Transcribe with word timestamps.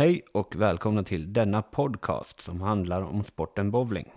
Hej 0.00 0.22
och 0.32 0.56
välkomna 0.56 1.02
till 1.02 1.32
denna 1.32 1.62
podcast 1.62 2.40
som 2.40 2.60
handlar 2.60 3.02
om 3.02 3.24
sporten 3.24 3.70
bowling. 3.70 4.12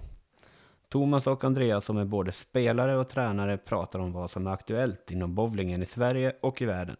Thomas 0.90 1.28
och 1.28 1.44
Andreas 1.44 1.86
som 1.86 1.98
är 1.98 2.06
både 2.06 2.32
spelare 2.32 2.98
och 2.98 3.10
tränare 3.10 3.58
pratar 3.58 4.00
om 4.00 4.14
vad 4.14 4.32
som 4.32 4.48
är 4.48 4.52
aktuellt 4.52 5.12
inom 5.12 5.36
bowlingen 5.36 5.84
i 5.84 5.86
Sverige 5.86 6.36
och 6.42 6.62
i 6.62 6.66
världen. 6.66 6.96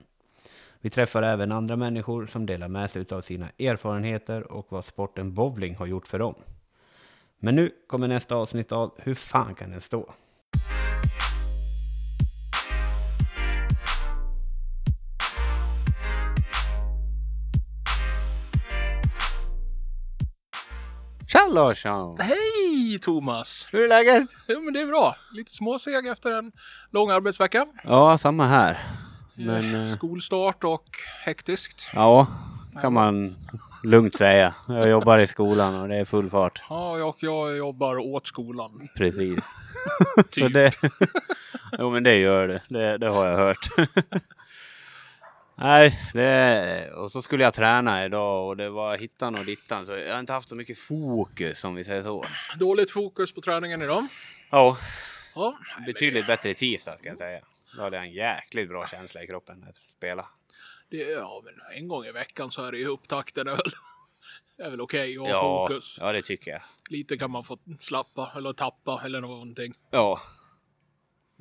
Vi 0.80 0.90
träffar 0.90 1.24
även 1.24 1.52
andra 1.52 1.76
människor 1.76 2.26
som 2.26 2.46
delar 2.46 2.68
med 2.68 2.90
sig 2.90 3.06
av 3.12 3.22
sina 3.22 3.50
erfarenheter 3.60 4.52
och 4.52 4.66
vad 4.70 4.86
sporten 4.86 5.34
bowling 5.34 5.76
har 5.76 5.86
gjort 5.86 6.08
för 6.08 6.20
dem. 6.20 6.36
Men 7.40 7.56
nu 7.56 7.72
kommer 7.88 8.08
nästa 8.08 8.36
avsnitt 8.36 8.72
av 8.72 8.94
Hur 8.98 9.16
fan 9.16 9.56
kan 9.56 9.72
den 9.72 9.82
stå? 9.82 10.14
Larsson! 21.54 22.18
Hej 22.20 23.00
Thomas! 23.02 23.68
Hur 23.72 23.84
är 23.84 23.90
läget? 23.90 24.30
Jo 24.48 24.62
men 24.62 24.74
det 24.74 24.82
är 24.82 24.88
bra. 24.88 25.16
Lite 25.32 25.52
småseg 25.52 26.08
efter 26.08 26.32
en 26.32 26.52
lång 26.92 27.10
arbetsvecka. 27.10 27.66
Ja, 27.84 28.18
samma 28.18 28.48
här. 28.48 28.80
Men 29.36 29.76
eh, 29.88 29.96
Skolstart 29.96 30.64
och 30.64 30.86
hektiskt. 31.26 31.88
ja, 31.94 32.28
kan 32.82 32.94
man 32.94 33.36
lugnt 33.84 34.16
säga. 34.16 34.54
Jag 34.68 34.90
jobbar 34.90 35.20
i 35.20 35.28
skolan 35.28 35.82
och 35.82 35.88
det 35.88 35.96
är 35.96 36.06
full 36.06 36.30
fart. 36.30 36.62
Ja, 36.70 37.04
och 37.06 37.18
jag 37.20 37.58
jobbar 37.58 37.98
åt 37.98 38.28
skolan. 38.28 38.88
Precis. 38.98 39.40
Så 40.16 40.24
Typ. 40.24 40.54
det... 40.54 40.72
Jo 41.80 41.90
men 41.92 42.04
det 42.04 42.18
gör 42.18 42.48
det. 42.48 42.62
Det, 42.70 42.98
det 42.98 43.08
har 43.08 43.26
jag 43.26 43.38
hört. 43.38 43.70
Nej, 45.56 46.00
det... 46.14 46.92
och 46.94 47.12
så 47.12 47.22
skulle 47.22 47.44
jag 47.44 47.54
träna 47.54 48.06
idag 48.06 48.48
och 48.48 48.58
det 48.58 48.70
var 48.70 48.98
hittan 48.98 49.36
och 49.36 49.46
dittan. 49.46 49.86
Så 49.86 49.92
jag 49.92 50.14
har 50.14 50.20
inte 50.20 50.34
haft 50.34 50.50
så 50.50 50.56
mycket 50.56 50.80
fokus 50.80 51.64
om 51.64 51.76
vi 51.76 51.84
säger 51.84 52.04
så. 52.04 52.26
Dåligt 52.60 52.92
fokus 52.92 53.34
på 53.34 53.42
träningen 53.42 53.82
idag. 53.82 54.08
Ja, 54.50 54.78
Ja, 55.36 55.58
betydligt 55.86 56.28
bättre 56.28 56.50
i 56.50 56.54
tisdag 56.54 56.98
ska 56.98 57.10
jag 57.10 57.18
säga. 57.18 57.42
Då 57.76 57.82
hade 57.82 57.98
jag 57.98 58.06
en 58.06 58.14
jäkligt 58.14 58.70
bra 58.70 58.88
känsla 58.88 59.24
i 59.24 59.28
kroppen 59.28 59.66
att 59.70 59.76
spela. 59.76 60.26
det, 60.90 60.98
ja, 60.98 61.42
men 61.46 61.54
en 61.78 61.88
gång 61.88 62.06
i 62.06 62.12
veckan 62.12 62.52
så 62.52 62.64
är 62.64 62.72
det 62.72 62.78
ju 62.78 62.86
upptakten 62.88 63.48
är 63.48 63.52
väl, 63.52 63.72
är 64.58 64.70
väl 64.70 64.82
okej 64.82 65.14
att 65.18 65.22
ha 65.24 65.30
Ja, 65.30 65.68
fokus. 65.68 65.98
ja, 66.02 66.12
det 66.12 66.22
tycker 66.22 66.52
jag. 66.52 66.62
Lite 66.90 67.18
kan 67.18 67.32
man 67.32 67.44
få 67.44 67.58
slappa 67.80 68.32
eller 68.38 68.54
tappa 68.54 69.02
eller 69.06 69.22
någonting. 69.22 69.74
Ja. 69.92 70.22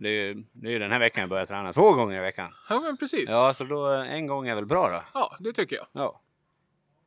Det 0.02 0.08
är 0.08 0.12
ju 0.24 0.44
det 0.52 0.66
är 0.68 0.72
ju 0.72 0.78
den 0.78 0.92
här 0.92 0.98
veckan 0.98 1.20
jag 1.20 1.30
börjar 1.30 1.46
träna 1.46 1.72
två 1.72 1.92
gånger 1.92 2.18
i 2.18 2.20
veckan. 2.20 2.54
Ja, 2.68 2.80
men 2.80 2.96
precis. 2.96 3.30
Ja, 3.30 3.54
så 3.54 3.64
då 3.64 3.86
en 3.86 4.26
gång 4.26 4.48
är 4.48 4.54
väl 4.54 4.66
bra 4.66 4.88
då. 4.90 5.02
Ja, 5.14 5.36
det 5.40 5.52
tycker 5.52 5.76
jag. 5.76 5.86
Ja. 5.92 6.20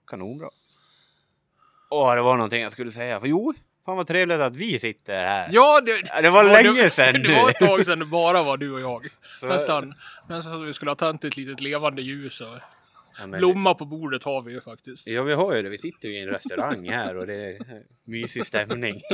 Kanonbra. 0.07 0.49
Åh, 1.89 2.15
det 2.15 2.21
var 2.21 2.35
någonting 2.37 2.61
jag 2.61 2.71
skulle 2.71 2.91
säga. 2.91 3.19
För 3.19 3.27
jo, 3.27 3.53
fan 3.85 3.97
vad 3.97 4.07
trevligt 4.07 4.39
att 4.39 4.55
vi 4.55 4.79
sitter 4.79 5.25
här. 5.25 5.49
Ja, 5.51 5.81
det, 5.81 6.21
det 6.21 6.29
var 6.29 6.45
ja, 6.45 6.61
länge 6.61 6.89
sedan 6.89 7.23
Det 7.23 7.41
var 7.41 7.49
ett 7.49 7.59
tag 7.59 7.85
sedan 7.85 7.99
det 7.99 8.05
bara 8.05 8.43
var 8.43 8.57
du 8.57 8.71
och 8.71 8.81
jag. 8.81 9.07
Så- 9.39 9.45
Nästan, 9.45 9.93
att 10.29 10.61
vi 10.67 10.73
skulle 10.73 10.91
ha 10.91 10.95
tänt 10.95 11.23
ett 11.23 11.37
litet 11.37 11.61
levande 11.61 12.01
ljus 12.01 12.41
och 12.41 12.57
Ja, 13.19 13.27
blomma 13.27 13.73
på 13.73 13.85
bordet 13.85 14.23
har 14.23 14.41
vi 14.41 14.53
ju 14.53 14.61
faktiskt. 14.61 15.07
Ja, 15.07 15.23
vi 15.23 15.33
har 15.33 15.55
ju 15.55 15.61
det. 15.61 15.69
Vi 15.69 15.77
sitter 15.77 16.09
ju 16.09 16.15
i 16.15 16.21
en 16.21 16.27
restaurang 16.29 16.89
här 16.89 17.17
och 17.17 17.27
det 17.27 17.33
är 17.33 17.57
mysig 18.03 18.45
stämning. 18.45 19.01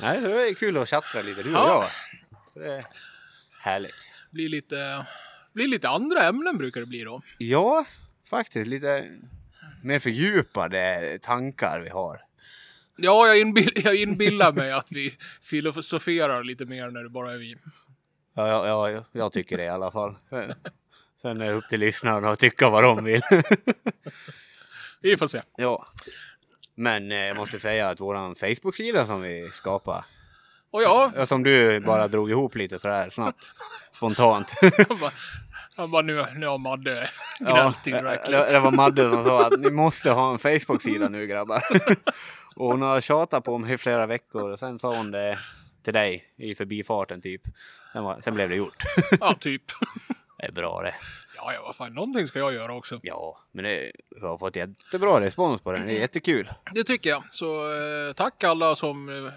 Nej, 0.00 0.20
det 0.20 0.48
är 0.48 0.54
kul 0.54 0.76
att 0.76 0.88
chattra 0.88 1.22
lite, 1.22 1.42
du 1.42 1.50
och 1.54 1.56
Ja. 1.60 1.90
jag. 2.30 2.42
Så 2.52 2.58
det 2.58 2.72
är 2.72 2.84
härligt. 3.60 4.10
Blir 4.30 4.48
lite, 4.48 5.06
blir 5.52 5.68
lite 5.68 5.88
andra 5.88 6.22
ämnen 6.22 6.58
brukar 6.58 6.80
det 6.80 6.86
bli 6.86 7.02
då. 7.04 7.22
Ja, 7.38 7.84
faktiskt 8.30 8.68
lite 8.68 9.06
mer 9.82 9.98
fördjupade 9.98 11.18
tankar 11.22 11.80
vi 11.80 11.88
har. 11.88 12.20
Ja, 12.96 13.26
jag, 13.26 13.40
inbill, 13.40 13.72
jag 13.84 13.94
inbillar 13.96 14.52
mig 14.52 14.72
att 14.72 14.92
vi 14.92 15.14
filosoferar 15.42 16.44
lite 16.44 16.64
mer 16.64 16.90
när 16.90 17.02
det 17.02 17.08
bara 17.10 17.32
är 17.32 17.36
vi. 17.38 17.56
Ja, 18.34 18.66
ja, 18.66 18.90
ja, 18.90 19.04
jag 19.12 19.32
tycker 19.32 19.56
det 19.56 19.64
i 19.64 19.68
alla 19.68 19.90
fall. 19.90 20.16
Sen- 20.30 20.54
Sen 21.22 21.40
är 21.40 21.46
det 21.46 21.52
upp 21.52 21.68
till 21.68 21.80
lyssnarna 21.80 22.30
att 22.30 22.38
tycka 22.38 22.68
vad 22.68 22.84
de 22.84 23.04
vill. 23.04 23.20
Vi 25.00 25.16
får 25.16 25.26
se. 25.26 25.42
Ja. 25.56 25.84
Men 26.78 27.12
eh, 27.12 27.18
jag 27.26 27.36
måste 27.36 27.58
säga 27.58 27.88
att 27.88 28.00
våran 28.00 28.34
Facebook-sida 28.34 29.06
som 29.06 29.22
vi 29.22 29.48
skapade, 29.52 30.04
Och 30.70 30.82
ja, 30.82 31.12
ja, 31.16 31.26
som 31.26 31.42
du 31.42 31.80
bara 31.80 32.08
drog 32.08 32.30
ihop 32.30 32.54
lite 32.54 32.78
sådär 32.78 33.10
snabbt, 33.10 33.52
spontant. 33.92 34.52
jag 35.76 35.90
bara, 35.90 36.02
nu, 36.02 36.24
nu 36.36 36.46
har 36.46 36.58
Madde 36.58 37.08
Ja, 37.40 37.52
gnällt 37.52 37.84
det, 37.84 37.90
tillräckligt. 37.90 38.48
det 38.48 38.60
var 38.60 38.70
Madde 38.70 39.10
som 39.10 39.24
sa 39.24 39.46
att 39.46 39.60
ni 39.60 39.70
måste 39.70 40.10
ha 40.10 40.32
en 40.32 40.38
Facebook-sida 40.38 41.08
nu 41.08 41.26
grabbar. 41.26 41.62
Och 42.56 42.66
hon 42.66 42.82
har 42.82 43.00
tjatat 43.00 43.44
på 43.44 43.58
mig 43.58 43.74
i 43.74 43.78
flera 43.78 44.06
veckor 44.06 44.50
och 44.50 44.58
sen 44.58 44.78
sa 44.78 44.96
hon 44.96 45.10
det 45.10 45.38
till 45.84 45.92
dig 45.92 46.24
i 46.36 46.54
förbifarten 46.54 47.20
typ. 47.22 47.42
Sen, 47.92 48.04
var, 48.04 48.20
sen 48.20 48.34
blev 48.34 48.48
det 48.48 48.54
gjort. 48.54 48.82
Ja, 49.20 49.34
typ. 49.40 49.62
Det 50.38 50.46
är 50.46 50.52
bra 50.52 50.82
det. 50.82 50.94
Ja, 51.40 51.52
ja, 51.52 51.62
vad 51.66 51.76
fan, 51.76 51.92
någonting 51.94 52.26
ska 52.26 52.38
jag 52.38 52.54
göra 52.54 52.74
också. 52.74 52.98
Ja, 53.02 53.38
men 53.52 53.64
det, 53.64 53.92
vi 54.20 54.26
har 54.26 54.38
fått 54.38 54.56
jättebra 54.56 55.20
respons 55.20 55.62
på 55.62 55.72
den. 55.72 55.86
Det 55.86 55.92
är 55.92 56.00
jättekul. 56.00 56.52
Det 56.74 56.84
tycker 56.84 57.10
jag. 57.10 57.22
Så 57.30 57.46
eh, 57.60 58.12
tack 58.16 58.44
alla 58.44 58.76
som 58.76 59.08
eh, 59.08 59.32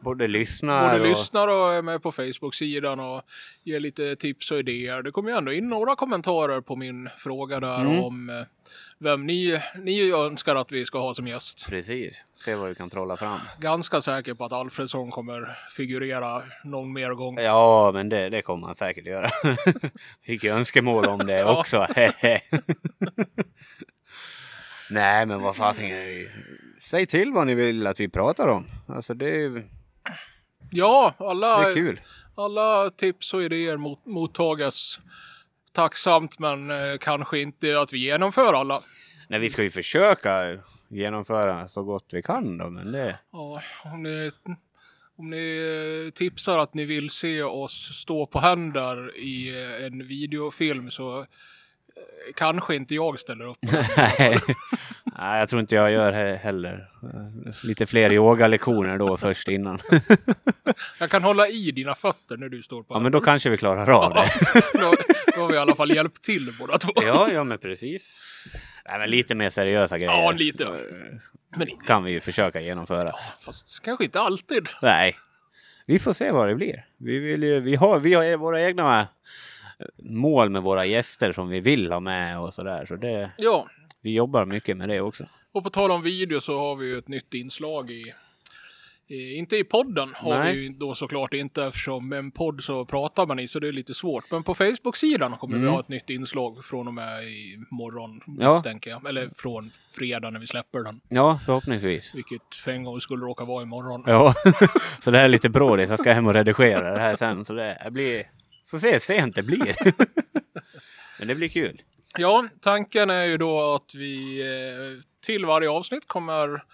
Både 0.00 0.28
lyssnar 0.28 0.92
både 0.98 1.02
och... 1.02 1.08
lyssnar 1.08 1.48
och 1.48 1.72
är 1.72 1.82
med 1.82 2.02
på 2.02 2.12
Facebook-sidan 2.12 3.00
och 3.00 3.22
ger 3.64 3.80
lite 3.80 4.16
tips 4.16 4.50
och 4.50 4.58
idéer. 4.58 5.02
Det 5.02 5.10
kommer 5.10 5.30
ju 5.30 5.36
ändå 5.36 5.52
in 5.52 5.68
några 5.68 5.96
kommentarer 5.96 6.60
på 6.60 6.76
min 6.76 7.08
fråga 7.18 7.60
där 7.60 7.80
Mm. 7.80 8.00
om 8.04 8.30
eh, 8.30 8.34
vem 8.98 9.26
ni, 9.26 9.60
ni 9.82 10.10
önskar 10.12 10.56
att 10.56 10.72
vi 10.72 10.84
ska 10.86 10.98
ha 10.98 11.14
som 11.14 11.26
gäst. 11.26 11.66
Precis. 11.68 12.12
Se 12.34 12.54
vad 12.54 12.68
vi 12.68 12.74
kan 12.74 12.90
trolla 12.90 13.16
fram. 13.16 13.40
Ganska 13.60 14.00
säker 14.02 14.34
på 14.34 14.44
att 14.44 14.52
Alfredsson 14.52 15.10
kommer 15.10 15.58
figurera 15.76 16.42
någon 16.64 16.92
mer 16.92 17.10
gång. 17.10 17.38
Ja, 17.38 17.90
men 17.94 18.08
det, 18.08 18.28
det 18.28 18.42
kommer 18.42 18.66
han 18.66 18.74
säkert 18.76 19.06
göra. 19.06 19.30
Fick 20.26 20.44
ju 20.44 20.50
önskemål 20.50 21.04
om 21.06 21.26
det 21.26 21.44
också. 21.58 21.86
Nej, 24.90 25.26
men 25.26 25.42
vad 25.42 25.56
fasen. 25.56 25.90
Säg 26.90 27.06
till 27.06 27.32
vad 27.32 27.46
ni 27.46 27.54
vill 27.54 27.86
att 27.86 28.00
vi 28.00 28.08
pratar 28.08 28.48
om. 28.48 28.66
Alltså 28.88 29.14
det 29.14 29.40
är, 29.44 29.64
Ja, 30.70 31.14
alla, 31.18 31.70
är 31.70 31.74
kul. 31.74 32.00
alla 32.34 32.90
tips 32.90 33.34
och 33.34 33.42
idéer 33.42 33.76
mot, 33.76 34.06
mottagas 34.06 35.00
tacksamt 35.76 36.38
men 36.38 36.70
eh, 36.70 36.96
kanske 37.00 37.38
inte 37.38 37.80
att 37.80 37.92
vi 37.92 37.98
genomför 37.98 38.54
alla. 38.54 38.80
Nej, 39.28 39.40
vi 39.40 39.50
ska 39.50 39.62
ju 39.62 39.70
försöka 39.70 40.58
genomföra 40.88 41.68
så 41.68 41.82
gott 41.82 42.08
vi 42.12 42.22
kan 42.22 42.58
då, 42.58 42.70
men 42.70 42.92
det... 42.92 43.18
Ja, 43.32 43.62
om 43.84 44.02
ni, 44.02 44.30
om 45.18 45.30
ni 45.30 46.06
eh, 46.06 46.10
tipsar 46.10 46.58
att 46.58 46.74
ni 46.74 46.84
vill 46.84 47.10
se 47.10 47.42
oss 47.42 48.00
stå 48.02 48.26
på 48.26 48.40
händer 48.40 49.16
i 49.16 49.64
eh, 49.64 49.86
en 49.86 50.06
videofilm 50.06 50.90
så 50.90 51.26
kanske 52.34 52.76
inte 52.76 52.94
jag 52.94 53.18
ställer 53.18 53.44
upp. 53.44 53.58
Nej, 53.96 54.40
Nej, 55.18 55.38
jag 55.38 55.48
tror 55.48 55.60
inte 55.60 55.74
jag 55.74 55.90
gör 55.92 56.12
he- 56.12 56.36
heller. 56.36 56.88
Lite 57.64 57.86
fler 57.86 58.12
yogalektioner 58.12 58.98
då 58.98 59.16
först 59.16 59.48
innan. 59.48 59.78
Jag 61.00 61.10
kan 61.10 61.22
hålla 61.24 61.48
i 61.48 61.70
dina 61.70 61.94
fötter 61.94 62.36
när 62.36 62.48
du 62.48 62.62
står 62.62 62.82
på 62.82 62.94
Ja, 62.94 62.98
men 62.98 63.12
då 63.12 63.20
kanske 63.20 63.50
vi 63.50 63.56
klarar 63.58 63.90
av 63.90 64.14
det. 64.14 64.30
då, 64.72 64.94
då 65.36 65.40
har 65.42 65.48
vi 65.48 65.54
i 65.54 65.58
alla 65.58 65.74
fall 65.74 65.90
hjälpt 65.94 66.22
till 66.22 66.52
båda 66.60 66.78
två. 66.78 66.92
Ja, 66.96 67.28
ja 67.32 67.44
men 67.44 67.58
precis. 67.58 68.16
Nej, 68.88 68.98
men 68.98 69.10
lite 69.10 69.34
mer 69.34 69.50
seriösa 69.50 69.98
grejer. 69.98 70.12
Ja, 70.12 70.30
lite. 70.32 70.66
Men 71.56 71.66
Kan 71.86 72.04
vi 72.04 72.12
ju 72.12 72.20
försöka 72.20 72.60
genomföra. 72.60 73.14
fast 73.40 73.82
kanske 73.84 74.04
inte 74.04 74.20
alltid. 74.20 74.68
Nej. 74.82 75.16
Vi 75.86 75.98
får 75.98 76.12
se 76.12 76.30
vad 76.30 76.48
det 76.48 76.54
blir. 76.54 76.84
Vi, 76.98 77.18
vill 77.18 77.42
ju, 77.42 77.60
vi, 77.60 77.74
har, 77.76 77.98
vi 77.98 78.14
har 78.14 78.36
våra 78.36 78.62
egna 78.62 79.08
mål 80.02 80.50
med 80.50 80.62
våra 80.62 80.84
gäster 80.86 81.32
som 81.32 81.48
vi 81.48 81.60
vill 81.60 81.92
ha 81.92 82.00
med 82.00 82.40
och 82.40 82.54
sådär. 82.54 82.84
Så 82.86 82.96
det, 82.96 83.30
Ja, 83.38 83.66
vi 84.06 84.14
jobbar 84.14 84.44
mycket 84.44 84.76
med 84.76 84.88
det 84.88 85.00
också. 85.00 85.28
och 85.52 85.64
på 85.64 85.70
tal 85.70 85.90
om 85.90 86.02
video 86.02 86.40
så 86.40 86.58
har 86.58 86.76
vi 86.76 86.86
ju 86.86 86.98
ett 86.98 87.08
nytt 87.08 87.34
inslag 87.34 87.90
i 87.90 88.14
inte 89.08 89.56
i 89.56 89.64
podden 89.64 90.12
har 90.14 90.38
Nej. 90.38 90.56
vi 90.56 90.62
ju 90.62 90.68
då 90.68 90.94
såklart 90.94 91.34
inte 91.34 91.64
eftersom 91.64 92.08
med 92.08 92.18
en 92.18 92.30
podd 92.30 92.62
så 92.62 92.84
pratar 92.84 93.26
man 93.26 93.38
i 93.38 93.48
så 93.48 93.58
det 93.58 93.68
är 93.68 93.72
lite 93.72 93.94
svårt. 93.94 94.24
Men 94.30 94.42
på 94.42 94.54
Facebook-sidan 94.54 95.32
kommer 95.36 95.54
vi 95.56 95.60
Mm. 95.62 95.72
ha 95.72 95.80
ett 95.80 95.88
nytt 95.88 96.10
inslag 96.10 96.64
från 96.64 96.88
och 96.88 96.94
med 96.94 97.24
i 97.24 97.58
morgon 97.70 98.20
Ja. 98.40 98.52
misstänker 98.52 98.90
jag. 98.90 99.08
Eller 99.08 99.28
från 99.36 99.70
fredag 99.92 100.30
när 100.30 100.40
vi 100.40 100.46
släpper 100.46 100.78
den. 100.84 101.00
Ja, 101.08 101.40
förhoppningsvis. 101.46 102.14
Vilket 102.14 102.54
för 102.54 102.70
en 102.70 102.84
gång 102.84 103.00
skulle 103.00 103.24
råka 103.24 103.44
vara 103.44 103.62
imorgon. 103.62 104.02
Ja, 104.06 104.34
så 105.04 105.10
det 105.10 105.18
här 105.18 105.24
är 105.24 105.28
lite 105.28 105.48
brådigt. 105.48 105.90
Jag 105.90 105.98
ska 105.98 106.12
hem 106.12 106.26
och 106.26 106.34
redigera 106.34 106.92
det 106.94 107.00
här 107.00 107.16
sen. 107.16 107.44
Så 107.44 107.52
det 107.52 107.88
blir... 107.90 108.30
Får 108.66 108.78
se 108.78 108.92
hur 108.92 108.98
sent 108.98 109.34
det 109.34 109.42
blir. 109.42 109.76
Men 111.18 111.28
det 111.28 111.34
blir 111.34 111.48
kul. 111.48 111.82
Ja, 112.18 112.44
tanken 112.60 113.10
är 113.10 113.24
ju 113.24 113.36
då 113.36 113.74
att 113.74 113.94
vi 113.94 114.40
eh, 114.40 115.02
till 115.26 115.46
varje 115.46 115.70
avsnitt 115.70 116.08
kommer 116.08 116.64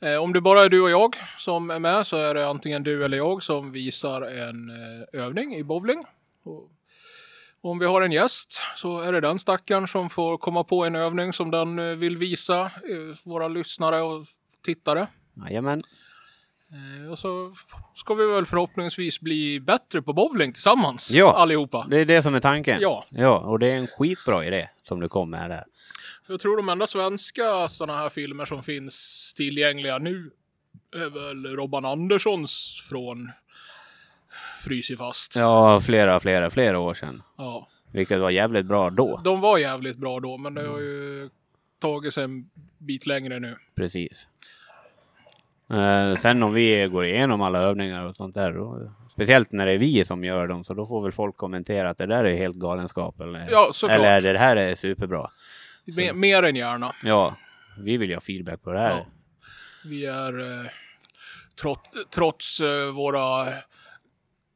eh, 0.00 0.16
om 0.16 0.32
det 0.32 0.40
bara 0.40 0.64
är 0.64 0.68
du 0.68 0.80
och 0.80 0.90
jag 0.90 1.16
som 1.38 1.70
är 1.70 1.78
med 1.78 2.06
så 2.06 2.16
är 2.16 2.34
det 2.34 2.48
antingen 2.48 2.82
du 2.82 3.04
eller 3.04 3.16
jag 3.16 3.42
som 3.42 3.72
visar 3.72 4.22
en 4.22 4.70
eh, 4.70 5.20
övning 5.24 5.54
i 5.54 5.64
bowling. 5.64 6.04
Och, 6.44 6.70
Om 7.60 7.78
vi 7.78 7.86
har 7.86 8.02
en 8.02 8.12
gäst 8.12 8.60
så 8.76 9.00
är 9.00 9.12
det 9.12 9.20
den 9.20 9.38
stackaren 9.38 9.88
som 9.88 10.10
får 10.10 10.38
komma 10.38 10.64
på 10.64 10.84
en 10.84 10.96
övning 10.96 11.32
som 11.32 11.50
den 11.50 11.98
vill 11.98 12.16
visa 12.16 12.70
våra 13.24 13.48
lyssnare 13.48 14.02
och 14.02 14.26
tittare. 14.64 15.06
Jajamän. 15.44 15.82
Eh, 16.72 17.10
Och 17.10 17.18
så 17.18 17.54
ska 17.94 18.14
vi 18.14 18.26
väl 18.32 18.46
förhoppningsvis 18.46 19.20
bli 19.20 19.60
bättre 19.60 20.02
på 20.02 20.12
bowling 20.12 20.52
tillsammans 20.52 21.10
Ja. 21.14 21.32
allihopa. 21.36 21.86
Det 21.90 21.98
är 21.98 22.04
det 22.04 22.22
som 22.22 22.34
är 22.34 22.40
tanken. 22.40 22.78
Ja. 22.80 23.04
Ja, 23.10 23.38
och 23.38 23.58
det 23.58 23.66
är 23.66 23.76
en 23.76 23.86
skitbra 23.86 24.44
idé 24.44 24.68
som 24.82 25.00
du 25.00 25.08
kom 25.08 25.30
med 25.30 25.50
där. 25.50 25.64
För 26.26 26.32
jag 26.32 26.40
tror 26.40 26.56
de 26.56 26.68
enda 26.68 26.86
svenska 26.86 27.68
sådana 27.68 27.98
här 27.98 28.08
filmer 28.08 28.44
som 28.44 28.62
finns 28.62 29.32
tillgängliga 29.36 29.98
nu 29.98 30.30
är 30.96 31.10
väl 31.10 31.56
Robban 31.56 31.84
Anderssons 31.84 32.82
från 32.88 33.30
Frys 34.64 34.90
fast. 34.98 35.36
Ja, 35.36 35.80
flera, 35.80 36.20
flera, 36.20 36.50
flera 36.50 36.78
år 36.78 36.94
sedan. 36.94 37.22
Ja. 37.36 37.68
Vilket 37.92 38.20
var 38.20 38.30
jävligt 38.30 38.66
bra 38.66 38.90
då. 38.90 39.20
De 39.24 39.40
var 39.40 39.58
jävligt 39.58 39.96
bra 39.96 40.20
då, 40.20 40.38
men 40.38 40.54
det 40.54 40.66
har 40.66 40.78
ju 40.78 41.30
tagit 41.80 42.14
sig 42.14 42.24
en 42.24 42.50
bit 42.78 43.06
längre 43.06 43.38
nu. 43.40 43.56
Precis. 43.76 44.26
Eh, 45.70 46.16
sen 46.16 46.42
om 46.42 46.52
vi 46.54 46.88
går 46.92 47.04
igenom 47.04 47.40
alla 47.42 47.58
övningar 47.58 48.06
och 48.06 48.16
sånt 48.16 48.34
där, 48.34 48.52
då, 48.52 48.92
speciellt 49.08 49.52
när 49.52 49.66
det 49.66 49.72
är 49.72 49.78
vi 49.78 50.04
som 50.04 50.24
gör 50.24 50.46
dem, 50.46 50.64
så 50.64 50.74
då 50.74 50.86
får 50.86 51.02
väl 51.02 51.12
folk 51.12 51.36
kommentera 51.36 51.90
att 51.90 51.98
det 51.98 52.06
där 52.06 52.24
är 52.24 52.36
helt 52.36 52.56
galenskap. 52.56 53.20
Eller, 53.20 53.48
Ja, 53.50 53.70
eller 53.90 54.20
det 54.32 54.38
här 54.38 54.56
är 54.56 54.74
superbra. 54.74 55.30
Me- 55.86 56.12
mer 56.14 56.42
än 56.42 56.56
gärna. 56.56 56.92
Ja, 57.04 57.36
vi 57.78 57.96
vill 57.96 58.08
ju 58.08 58.14
ha 58.16 58.20
feedback 58.20 58.62
på 58.62 58.72
det 58.72 58.78
här. 58.78 58.90
Ja. 58.90 59.06
Vi 59.84 60.06
är 60.06 60.40
eh, 60.40 60.70
trots, 61.60 61.90
trots 62.14 62.60
eh, 62.60 62.94
våra 62.94 63.46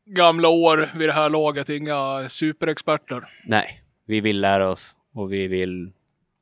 gamla 0.06 0.48
år 0.48 0.90
vid 0.94 1.08
det 1.08 1.12
här 1.12 1.30
laget 1.30 1.68
inga 1.68 2.28
superexperter. 2.28 3.22
Nej, 3.46 3.82
vi 4.06 4.20
vill 4.20 4.40
lära 4.40 4.68
oss 4.68 4.94
och 5.14 5.32
vi 5.32 5.46
vill 5.48 5.92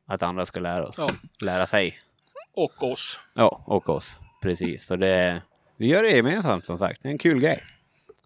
att 0.08 0.22
andra 0.22 0.46
ska 0.46 0.60
lära 0.60 0.86
oss. 0.86 0.94
Ja. 0.98 1.10
Lära 1.40 1.66
sig. 1.66 1.98
Och 2.54 2.82
oss. 2.82 3.20
Ja, 3.34 3.64
och 3.66 3.88
oss. 3.88 4.16
Precis. 4.40 4.84
Så 4.84 4.96
det, 4.96 5.42
vi 5.76 5.86
gör 5.86 6.02
det 6.02 6.10
gemensamt 6.10 6.66
som 6.66 6.78
sagt. 6.78 7.02
Det 7.02 7.08
är 7.08 7.12
en 7.12 7.18
kul 7.18 7.40
grej. 7.40 7.62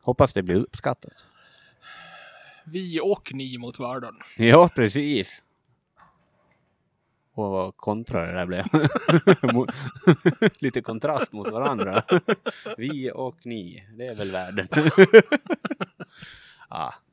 Hoppas 0.02 0.32
det 0.32 0.42
blir 0.42 0.56
uppskattat. 0.56 1.24
Vi 2.64 3.00
och 3.00 3.30
ni 3.34 3.58
mot 3.58 3.80
världen. 3.80 4.14
Ja, 4.36 4.70
precis. 4.74 5.42
Och 7.34 7.50
vad 7.50 7.76
kontra 7.76 8.26
det 8.26 8.32
där 8.32 8.46
blev. 8.46 8.64
Lite 10.58 10.82
kontrast 10.82 11.32
mot 11.32 11.52
varandra. 11.52 12.02
Vi 12.76 13.10
och 13.14 13.36
ni, 13.46 13.86
det 13.98 14.06
är 14.06 14.14
väl 14.14 14.30
världen. 14.30 14.68
ja. 16.70 16.94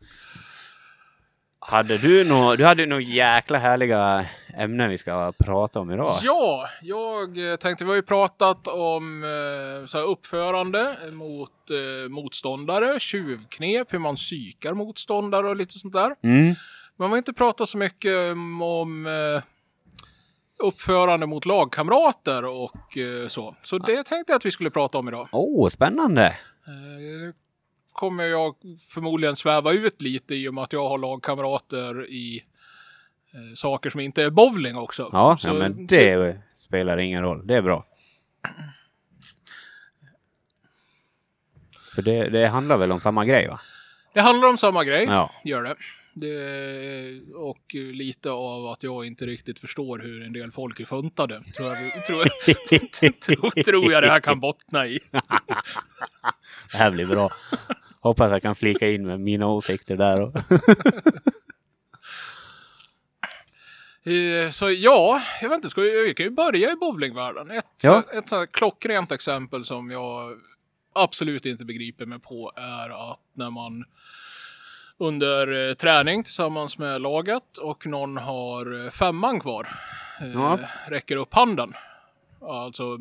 Hade 1.71 1.97
du 1.97 2.23
nå, 2.23 2.55
du 2.55 2.65
hade 2.65 2.85
nog 2.85 3.01
jäkla 3.01 3.57
härliga 3.57 4.25
ämnen 4.57 4.89
vi 4.89 4.97
ska 4.97 5.31
prata 5.31 5.79
om 5.79 5.91
idag. 5.91 6.19
Ja, 6.23 6.67
jag 6.81 7.51
eh, 7.51 7.55
tänkte, 7.55 7.83
vi 7.83 7.89
har 7.89 7.95
ju 7.95 8.01
pratat 8.01 8.67
om 8.67 9.23
eh, 9.23 9.85
så 9.85 9.97
här 9.97 10.05
uppförande 10.05 10.97
mot 11.11 11.49
eh, 11.69 12.09
motståndare, 12.09 12.99
tjuvknep, 12.99 13.93
hur 13.93 13.99
man 13.99 14.15
psykar 14.15 14.73
motståndare 14.73 15.49
och 15.49 15.55
lite 15.55 15.79
sånt 15.79 15.93
där. 15.93 16.15
Mm. 16.23 16.45
Men 16.97 17.07
vi 17.07 17.07
har 17.07 17.17
inte 17.17 17.33
pratat 17.33 17.69
så 17.69 17.77
mycket 17.77 18.31
om, 18.31 18.61
om 18.61 19.05
eh, 19.05 19.43
uppförande 20.67 21.25
mot 21.25 21.45
lagkamrater 21.45 22.45
och 22.45 22.97
eh, 22.97 23.27
så. 23.27 23.55
Så 23.61 23.77
det 23.77 24.03
tänkte 24.03 24.31
jag 24.31 24.37
att 24.37 24.45
vi 24.45 24.51
skulle 24.51 24.69
prata 24.69 24.97
om 24.97 25.07
idag. 25.07 25.27
Åh, 25.31 25.65
oh, 25.65 25.69
spännande! 25.69 26.35
Kommer 27.93 28.23
jag 28.23 28.55
förmodligen 28.87 29.35
sväva 29.35 29.71
ut 29.71 30.01
lite 30.01 30.35
i 30.35 30.47
och 30.47 30.53
med 30.53 30.63
att 30.63 30.73
jag 30.73 30.89
har 30.89 30.97
lagkamrater 30.97 32.09
i 32.09 32.43
eh, 33.33 33.55
saker 33.55 33.89
som 33.89 33.99
inte 33.99 34.23
är 34.23 34.29
bowling 34.29 34.77
också. 34.77 35.09
Ja, 35.11 35.37
Så 35.39 35.47
ja 35.47 35.53
men 35.53 35.87
det 35.87 36.37
spelar 36.57 36.97
ingen 36.97 37.21
roll. 37.23 37.47
Det 37.47 37.55
är 37.55 37.61
bra. 37.61 37.85
För 41.95 42.01
det, 42.01 42.29
det 42.29 42.47
handlar 42.47 42.77
väl 42.77 42.91
om 42.91 42.99
samma 42.99 43.25
grej 43.25 43.47
va? 43.47 43.59
Det 44.13 44.21
handlar 44.21 44.47
om 44.47 44.57
samma 44.57 44.83
grej, 44.83 45.05
Ja. 45.05 45.31
gör 45.43 45.63
det. 45.63 45.75
Det. 46.13 47.21
Och 47.35 47.73
lite 47.73 48.31
av 48.31 48.65
att 48.67 48.83
jag 48.83 49.05
inte 49.05 49.25
riktigt 49.25 49.59
förstår 49.59 49.99
hur 49.99 50.23
en 50.23 50.33
del 50.33 50.51
folk 50.51 50.79
är 50.79 50.85
funtade. 50.85 51.41
Tror 51.57 51.67
jag, 51.69 52.05
tror, 52.05 52.23
tror, 53.19 53.63
tror 53.63 53.91
jag 53.91 54.03
det 54.03 54.09
här 54.09 54.19
kan 54.19 54.39
bottna 54.39 54.87
i. 54.87 54.99
Det 56.71 56.77
här 56.77 56.91
blir 56.91 57.05
bra. 57.05 57.29
Hoppas 57.99 58.31
jag 58.31 58.41
kan 58.41 58.55
flika 58.55 58.89
in 58.89 59.05
med 59.05 59.19
mina 59.19 59.47
åsikter 59.47 59.97
där. 59.97 60.31
Eh, 64.03 64.49
Så 64.49 64.71
ja, 64.71 65.21
jag 65.41 65.49
vet 65.49 65.55
inte, 65.55 65.69
ska 65.69 65.81
vi, 65.81 66.03
vi 66.07 66.13
kan 66.13 66.23
ju 66.25 66.29
börja 66.29 66.71
i 66.71 66.75
bowlingvärlden. 66.75 67.51
Ett, 67.51 67.65
Ja. 67.83 68.03
ett 68.13 68.27
sånt 68.27 68.39
här 68.39 68.45
klockrent 68.45 69.11
exempel 69.11 69.65
som 69.65 69.91
jag 69.91 70.37
absolut 70.95 71.45
inte 71.45 71.65
begriper 71.65 72.05
mig 72.05 72.19
på 72.19 72.51
är 72.55 73.11
att 73.11 73.19
när 73.33 73.49
man 73.49 73.85
under 75.01 75.69
eh, 75.69 75.73
träning 75.73 76.23
tillsammans 76.23 76.77
med 76.77 77.01
laget 77.01 77.57
och 77.57 77.87
någon 77.87 78.17
har 78.17 78.85
eh, 78.85 78.91
femman 78.91 79.39
kvar 79.39 79.67
eh, 80.21 80.27
Ja. 80.33 80.59
räcker 80.87 81.15
upp 81.15 81.33
handen. 81.33 81.73
Alltså 82.41 82.97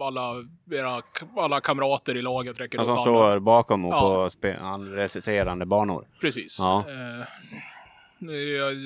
alla, 0.00 0.34
era, 0.72 1.02
alla 1.36 1.60
kamrater 1.60 2.16
i 2.16 2.22
laget 2.22 2.60
räcker 2.60 2.78
Som 2.78 2.82
upp 2.82 2.88
handen. 2.88 3.02
står 3.14 3.38
bakom 3.40 3.84
och 3.84 3.94
Ja. 3.94 4.30
på 4.40 4.50
resterande 4.96 5.66
banor. 5.66 6.06
Precis. 6.20 6.56
Ja. 6.60 6.84
Eh, 6.88 7.26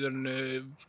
den 0.01 0.27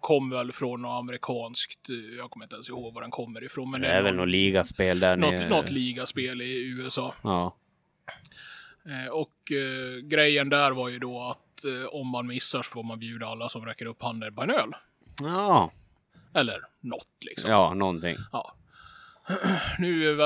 kom 0.00 0.30
väl 0.30 0.52
från 0.52 0.82
något 0.82 0.98
amerikanskt, 1.00 1.80
jag 2.18 2.30
kommer 2.30 2.44
inte 2.44 2.54
ens 2.54 2.68
ihåg 2.68 2.94
var 2.94 3.02
den 3.02 3.10
kommer 3.10 3.44
ifrån. 3.44 3.70
Men 3.70 3.80
Det 3.80 3.86
är 3.88 4.02
väl 4.02 4.14
något 4.16 4.28
ligaspel 4.28 5.00
där 5.00 5.16
något, 5.16 5.32
nere. 5.34 5.48
något 5.48 5.70
ligaspel 5.70 6.42
i 6.42 6.66
USA. 6.68 7.14
Ja. 7.22 7.56
Eh, 8.84 9.12
och 9.12 9.52
eh, 9.52 10.00
grejen 10.02 10.48
där 10.48 10.70
var 10.70 10.88
ju 10.88 10.98
då 10.98 11.22
att 11.22 11.64
eh, 11.64 11.86
om 11.86 12.08
man 12.08 12.26
missar 12.26 12.62
så 12.62 12.70
får 12.70 12.82
man 12.82 12.98
bjuda 12.98 13.26
alla 13.26 13.48
som 13.48 13.66
räcker 13.66 13.86
upp 13.86 14.02
handen 14.02 14.34
på 14.34 14.42
en 14.42 14.50
öl. 14.50 14.72
Ja. 15.22 15.72
Eller 16.34 16.60
något 16.80 17.08
liksom. 17.20 17.50
ja, 17.50 17.74
någonting. 17.74 18.16
Ja. 18.32 18.54
Nu 19.78 20.16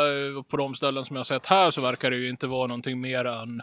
på 0.48 0.56
de 0.56 0.74
ställen 0.74 1.04
som 1.04 1.16
jag 1.16 1.26
sett 1.26 1.46
här 1.46 1.70
så 1.70 1.80
verkar 1.80 2.10
det 2.10 2.16
ju 2.16 2.28
inte 2.28 2.46
vara 2.46 2.66
någonting 2.66 3.00
mer 3.00 3.24
än 3.24 3.62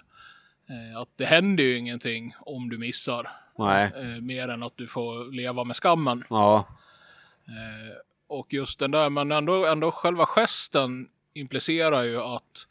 att 0.98 1.10
det 1.16 1.26
händer 1.26 1.64
ju 1.64 1.78
ingenting 1.78 2.36
om 2.40 2.70
du 2.70 2.78
missar. 2.78 3.28
Nej. 3.58 4.22
Mer 4.22 4.50
än 4.50 4.64
att 4.64 4.78
du 4.78 4.88
får 4.88 5.32
leva 5.32 5.64
med 5.64 5.76
skammen. 5.76 6.24
Ja. 6.30 6.68
Och 8.28 8.54
just 8.54 8.80
den 8.80 8.92
där, 8.92 9.10
men 9.10 9.32
ändå, 9.32 9.66
ändå 9.66 9.92
själva 9.92 10.26
gesten 10.26 11.08
implicerar 11.34 12.04
ju 12.04 12.22
att 12.22 12.68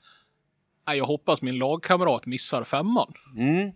jag 0.85 1.05
hoppas 1.05 1.43
min 1.43 1.59
lagkamrat 1.59 2.27
missar 2.27 2.65
femman. 2.65 3.13
Mm. 3.37 3.71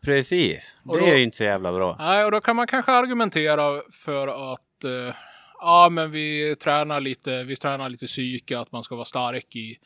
Precis. 0.00 0.76
Det 0.84 0.98
då- 0.98 1.06
är 1.06 1.16
ju 1.16 1.22
inte 1.24 1.36
så 1.36 1.44
jävla 1.44 1.72
bra. 1.72 1.96
Nej, 1.98 2.24
och 2.24 2.30
då 2.30 2.40
kan 2.40 2.56
man 2.56 2.66
kanske 2.66 2.92
argumentera 2.92 3.82
för 3.92 4.52
att 4.52 4.84
eh, 4.84 5.14
ja, 5.60 5.88
men 5.90 6.10
vi 6.10 6.56
tränar 6.56 7.00
lite, 7.00 7.44
vi 7.44 7.56
tränar 7.56 7.88
lite 7.88 8.06
psyke, 8.06 8.58
att 8.58 8.72
man 8.72 8.82
ska 8.82 8.94
vara 8.94 9.04
stark 9.04 9.56
i 9.56 9.76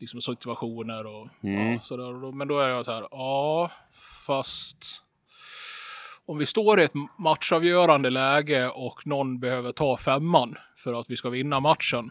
liksom, 0.00 0.20
situationer 0.20 1.06
och 1.06 1.28
Mm. 1.42 1.72
ja, 1.72 1.80
sådär. 1.80 2.32
Men 2.32 2.48
då 2.48 2.58
är 2.60 2.68
jag 2.68 2.84
så 2.84 2.92
här, 2.92 3.06
ja, 3.10 3.70
fast 4.26 5.02
om 6.26 6.38
vi 6.38 6.46
står 6.46 6.80
i 6.80 6.84
ett 6.84 6.92
matchavgörande 7.18 8.10
läge 8.10 8.68
och 8.68 9.06
någon 9.06 9.40
behöver 9.40 9.72
ta 9.72 9.96
femman 9.96 10.54
för 10.76 11.00
att 11.00 11.10
vi 11.10 11.16
ska 11.16 11.28
vinna 11.30 11.60
matchen. 11.60 12.10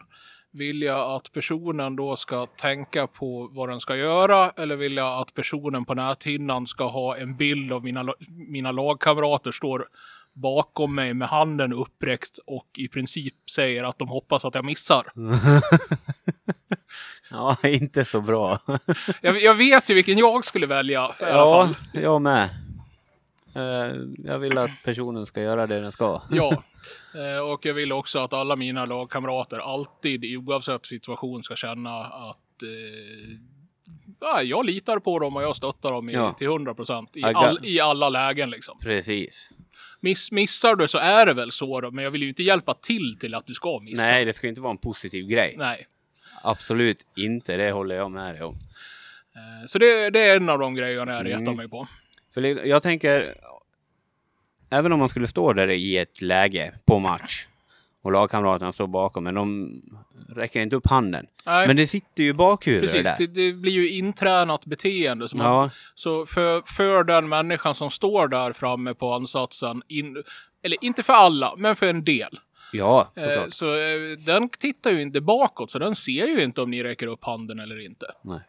Vill 0.56 0.82
jag 0.82 1.10
att 1.14 1.32
personen 1.32 1.96
då 1.96 2.16
ska 2.16 2.46
tänka 2.46 3.06
på 3.06 3.48
vad 3.52 3.68
den 3.68 3.80
ska 3.80 3.96
göra 3.96 4.50
eller 4.50 4.76
vill 4.76 4.96
jag 4.96 5.20
att 5.20 5.34
personen 5.34 5.84
på 5.84 5.94
näthinnan 5.94 6.66
ska 6.66 6.86
ha 6.88 7.16
en 7.16 7.36
bild 7.36 7.72
av 7.72 7.84
mina, 7.84 8.04
mina 8.28 8.72
lagkamrater 8.72 9.52
står 9.52 9.84
bakom 10.32 10.94
mig 10.94 11.14
med 11.14 11.28
handen 11.28 11.72
uppräckt 11.72 12.38
och 12.46 12.66
i 12.78 12.88
princip 12.88 13.34
säger 13.50 13.84
att 13.84 13.98
de 13.98 14.08
hoppas 14.08 14.44
att 14.44 14.54
jag 14.54 14.64
missar. 14.64 15.02
Ja, 17.30 17.56
inte 17.62 18.04
så 18.04 18.20
bra. 18.20 18.58
Jag, 19.20 19.42
jag 19.42 19.54
vet 19.54 19.90
ju 19.90 19.94
vilken 19.94 20.18
jag 20.18 20.44
skulle 20.44 20.66
välja 20.66 21.10
i 21.20 21.24
alla 21.24 21.30
Ja, 21.32 21.66
fall. 21.66 22.02
jag 22.02 22.22
med. 22.22 22.48
Eh, 23.54 23.94
Jag 24.24 24.38
vill 24.38 24.58
att 24.58 24.70
personen 24.84 25.26
ska 25.26 25.42
göra 25.42 25.66
det 25.66 25.80
den 25.80 25.92
ska. 25.92 26.22
Ja, 26.30 26.62
Eh, 27.14 27.38
och 27.52 27.66
jag 27.66 27.74
vill 27.74 27.92
också 27.92 28.18
att 28.18 28.32
alla 28.32 28.56
mina 28.56 28.84
lagkamrater 28.86 29.58
alltid, 29.58 30.36
oavsett 30.38 30.86
situation, 30.86 31.42
ska 31.42 31.56
känna 31.56 32.00
att 32.04 32.62
eh, 32.62 33.38
ja, 34.20 34.42
jag 34.42 34.66
litar 34.66 34.98
på 34.98 35.18
dem 35.18 35.36
och 35.36 35.42
jag 35.42 35.56
stöttar 35.56 35.92
dem 35.92 36.08
i, 36.10 36.12
Ja. 36.12 36.32
till 36.32 36.46
100 36.46 36.74
procent 36.74 37.16
i, 37.16 37.22
all, 37.24 37.58
i 37.62 37.80
alla 37.80 38.08
lägen. 38.08 38.50
Liksom. 38.50 38.78
Precis. 38.80 39.50
Miss, 40.00 40.32
missar 40.32 40.76
du 40.76 40.88
så 40.88 40.98
är 40.98 41.26
det 41.26 41.32
väl 41.34 41.50
så, 41.52 41.80
då, 41.80 41.90
men 41.90 42.04
jag 42.04 42.10
vill 42.10 42.22
ju 42.22 42.28
inte 42.28 42.42
hjälpa 42.42 42.74
till 42.74 43.16
till 43.20 43.34
att 43.34 43.46
du 43.46 43.54
ska 43.54 43.80
missa. 43.80 44.02
Nej, 44.02 44.24
det 44.24 44.32
ska 44.32 44.48
inte 44.48 44.60
vara 44.60 44.70
en 44.70 44.78
positiv 44.78 45.26
grej. 45.26 45.54
Nej. 45.58 45.86
Absolut 46.42 46.98
inte, 47.16 47.56
det 47.56 47.70
håller 47.70 47.94
jag 47.96 48.10
med 48.10 48.34
dig 48.34 48.42
om. 48.42 48.56
Så 49.66 49.78
det, 49.78 50.10
det 50.10 50.20
är 50.20 50.36
en 50.36 50.48
av 50.48 50.58
de 50.58 50.74
grejerna 50.74 51.12
jag 51.12 51.26
retar 51.26 51.40
Mm. 51.42 51.56
mig 51.56 51.68
på. 51.68 51.88
För 52.34 52.66
jag 52.66 52.82
tänker, 52.82 53.34
även 54.70 54.92
om 54.92 54.98
man 54.98 55.08
skulle 55.08 55.28
stå 55.28 55.52
där 55.52 55.68
i 55.70 55.96
ett 55.98 56.22
läge 56.22 56.74
på 56.84 56.98
match 56.98 57.46
och 58.02 58.12
lagkamraterna 58.12 58.72
står 58.72 58.86
bakom, 58.86 59.24
men 59.24 59.34
de 59.34 59.80
räcker 60.28 60.60
inte 60.60 60.76
upp 60.76 60.86
handen. 60.86 61.26
Nej, 61.46 61.66
Men 61.66 61.76
det 61.76 61.86
sitter 61.86 62.22
ju 62.22 62.28
i 62.28 62.32
bakhuvudet 62.32 62.90
precis. 62.90 63.04
där. 63.04 63.16
Det, 63.18 63.26
det 63.26 63.52
blir 63.52 63.72
ju 63.72 63.90
intränat 63.90 64.66
beteende. 64.66 65.28
Som 65.28 65.38
man, 65.38 65.46
Ja, 65.46 65.70
Så 65.94 66.26
för, 66.26 66.62
för 66.76 67.04
den 67.04 67.28
människan 67.28 67.74
som 67.74 67.90
står 67.90 68.28
där 68.28 68.52
framme 68.52 68.94
på 68.94 69.12
ansatsen, 69.12 69.82
in, 69.88 70.22
eller 70.62 70.84
inte 70.84 71.02
för 71.02 71.12
alla, 71.12 71.54
men 71.56 71.76
för 71.76 71.86
en 71.90 72.04
del. 72.04 72.38
ja, 72.72 73.12
Eh, 73.16 73.22
såklart. 73.24 73.52
så 73.52 73.74
eh, 73.74 74.18
den 74.26 74.48
tittar 74.48 74.90
ju 74.90 75.02
inte 75.02 75.20
bakåt, 75.20 75.70
så 75.70 75.78
den 75.78 75.94
ser 75.94 76.26
ju 76.26 76.42
inte 76.42 76.62
om 76.62 76.70
ni 76.70 76.82
räcker 76.84 77.06
upp 77.06 77.24
handen 77.24 77.60
eller 77.60 77.84
inte. 77.84 78.06
Nej. 78.22 78.40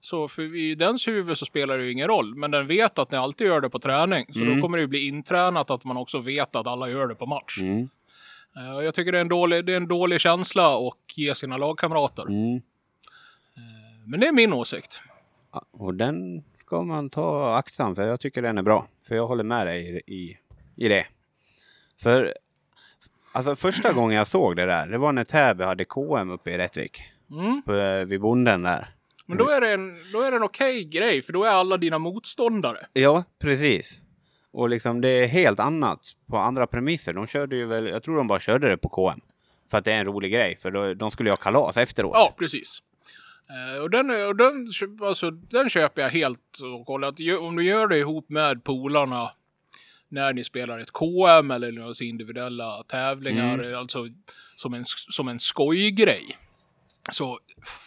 Så 0.00 0.28
för 0.28 0.56
i 0.56 0.74
dens 0.74 1.08
huvud 1.08 1.38
så 1.38 1.46
spelar 1.46 1.78
det 1.78 1.84
ju 1.84 1.92
ingen 1.92 2.08
roll, 2.08 2.34
men 2.34 2.50
den 2.50 2.66
vet 2.66 2.98
att 2.98 3.10
ni 3.10 3.16
alltid 3.18 3.46
gör 3.46 3.60
det 3.60 3.70
på 3.70 3.78
träning. 3.78 4.26
Så 4.32 4.40
Mm. 4.40 4.56
då 4.56 4.62
kommer 4.62 4.78
det 4.78 4.82
ju 4.82 4.86
bli 4.88 5.06
intränat 5.06 5.70
att 5.70 5.84
man 5.84 5.96
också 5.96 6.18
vet 6.18 6.56
att 6.56 6.66
alla 6.66 6.90
gör 6.90 7.06
det 7.06 7.14
på 7.14 7.26
match. 7.26 7.58
Mm, 7.62 7.88
Eh, 8.58 8.84
jag 8.84 8.94
tycker 8.94 9.12
det 9.12 9.18
är, 9.18 9.22
en 9.22 9.28
dålig, 9.28 9.64
det 9.64 9.72
är 9.72 9.76
en 9.76 9.88
dålig 9.88 10.20
känsla 10.20 10.76
att 10.88 11.18
ge 11.18 11.34
sina 11.34 11.56
lagkamrater. 11.56 12.22
mm. 12.28 12.60
Men 14.06 14.20
det 14.20 14.26
är 14.26 14.32
min 14.32 14.52
åsikt. 14.52 15.00
Ja, 15.52 15.62
Och 15.70 15.94
den 15.94 16.44
ska 16.56 16.82
man 16.82 17.10
ta 17.10 17.56
aktsam 17.56 17.94
för 17.94 18.06
jag 18.06 18.20
tycker 18.20 18.42
den 18.42 18.58
är 18.58 18.62
bra. 18.62 18.86
För 19.08 19.14
jag 19.14 19.26
håller 19.26 19.44
med 19.44 19.66
dig 19.66 20.02
i, 20.06 20.14
i, 20.14 20.38
i 20.76 20.88
det. 20.88 21.06
För 22.02 22.34
alltså 23.32 23.56
första 23.56 23.92
gången 23.92 24.16
jag 24.16 24.26
såg 24.26 24.56
det 24.56 24.66
där, 24.66 24.86
det 24.86 24.98
var 24.98 25.12
när 25.12 25.24
Täby 25.24 25.64
hade 25.64 25.84
KM 25.84 26.30
uppe 26.30 26.50
i 26.50 26.58
Rättvik. 26.58 27.02
Mm. 27.30 27.62
På, 27.62 27.74
eh, 27.74 28.04
vid 28.04 28.20
bonden 28.20 28.62
där. 28.62 28.88
Men 29.26 29.38
då 29.38 29.50
är 29.50 29.60
det 29.60 29.72
en, 29.72 29.98
då 30.12 30.20
är 30.22 30.30
det 30.30 30.36
en 30.36 30.42
okej 30.42 30.84
grej, 30.84 31.22
för 31.22 31.32
då 31.32 31.44
är 31.44 31.50
alla 31.50 31.76
dina 31.76 31.98
motståndare. 31.98 32.78
Ja, 32.92 33.24
precis. 33.38 34.00
Och 34.52 34.68
liksom 34.68 35.00
det 35.00 35.08
är 35.08 35.26
helt 35.26 35.60
annat 35.60 36.00
på 36.30 36.36
andra 36.38 36.66
premisser. 36.66 37.12
De 37.12 37.26
körde 37.26 37.56
ju 37.56 37.66
väl, 37.66 37.86
jag 37.86 38.02
tror 38.02 38.16
de 38.16 38.26
bara 38.26 38.40
körde 38.40 38.68
det 38.68 38.76
på 38.76 38.88
KM. 38.88 39.20
För 39.70 39.78
att 39.78 39.84
det 39.84 39.92
är 39.92 39.98
en 40.00 40.06
rolig 40.06 40.32
grej, 40.32 40.56
för 40.56 40.70
då, 40.70 40.94
de 40.94 41.10
skulle 41.10 41.28
ju 41.28 41.32
ha 41.32 41.36
kalas 41.36 41.76
efteråt. 41.76 42.12
Ja, 42.14 42.34
precis. 42.38 42.78
Eh, 43.76 43.82
och 43.82 43.90
den, 43.90 44.10
och 44.26 44.36
den, 44.36 44.66
alltså, 45.02 45.30
den 45.30 45.70
köper 45.70 46.02
jag 46.02 46.08
helt 46.08 46.58
och. 46.86 47.00
Gö- 47.18 47.36
Om 47.38 47.56
du 47.56 47.64
gör 47.64 47.86
det 47.88 47.98
ihop 47.98 48.30
med 48.30 48.64
polarna 48.64 49.30
när 50.08 50.32
ni 50.32 50.44
spelar 50.44 50.78
ett 50.78 50.90
KM 50.92 51.50
eller 51.50 51.72
några 51.72 51.94
individuella 52.00 52.82
tävlingar, 52.88 53.72
alltså 53.74 54.06
som 54.56 54.74
en, 54.74 54.84
som 54.86 55.28
en 55.28 55.40
skojgrej. 55.40 56.36
Så 57.12 57.38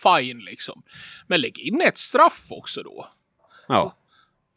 fine 0.03 0.39
liksom. 0.39 0.83
Men 1.27 1.41
lägg 1.41 1.59
in 1.59 1.81
ett 1.81 1.97
straff 1.97 2.45
också 2.49 2.83
då. 2.83 3.07
Ja. 3.67 3.95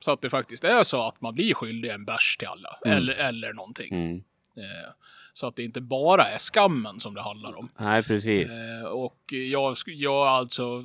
Så 0.01 0.11
att 0.11 0.21
det 0.21 0.31
faktiskt 0.31 0.65
är 0.65 0.83
så 0.83 1.07
att 1.07 1.21
man 1.21 1.35
blir 1.35 1.55
skyldig 1.55 1.91
en 1.91 2.05
bärs 2.05 2.37
till 2.37 2.49
alla. 2.49 2.79
Eller, 2.85 3.13
eller 3.13 3.53
någonting. 3.53 3.95
Mm. 3.95 4.17
Eh, 4.57 4.91
så 5.33 5.47
att 5.47 5.57
det 5.57 5.63
inte 5.63 5.81
bara 5.81 6.23
är 6.25 6.39
skammen 6.39 7.01
som 7.01 7.15
det 7.15 7.23
handlar 7.23 7.59
om. 7.59 7.69
Nej, 7.79 8.03
precis. 8.03 8.51
Eh, 8.51 8.89
och 8.89 9.19
jag, 9.29 9.77
jag 9.87 10.27
alltså, 10.27 10.85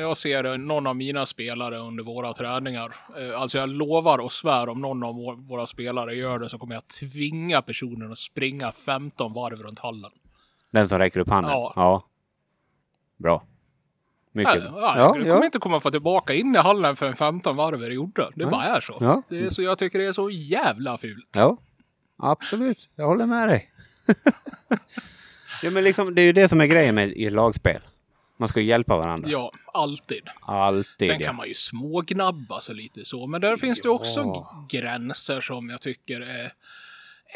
jag 0.00 0.16
ser 0.16 0.58
någon 0.58 0.86
av 0.86 0.96
mina 0.96 1.26
spelare 1.26 1.78
under 1.78 2.04
våra 2.04 2.32
träningar, 2.32 2.94
eh, 3.18 3.40
alltså 3.40 3.58
jag 3.58 3.68
lovar 3.68 4.18
och 4.18 4.32
svär 4.32 4.68
om 4.68 4.80
någon 4.80 5.02
av 5.02 5.14
vår, 5.14 5.36
våra 5.36 5.66
spelare 5.66 6.14
gör 6.14 6.38
det 6.38 6.48
så 6.48 6.58
kommer 6.58 6.74
jag 6.74 6.88
tvinga 6.88 7.62
personen 7.62 8.12
att 8.12 8.18
springa 8.18 8.72
15 8.72 9.32
varv 9.32 9.62
runt 9.62 9.78
hallen. 9.78 10.10
Den 10.70 10.88
som 10.88 10.98
räcker 10.98 11.20
upp 11.20 11.28
handen? 11.28 11.52
Ja. 11.52 12.04
Bra. 13.16 13.46
Mycket 14.32 14.54
Ja, 14.64 14.70
bra. 14.70 14.80
ja, 14.80 14.98
Ja, 14.98 15.06
du 15.12 15.20
kommer 15.20 15.26
ja. 15.36 15.44
inte 15.44 15.58
komma 15.58 15.80
få 15.80 15.90
tillbaka 15.90 16.34
in 16.34 16.54
i 16.54 16.58
hallen 16.58 16.96
för 16.96 17.06
en 17.06 17.14
15 17.14 17.56
varv 17.56 17.82
är 17.82 17.90
gjorde. 17.90 18.22
Det 18.22 18.44
Nej. 18.44 18.50
bara 18.50 18.64
är 18.64 18.80
så. 18.80 18.96
Ja. 19.00 19.22
Det 19.28 19.38
är 19.38 19.50
så. 19.50 19.62
Jag 19.62 19.78
tycker 19.78 19.98
det 19.98 20.04
är 20.06 20.12
så 20.12 20.30
jävla 20.30 20.96
fult. 20.96 21.30
ja, 21.36 21.56
absolut. 22.18 22.88
Jag 22.96 23.06
håller 23.06 23.26
med 23.26 23.48
dig. 23.48 23.70
ja, 25.62 25.70
men 25.70 25.84
liksom, 25.84 26.14
det 26.14 26.22
är 26.22 26.24
ju 26.24 26.32
det 26.32 26.48
som 26.48 26.60
är 26.60 26.66
grejen 26.66 26.94
med 26.94 27.08
i 27.12 27.30
lagspel. 27.30 27.80
Man 28.36 28.48
ska 28.48 28.60
hjälpa 28.60 28.96
varandra. 28.96 29.28
Ja, 29.30 29.50
alltid. 29.72 30.28
Alltid. 30.40 31.08
Sen 31.08 31.20
ja. 31.20 31.26
kan 31.26 31.36
man 31.36 31.48
ju 31.48 31.54
smågnabba 31.54 32.60
sig 32.60 32.74
lite 32.74 33.04
så, 33.04 33.26
men 33.26 33.40
där 33.40 33.56
finns 33.56 33.80
det 33.80 33.88
också 33.88 34.20
Ja. 34.20 34.66
gränser 34.70 35.40
som 35.40 35.70
jag 35.70 35.80
tycker 35.80 36.20
är, 36.20 36.52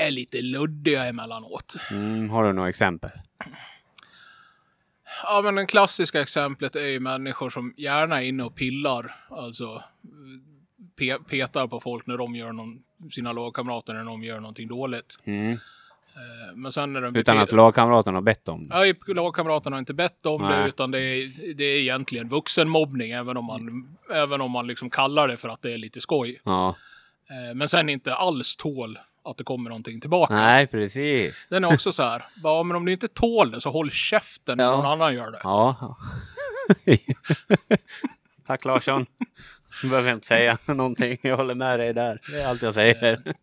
är 0.07 0.11
lite 0.11 0.43
luddiga 0.43 1.05
emellanåt. 1.05 1.77
Mm, 1.91 2.31
har 2.31 2.45
du 2.45 2.53
några 2.53 2.69
exempel? 2.69 3.11
Ja, 5.23 5.41
men 5.45 5.55
det 5.55 5.67
klassiska 5.67 6.21
exemplet 6.21 6.77
är 6.77 6.87
ju 6.87 7.01
människor 7.01 7.51
som 7.51 7.75
gärna 7.77 8.23
är 8.23 8.27
inne 8.27 8.43
och 8.43 8.55
pillar, 8.55 9.15
alltså 9.31 9.83
pe 10.99 11.19
petar 11.19 11.67
på 11.67 11.81
folk 11.81 12.07
när 12.07 12.19
de 12.19 12.35
gör 12.37 12.53
någon, 12.53 12.83
sina 13.11 13.33
lagkamrater 13.33 13.95
när 13.95 14.05
de 14.05 14.23
gör 14.23 14.41
någonting 14.41 14.69
dåligt. 14.69 15.19
Mm. 15.25 15.53
Eh, 15.53 16.57
Men 16.57 16.73
sen 16.73 16.93
när 16.93 17.01
de 17.01 17.17
Utan 17.17 17.39
att 17.39 17.53
lagkamraterna 17.53 18.17
har 18.17 18.23
bett 18.23 18.49
om 18.49 18.69
det? 18.69 18.95
Ja, 19.07 19.15
lagkamraterna 19.15 19.77
har 19.77 19.79
inte 19.79 19.95
bett 19.95 20.27
om 20.27 20.43
det, 20.43 20.49
Nej. 20.49 20.69
utan 20.69 20.91
det 20.91 21.01
är, 21.01 21.55
det 21.55 21.65
är 21.65 21.81
egentligen 21.81 22.29
vuxenmobbning, 22.29 23.11
även 23.11 23.37
om 23.37 23.45
man, 23.45 23.89
även 24.15 24.41
om 24.41 24.51
man 24.51 24.67
liksom 24.67 24.91
kallar 24.91 25.29
det 25.29 25.37
för 25.37 25.49
att 25.49 25.63
det 25.63 25.73
är 25.73 25.79
lite 25.79 26.01
skoj. 26.01 26.41
Ja. 26.45 26.77
Eh, 27.31 27.55
Men 27.55 27.69
sen 27.69 27.89
inte 27.89 28.15
alls 28.15 28.57
tål 28.57 28.99
att 29.31 29.37
det 29.37 29.45
kommer 29.45 29.71
någonting 29.71 30.01
tillbaka. 30.01 30.35
Nej, 30.35 30.67
precis. 30.67 31.47
Den 31.51 31.65
är 31.65 31.73
också 31.75 31.93
så 31.93 32.03
här, 32.03 32.25
bara, 32.43 32.63
men 32.63 32.77
om 32.77 32.85
du 32.85 32.93
inte 32.93 33.09
tål 33.09 33.51
det 33.51 33.61
så 33.61 33.71
håll 33.71 33.91
käften 33.91 34.57
när 34.59 34.65
Ja. 34.65 34.77
någon 34.77 34.87
annan 34.87 35.15
gör 35.15 35.31
det. 35.31 35.41
Ja. 35.43 35.97
Tack 38.47 38.65
Larsson. 38.65 39.07
Du 39.83 39.89
behöver 39.89 40.13
inte 40.13 40.27
säga 40.27 40.59
någonting. 40.67 41.19
Jag 41.23 41.37
håller 41.37 41.55
med 41.55 41.79
dig 41.81 41.93
där. 41.93 42.21
Det 42.31 42.41
är 42.41 42.47
allt 42.49 42.63
jag 42.63 42.75
säger. 42.75 43.35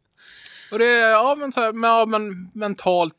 Och 0.71 0.79
det 0.79 0.85
är, 0.85 1.09
ja 1.11 1.35
men 1.39 1.51
så 1.51 1.61
här, 1.61 1.73
men, 1.73 1.89
ja, 1.89 2.05
men 2.05 2.49
mentalt 2.53 3.15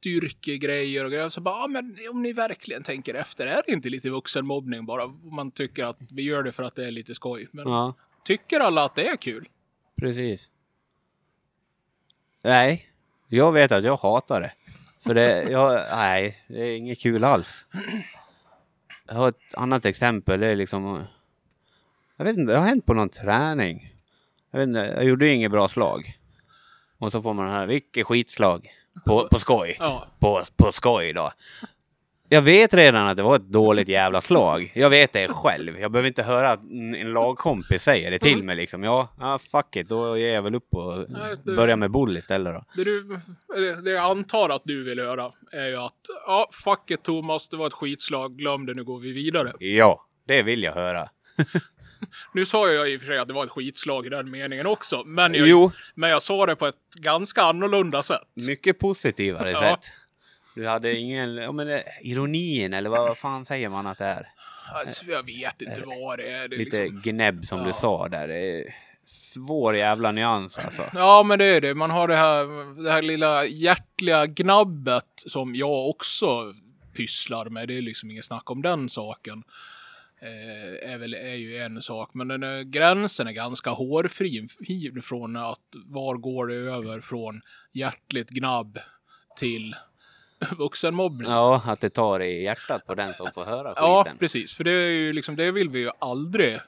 styrkegrejer 0.00 1.04
och 1.04 1.10
grejer. 1.10 1.28
Så 1.28 1.40
bara, 1.40 1.58
ja 1.62 1.66
men 1.68 1.96
om 2.10 2.22
ni 2.22 2.32
verkligen 2.32 2.82
tänker 2.82 3.14
efter, 3.14 3.46
är 3.46 3.62
det 3.66 3.72
inte 3.72 3.88
lite 3.88 4.10
vuxenmobbning 4.10 4.86
bara? 4.86 5.04
Om 5.04 5.34
man 5.36 5.50
tycker 5.50 5.84
att 5.84 5.98
vi 6.10 6.22
gör 6.22 6.42
det 6.42 6.52
för 6.52 6.62
att 6.62 6.74
det 6.74 6.86
är 6.86 6.90
lite 6.90 7.14
skoj. 7.14 7.48
Men 7.52 7.68
Ja, 7.68 7.94
tycker 8.24 8.60
alla 8.60 8.84
att 8.84 8.94
det 8.94 9.08
är 9.08 9.16
kul? 9.16 9.48
precis. 10.00 10.50
Nej, 12.44 12.88
jag 13.28 13.52
vet 13.52 13.72
att 13.72 13.84
jag 13.84 13.96
hatar 13.96 14.40
det. 14.40 14.52
För 15.04 15.14
det, 15.14 15.42
jag, 15.42 15.82
nej, 15.90 16.38
det 16.48 16.60
är 16.60 16.76
inget 16.76 17.00
kul 17.00 17.24
alls. 17.24 17.64
Jag 19.08 19.14
har 19.14 19.28
ett 19.28 19.54
annat 19.54 19.86
exempel. 19.86 20.40
Det 20.40 20.46
är 20.46 20.56
liksom... 20.56 21.04
Jag 22.16 22.24
vet 22.24 22.36
inte, 22.36 22.52
det 22.52 22.58
har 22.58 22.66
hänt 22.66 22.86
på 22.86 22.94
någon 22.94 23.08
träning. 23.08 23.94
Jag 24.50 24.58
vet 24.58 24.68
inte, 24.68 24.80
jag 24.80 25.04
gjorde 25.04 25.28
inget 25.28 25.50
bra 25.50 25.68
slag. 25.68 26.18
Och 26.98 27.12
så 27.12 27.22
får 27.22 27.34
man 27.34 27.46
den 27.46 27.54
här, 27.54 27.66
vilket 27.66 28.06
skitslag. 28.06 28.70
På, 29.06 29.28
på 29.28 29.38
skoj. 29.38 29.76
Ja. 29.78 30.06
på, 30.18 30.42
på 30.56 30.72
skoj 30.72 31.12
då. 31.12 31.32
Jag 32.28 32.42
vet 32.42 32.74
redan 32.74 33.06
att 33.08 33.16
det 33.16 33.22
var 33.22 33.36
ett 33.36 33.48
dåligt 33.52 33.88
jävla 33.88 34.20
slag. 34.20 34.72
Jag 34.74 34.90
vet 34.90 35.12
det 35.12 35.28
själv. 35.28 35.78
Jag 35.80 35.92
behöver 35.92 36.06
inte 36.08 36.22
höra 36.22 36.50
att 36.50 36.62
en 36.96 37.12
lagkompis 37.12 37.82
säger 37.82 38.10
det 38.10 38.18
till 38.18 38.42
mig 38.42 38.56
liksom. 38.56 38.82
Ja, 38.84 39.14
ja 39.20 39.38
fuck 39.38 39.76
it, 39.76 39.88
då 39.88 40.18
ger 40.18 40.34
jag 40.34 40.42
väl 40.42 40.54
upp 40.54 40.74
och 40.74 41.04
Nej, 41.08 41.34
det- 41.44 41.52
börjar 41.52 41.76
med 41.76 41.90
boll 41.90 42.16
istället 42.16 42.54
då. 42.54 42.64
Det, 42.76 42.84
du, 42.84 43.18
det 43.84 43.90
jag 43.90 44.04
antar 44.10 44.48
att 44.48 44.62
du 44.64 44.84
vill 44.84 44.98
höra 45.00 45.30
är 45.52 45.66
ju 45.66 45.76
att, 45.76 45.94
ja, 46.26 46.48
fuck 46.64 46.90
it 46.90 47.02
Thomas, 47.02 47.48
det 47.48 47.56
var 47.56 47.66
ett 47.66 47.72
skitslag, 47.72 48.36
glöm 48.38 48.66
det, 48.66 48.74
nu 48.74 48.84
går 48.84 49.00
vi 49.00 49.12
vidare. 49.12 49.52
Ja, 49.58 50.06
det 50.26 50.42
vill 50.42 50.62
jag 50.62 50.72
höra. 50.72 51.08
Nu 52.34 52.46
sa 52.46 52.68
jag 52.68 52.90
i 52.90 52.96
och 52.96 53.00
för 53.00 53.06
sig 53.06 53.18
att 53.18 53.28
det 53.28 53.34
var 53.34 53.44
ett 53.44 53.50
skitslag 53.50 54.06
i 54.06 54.08
den 54.08 54.30
meningen 54.30 54.66
också, 54.66 55.02
men 55.06 55.34
jag, 55.34 55.48
Jo, 55.48 55.70
men 55.94 56.10
jag 56.10 56.22
sa 56.22 56.46
det 56.46 56.56
på 56.56 56.66
ett 56.66 56.74
ganska 57.00 57.42
annorlunda 57.42 58.02
sätt. 58.02 58.20
mycket 58.46 58.78
positivare 58.78 59.50
Ja. 59.52 59.60
sätt. 59.60 59.92
Du 60.54 60.68
hade 60.68 60.96
ingen, 60.96 61.34
ja 61.36 61.52
men 61.52 61.68
eh, 61.68 61.80
ironin 62.02 62.72
eller 62.74 62.90
vad 62.90 63.18
fan 63.18 63.44
säger 63.44 63.68
man 63.68 63.86
att 63.86 63.98
det 63.98 64.04
är? 64.04 64.28
Alltså, 64.74 65.06
jag 65.06 65.26
vet 65.26 65.62
inte 65.62 65.82
vad 65.86 66.18
det 66.18 66.30
är. 66.30 66.48
Det 66.48 66.56
är 66.56 66.58
Lite 66.58 66.82
liksom, 66.82 67.00
gnäbb 67.04 67.46
som 67.46 67.58
du 67.62 67.66
Ja. 67.68 67.72
sa 67.72 68.08
där. 68.08 68.28
Det 68.28 68.38
är 68.60 68.74
svår 69.04 69.76
jävla 69.76 70.12
nyans 70.12 70.58
alltså. 70.58 70.82
ja, 70.94 71.22
men 71.22 71.38
det 71.38 71.44
är 71.44 71.60
det. 71.60 71.74
Man 71.74 71.90
har 71.90 72.08
det 72.08 72.16
här, 72.16 72.82
det 72.84 72.92
här 72.92 73.02
lilla 73.02 73.46
hjärtliga 73.46 74.26
gnabbet 74.26 75.04
som 75.16 75.54
jag 75.54 75.88
också 75.88 76.54
pysslar 76.96 77.46
med. 77.46 77.68
Det 77.68 77.78
är 77.78 77.82
liksom 77.82 78.10
inget 78.10 78.24
snack 78.24 78.50
om 78.50 78.62
den 78.62 78.88
saken. 78.88 79.42
Eh, 80.22 80.92
är, 80.92 80.98
väl, 80.98 81.14
är 81.14 81.34
ju 81.34 81.58
en 81.58 81.82
sak, 81.82 82.10
men 82.14 82.28
den 82.28 82.42
är, 82.42 82.62
gränsen 82.62 83.26
är 83.26 83.32
ganska 83.32 83.70
hårfri 83.70 84.48
från 85.02 85.36
att 85.36 85.60
var 85.86 86.14
går 86.16 86.46
det 86.46 86.54
över 86.56 87.00
från 87.00 87.40
hjärtligt 87.72 88.30
gnabb 88.30 88.78
till 89.36 89.74
vuxenmobbning. 90.58 91.30
Ja, 91.30 91.62
att 91.66 91.80
det 91.80 91.90
tar 91.90 92.20
i 92.20 92.42
hjärtat 92.42 92.86
på 92.86 92.94
den 92.94 93.14
som 93.14 93.32
får 93.34 93.44
höra 93.44 93.72
Ja, 93.76 94.04
skiten. 94.04 94.18
precis. 94.18 94.54
För 94.54 94.64
det 94.64 94.70
är 94.70 94.90
ju 94.90 95.12
liksom, 95.12 95.36
det 95.36 95.50
vill 95.50 95.68
vi 95.68 95.78
ju 95.78 95.90
aldrig 95.98 96.58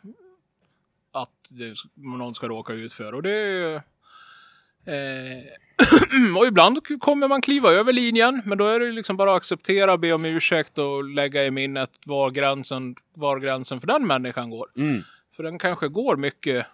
att 1.13 1.51
det, 1.51 1.75
någon 1.95 2.35
ska 2.35 2.49
råka 2.49 2.73
ut 2.73 2.93
för. 2.93 3.15
Och 3.15 3.23
det 3.23 3.31
är 3.31 3.49
ju, 3.49 3.75
eh, 3.75 5.43
Och 6.39 6.47
ibland 6.47 7.01
kommer 7.01 7.29
man 7.29 7.41
kliva 7.43 7.71
över 7.71 7.93
linjen, 7.93 8.43
men 8.45 8.59
då 8.59 8.67
är 8.67 8.81
det 8.81 8.93
liksom 8.93 9.17
bara 9.17 9.31
att 9.31 9.37
acceptera, 9.37 9.99
be 9.99 10.13
om 10.13 10.25
ursäkt 10.25 10.79
och 10.79 11.05
lägga 11.05 11.45
i 11.45 11.51
minnet 11.51 11.91
var 12.05 12.31
gränsen, 12.31 12.97
var 13.15 13.39
gränsen 13.39 13.81
för 13.81 13.87
den 13.87 14.07
människan 14.07 14.51
går. 14.51 14.69
Mm. 14.77 15.03
För 15.37 15.43
den 15.43 15.59
kanske 15.59 15.89
går 15.89 16.17
mycket 16.17 16.67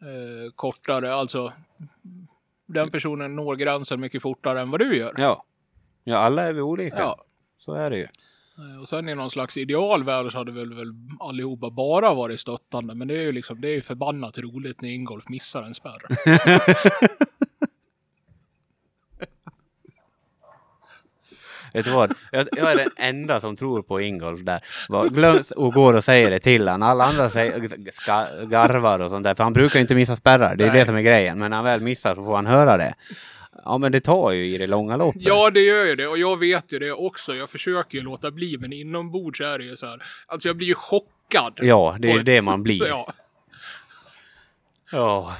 eh, 0.00 0.52
kortare, 0.54 1.14
alltså 1.14 1.52
den 2.66 2.90
personen 2.90 3.36
når 3.36 3.56
gränsen 3.56 4.00
mycket 4.00 4.22
fortare 4.22 4.60
än 4.60 4.70
vad 4.70 4.80
du 4.80 4.96
gör. 4.96 5.14
Ja. 5.16 5.44
Ja, 6.04 6.16
alla 6.18 6.42
är 6.42 6.52
vi 6.52 6.60
olika. 6.60 6.98
Ja. 6.98 7.20
Så 7.58 7.74
är 7.74 7.90
det 7.90 7.96
ju. 7.96 8.02
Eh, 8.02 8.80
Och 8.80 8.88
sen 8.88 9.08
i 9.08 9.14
någon 9.14 9.30
slags 9.30 9.56
idealvärld 9.56 10.32
så 10.32 10.38
hade 10.38 10.52
väl, 10.52 10.74
väl 10.74 10.92
allihopa 11.20 11.70
bara 11.70 12.14
varit 12.14 12.40
stöttande. 12.40 12.94
Men 12.94 13.08
det 13.08 13.14
är 13.14 13.22
ju 13.22 13.32
liksom, 13.32 13.60
det 13.60 13.68
är 13.68 13.74
ju 13.74 13.80
förbannat 13.82 14.38
roligt 14.38 14.80
när 14.80 14.88
Ingolf 14.88 15.28
missar 15.28 15.62
en 15.62 15.74
spärr. 15.74 16.00
Vet 21.72 21.84
du 21.84 21.90
vad? 21.90 22.12
Jag, 22.32 22.48
jag 22.52 22.72
är 22.72 22.76
den 22.76 22.90
enda 22.96 23.40
som 23.40 23.56
tror 23.56 23.82
på 23.82 24.00
Ingolf 24.00 24.40
där. 24.40 24.60
Glöm, 25.08 25.42
och 25.56 25.72
går 25.72 25.94
och 25.94 26.04
säger 26.04 26.30
det 26.30 26.40
till 26.40 26.68
han. 26.68 26.82
Alla 26.82 27.04
andra 27.04 27.30
säger, 27.30 27.90
ska, 27.90 28.26
garvar 28.50 28.98
och 29.00 29.10
sånt 29.10 29.24
där. 29.24 29.34
För 29.34 29.44
han 29.44 29.52
brukar 29.52 29.80
inte 29.80 29.94
missa 29.94 30.16
spärrar. 30.16 30.56
Det 30.56 30.64
är 30.64 30.68
Nej. 30.68 30.78
det 30.80 30.86
som 30.86 30.96
är 30.96 31.00
grejen. 31.00 31.38
Men 31.38 31.50
när 31.50 31.56
han 31.56 31.64
väl 31.64 31.80
missar 31.80 32.14
så 32.14 32.24
får 32.24 32.36
han 32.36 32.46
höra 32.46 32.76
det. 32.76 32.94
Ja 33.64 33.78
men 33.78 33.92
det 33.92 34.00
tar 34.00 34.30
ju 34.30 34.54
i 34.54 34.58
det 34.58 34.66
långa 34.66 34.96
loppet. 34.96 35.22
Ja, 35.22 35.50
det 35.50 35.60
gör 35.60 35.86
ju 35.86 35.96
det. 35.96 36.06
Och 36.06 36.18
jag 36.18 36.38
vet 36.38 36.72
ju 36.72 36.78
det 36.78 36.92
också. 36.92 37.34
Jag 37.34 37.50
försöker 37.50 37.98
ju 37.98 38.04
låta 38.04 38.30
bli, 38.30 38.58
men 38.58 38.72
inombords 38.72 39.40
är 39.40 39.58
det 39.58 39.64
ju 39.64 39.76
så 39.76 39.86
här. 39.86 40.02
Alltså 40.26 40.48
jag 40.48 40.56
blir 40.56 40.66
ju 40.66 40.74
chockad. 40.74 41.52
Ja, 41.62 41.96
det 41.98 42.10
är 42.10 42.16
ju 42.16 42.22
det 42.22 42.44
man 42.44 42.62
blir. 42.62 42.86
Ja. 42.86 43.12
Ja. 44.92 45.36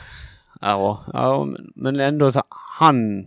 Ja, 0.61 1.05
ja 1.13 1.49
men 1.75 2.01
ändå 2.01 2.33
så, 2.33 2.43
han, 2.49 3.27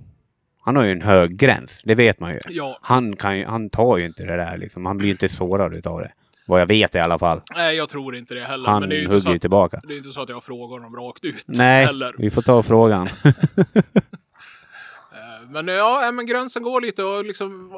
han 0.61 0.75
har 0.75 0.83
ju 0.83 0.91
en 0.91 1.01
hög 1.01 1.37
gräns. 1.37 1.81
Det 1.83 1.95
vet 1.95 2.19
man 2.19 2.33
ju. 2.33 2.39
ja. 2.49 2.77
Han, 2.81 3.15
kan 3.15 3.37
ju, 3.37 3.45
han 3.45 3.69
tar 3.69 3.97
ju 3.97 4.05
inte 4.05 4.23
det 4.25 4.35
där 4.37 4.57
liksom. 4.57 4.85
Han 4.85 4.97
blir 4.97 5.07
ju 5.07 5.11
inte 5.11 5.29
sårad 5.29 5.75
utav 5.75 5.99
det. 5.99 6.11
Vad 6.45 6.61
jag 6.61 6.67
vet 6.67 6.95
i 6.95 6.99
alla 6.99 7.19
fall. 7.19 7.41
Nej, 7.55 7.75
jag 7.75 7.89
tror 7.89 8.15
inte 8.15 8.33
det 8.33 8.41
heller. 8.41 8.69
Han 8.69 8.79
men 8.79 8.89
det 8.89 8.95
är 8.95 8.99
ju 8.99 9.07
hugger 9.07 9.33
ju 9.33 9.39
tillbaka. 9.39 9.81
det 9.87 9.93
är 9.93 9.97
inte 9.97 10.11
så 10.11 10.21
att 10.21 10.29
jag 10.29 10.43
frågar 10.43 10.79
honom 10.79 10.95
rakt 10.95 11.25
ut. 11.25 11.45
Nej, 11.47 11.85
Heller. 11.85 12.15
vi 12.17 12.29
får 12.29 12.41
ta 12.41 12.63
frågan. 12.63 13.07
Eh, 15.41 15.49
Men 15.49 15.67
ja, 15.67 16.07
eh, 16.07 16.11
men 16.11 16.25
gränsen 16.25 16.63
går 16.63 16.81
lite 16.81 17.03
och 17.03 17.25
liksom 17.25 17.71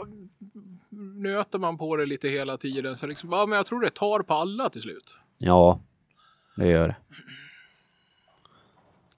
nöter 1.15 1.59
man 1.59 1.77
på 1.77 1.95
det 1.95 2.05
lite 2.05 2.29
hela 2.29 2.57
tiden. 2.57 2.95
Så 2.95 3.07
liksom, 3.07 3.29
ja, 3.31 3.45
men 3.45 3.55
jag 3.57 3.65
tror 3.65 3.81
det 3.81 3.89
tar 3.89 4.19
på 4.19 4.33
alla 4.33 4.69
till 4.69 4.81
slut. 4.81 5.17
Ja, 5.38 5.79
det 6.55 6.67
gör 6.67 6.88
det. 6.88 6.95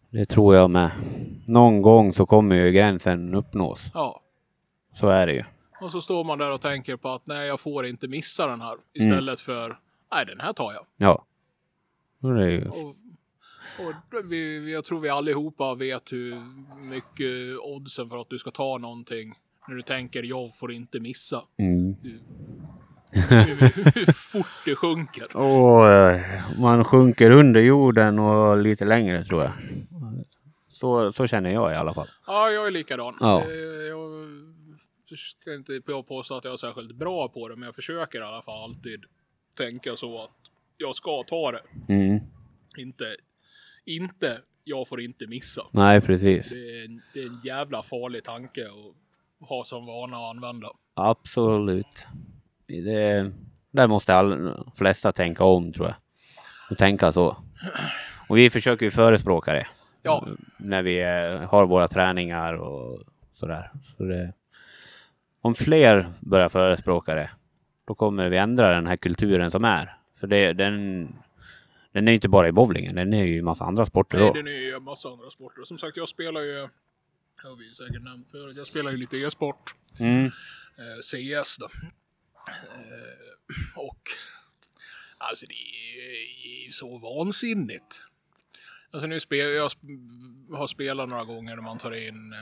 Det 0.09 0.25
tror 0.25 0.55
jag 0.55 0.69
med. 0.69 0.91
Någon 1.47 1.81
gång 1.81 2.13
så 2.13 2.25
kommer 2.25 2.55
ju 2.55 2.71
gränsen 2.71 3.33
uppnås. 3.33 3.91
Ja. 3.93 4.21
Så 4.93 5.09
är 5.09 5.27
det 5.27 5.33
ju. 5.33 5.43
Och 5.81 5.91
så 5.91 6.01
står 6.01 6.23
man 6.23 6.37
där 6.37 6.51
och 6.51 6.61
tänker 6.61 6.95
på 6.95 7.09
att 7.09 7.27
nej, 7.27 7.47
jag 7.47 7.59
får 7.59 7.85
inte 7.85 8.07
missa 8.07 8.47
den 8.47 8.61
här. 8.61 8.73
Mm. 8.73 8.83
Istället 8.93 9.41
för, 9.41 9.79
nej, 10.11 10.25
den 10.25 10.39
här 10.39 10.53
tar 10.53 10.73
jag. 10.73 10.85
Ja. 10.97 11.25
Och. 12.21 12.95
Och, 13.79 14.31
vi, 14.31 14.71
jag 14.73 14.83
tror 14.83 14.99
vi 14.99 15.09
allihopa 15.09 15.75
vet 15.75 16.13
hur 16.13 16.35
mycket 16.81 17.59
oddsen 17.61 18.09
för 18.09 18.21
att 18.21 18.29
du 18.29 18.37
ska 18.37 18.51
ta 18.51 18.77
någonting. 18.77 19.33
När 19.67 19.75
du 19.75 19.81
tänker, 19.81 20.23
jag 20.23 20.57
får 20.57 20.71
inte 20.71 20.99
missa. 20.99 21.43
Mm. 21.57 21.95
Hur, 23.11 23.55
hur 23.95 24.11
fort 24.13 24.47
det 24.65 24.75
sjunker. 24.75 25.37
Och 25.37 25.85
man 26.59 26.85
sjunker 26.85 27.31
under 27.31 27.61
jorden 27.61 28.19
och 28.19 28.57
lite 28.57 28.85
längre 28.85 29.25
tror 29.25 29.43
jag. 29.43 29.51
Så, 30.69 31.13
så 31.13 31.27
känner 31.27 31.49
jag 31.49 31.71
i 31.71 31.75
alla 31.75 31.93
fall. 31.93 32.07
Ja, 32.27 32.49
jag 32.49 32.67
är 32.67 32.71
likadan. 32.71 33.17
Ja. 33.19 33.41
Eh, 33.41 33.47
Jag 35.09 35.19
ska 35.19 35.53
inte 35.53 35.81
påstå 36.07 36.35
att 36.35 36.43
jag 36.43 36.53
är 36.53 36.57
särskilt 36.57 36.95
bra 36.95 37.27
på 37.29 37.47
det, 37.47 37.55
men 37.55 37.65
jag 37.65 37.75
försöker 37.75 38.19
i 38.19 38.23
alla 38.23 38.41
fall 38.41 38.63
alltid 38.63 39.03
tänka 39.57 39.95
så 39.95 40.23
att 40.23 40.31
jag 40.77 40.95
ska 40.95 41.23
ta 41.23 41.51
det. 41.51 41.61
Mm. 41.93 42.19
Inte, 42.77 43.05
inte, 43.87 44.41
jag 44.63 44.87
får 44.87 45.01
inte 45.01 45.27
missa. 45.27 45.61
Nej, 45.71 46.01
precis. 46.01 46.49
Det 46.49 46.55
är, 46.55 46.85
en, 46.85 47.01
det 47.13 47.19
är 47.19 47.27
en 47.27 47.39
jävla 47.43 47.83
farlig 47.83 48.23
tanke 48.23 48.61
att 49.41 49.49
ha 49.49 49.63
som 49.63 49.85
vana 49.85 50.17
att 50.17 50.35
använda. 50.35 50.67
Absolut. 50.93 52.07
Det, 52.67 53.31
där 53.71 53.87
måste 53.87 54.15
alla 54.15 54.65
flesta 54.75 55.11
tänka 55.11 55.43
om 55.43 55.73
tror 55.73 55.87
jag. 55.87 55.95
Och 56.71 56.77
tänka 56.77 57.13
så. 57.13 57.37
Och 58.29 58.37
vi 58.37 58.49
försöker 58.49 58.85
ju 58.85 58.91
förespråka 58.91 59.53
det. 59.53 59.67
Ja, 60.01 60.27
när 60.57 60.81
vi 60.81 61.01
eh, 61.01 61.49
har 61.49 61.67
våra 61.67 61.87
träningar 61.87 62.53
och 62.53 62.99
sådär. 63.33 63.71
Så 63.97 64.03
det, 64.03 64.33
om 65.41 65.55
fler 65.55 66.11
börjar 66.19 66.49
förespråka 66.49 67.15
det, 67.15 67.29
då 67.85 67.95
kommer 67.95 68.29
vi 68.29 68.37
ändra 68.37 68.75
den 68.75 68.87
här 68.87 68.97
kulturen 68.97 69.51
som 69.51 69.65
är. 69.65 69.97
För 70.19 70.27
det, 70.27 70.53
den, 70.53 71.07
den 71.97 72.07
är 72.07 72.11
inte 72.11 72.29
bara 72.29 72.47
i 72.47 72.51
bowlingen, 72.51 72.95
den 72.95 73.13
är 73.13 73.23
ju 73.23 73.37
i 73.37 73.41
massa 73.41 73.65
andra 73.65 73.85
sporter 73.85 74.17
nej, 74.17 74.27
då. 74.27 74.33
den 74.33 74.47
är 74.47 74.51
ju 74.51 74.73
en 74.73 74.83
massa 74.83 75.09
andra 75.09 75.29
sporter. 75.29 75.63
Som 75.63 75.77
sagt, 75.77 75.97
jag 75.97 76.09
spelar 76.09 76.41
ju, 76.41 76.67
jag 77.43 77.49
har 77.49 77.55
vi 77.55 77.73
säkert 77.73 78.03
nämnt 78.03 78.31
förut, 78.31 78.57
jag 78.57 78.67
spelar 78.67 78.91
ju 78.91 78.97
lite 78.97 79.17
e-sport. 79.17 79.75
Mm. 79.99 80.25
eh, 80.25 80.31
CS 81.01 81.57
då. 81.57 81.65
Eh, 81.65 81.71
och 83.75 84.01
alltså 85.17 85.45
det 85.45 85.53
är 85.53 86.65
ju 86.65 86.71
så 86.71 86.97
vansinnigt. 86.97 88.03
Alltså 88.91 89.07
nu 89.07 89.19
spelar 89.19 89.51
jag 89.51 89.71
har 90.57 90.67
spelat 90.67 91.09
några 91.09 91.23
gånger 91.23 91.55
när 91.55 91.63
man 91.63 91.77
tar 91.77 91.91
in, 91.91 92.33
eh, 92.33 92.39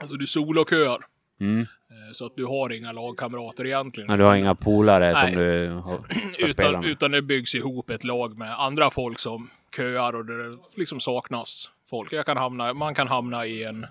alltså 0.00 0.16
du 0.16 0.26
soloköar. 0.26 0.98
Mm. 1.40 1.60
Eh, 1.60 2.12
så 2.12 2.26
att 2.26 2.36
du 2.36 2.44
har 2.44 2.72
inga 2.72 2.92
lagkamrater 2.92 3.66
egentligen. 3.66 4.06
Men 4.06 4.18
du 4.18 4.24
har 4.24 4.34
inga 4.34 4.54
polare 4.54 5.12
Nej. 5.12 5.32
som 5.32 5.42
du 5.42 5.68
har, 5.68 6.00
utan, 6.50 6.84
utan 6.84 7.10
det 7.10 7.22
byggs 7.22 7.54
ihop 7.54 7.90
ett 7.90 8.04
lag 8.04 8.38
med 8.38 8.60
andra 8.60 8.90
folk 8.90 9.18
som 9.18 9.50
köar 9.76 10.16
och 10.16 10.26
det 10.26 10.58
liksom 10.76 11.00
saknas 11.00 11.70
folk. 11.90 12.12
Jag 12.12 12.26
kan 12.26 12.36
hamna, 12.36 12.74
man 12.74 12.94
kan 12.94 13.08
hamna 13.08 13.46
i 13.46 13.64
en, 13.64 13.86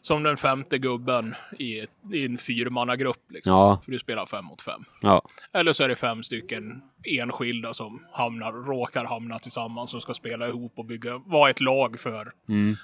som 0.00 0.22
den 0.22 0.36
femte 0.36 0.78
gubben 0.78 1.34
i, 1.58 1.80
ett, 1.80 1.90
i 2.12 2.24
en 2.24 2.38
fyrmannagrupp. 2.38 3.30
Liksom. 3.30 3.52
Ja, 3.52 3.80
För 3.84 3.92
du 3.92 3.98
spelar 3.98 4.26
fem 4.26 4.44
mot 4.44 4.62
fem. 4.62 4.84
ja, 5.00 5.22
Eller 5.52 5.72
så 5.72 5.84
är 5.84 5.88
det 5.88 5.96
fem 5.96 6.22
stycken 6.22 6.82
enskilda 7.04 7.74
som 7.74 8.06
hamnar, 8.12 8.52
råkar 8.52 9.04
hamna 9.04 9.38
tillsammans 9.38 9.94
och 9.94 10.02
ska 10.02 10.14
spela 10.14 10.48
ihop 10.48 10.72
och 10.76 10.84
bygga, 10.84 11.18
vara 11.26 11.50
ett 11.50 11.60
lag 11.60 11.98
för, 12.00 12.32
mm. 12.48 12.76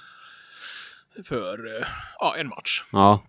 för 1.25 1.77
eh, 1.77 1.87
ja, 2.19 2.35
en 2.37 2.49
match. 2.49 2.85
ja. 2.93 3.21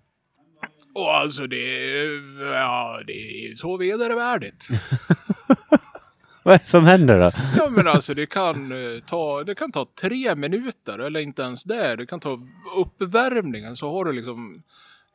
Och 0.99 1.15
alltså 1.15 1.47
det, 1.47 2.03
ja, 2.39 2.99
det 3.07 3.45
är 3.45 3.53
så 3.53 3.77
vedervärdigt. 3.77 4.67
Vad 6.43 6.53
är 6.53 6.59
det 6.59 6.69
som 6.69 6.85
händer 6.85 7.19
då? 7.19 7.31
Ja 7.57 7.69
men 7.69 7.87
alltså 7.87 8.13
det 8.13 8.25
kan, 8.25 8.71
eh, 8.71 8.99
ta, 8.99 9.43
det 9.43 9.55
kan 9.55 9.71
ta 9.71 9.85
tre 10.01 10.35
minuter 10.35 10.99
eller 10.99 11.19
inte 11.19 11.41
ens 11.41 11.63
det. 11.63 11.95
Det 11.95 12.05
kan 12.05 12.19
ta 12.19 12.39
uppvärmningen 12.77 13.75
så 13.75 13.91
har 13.91 14.05
du 14.05 14.13
liksom 14.13 14.63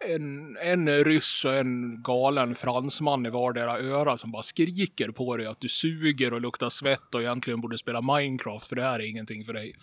en, 0.08 0.56
en 0.56 1.04
ryss 1.04 1.44
och 1.44 1.54
en 1.54 2.02
galen 2.02 2.54
fransman 2.54 3.26
i 3.26 3.30
vardera 3.30 3.78
öra 3.78 4.16
som 4.16 4.32
bara 4.32 4.42
skriker 4.42 5.08
på 5.08 5.36
dig 5.36 5.46
att 5.46 5.60
du 5.60 5.68
suger 5.68 6.32
och 6.32 6.40
luktar 6.40 6.70
svett 6.70 7.14
och 7.14 7.22
egentligen 7.22 7.60
borde 7.60 7.78
spela 7.78 8.02
Minecraft 8.02 8.66
för 8.66 8.76
det 8.76 8.82
här 8.82 9.00
är 9.00 9.10
ingenting 9.10 9.44
för 9.44 9.52
dig. 9.52 9.74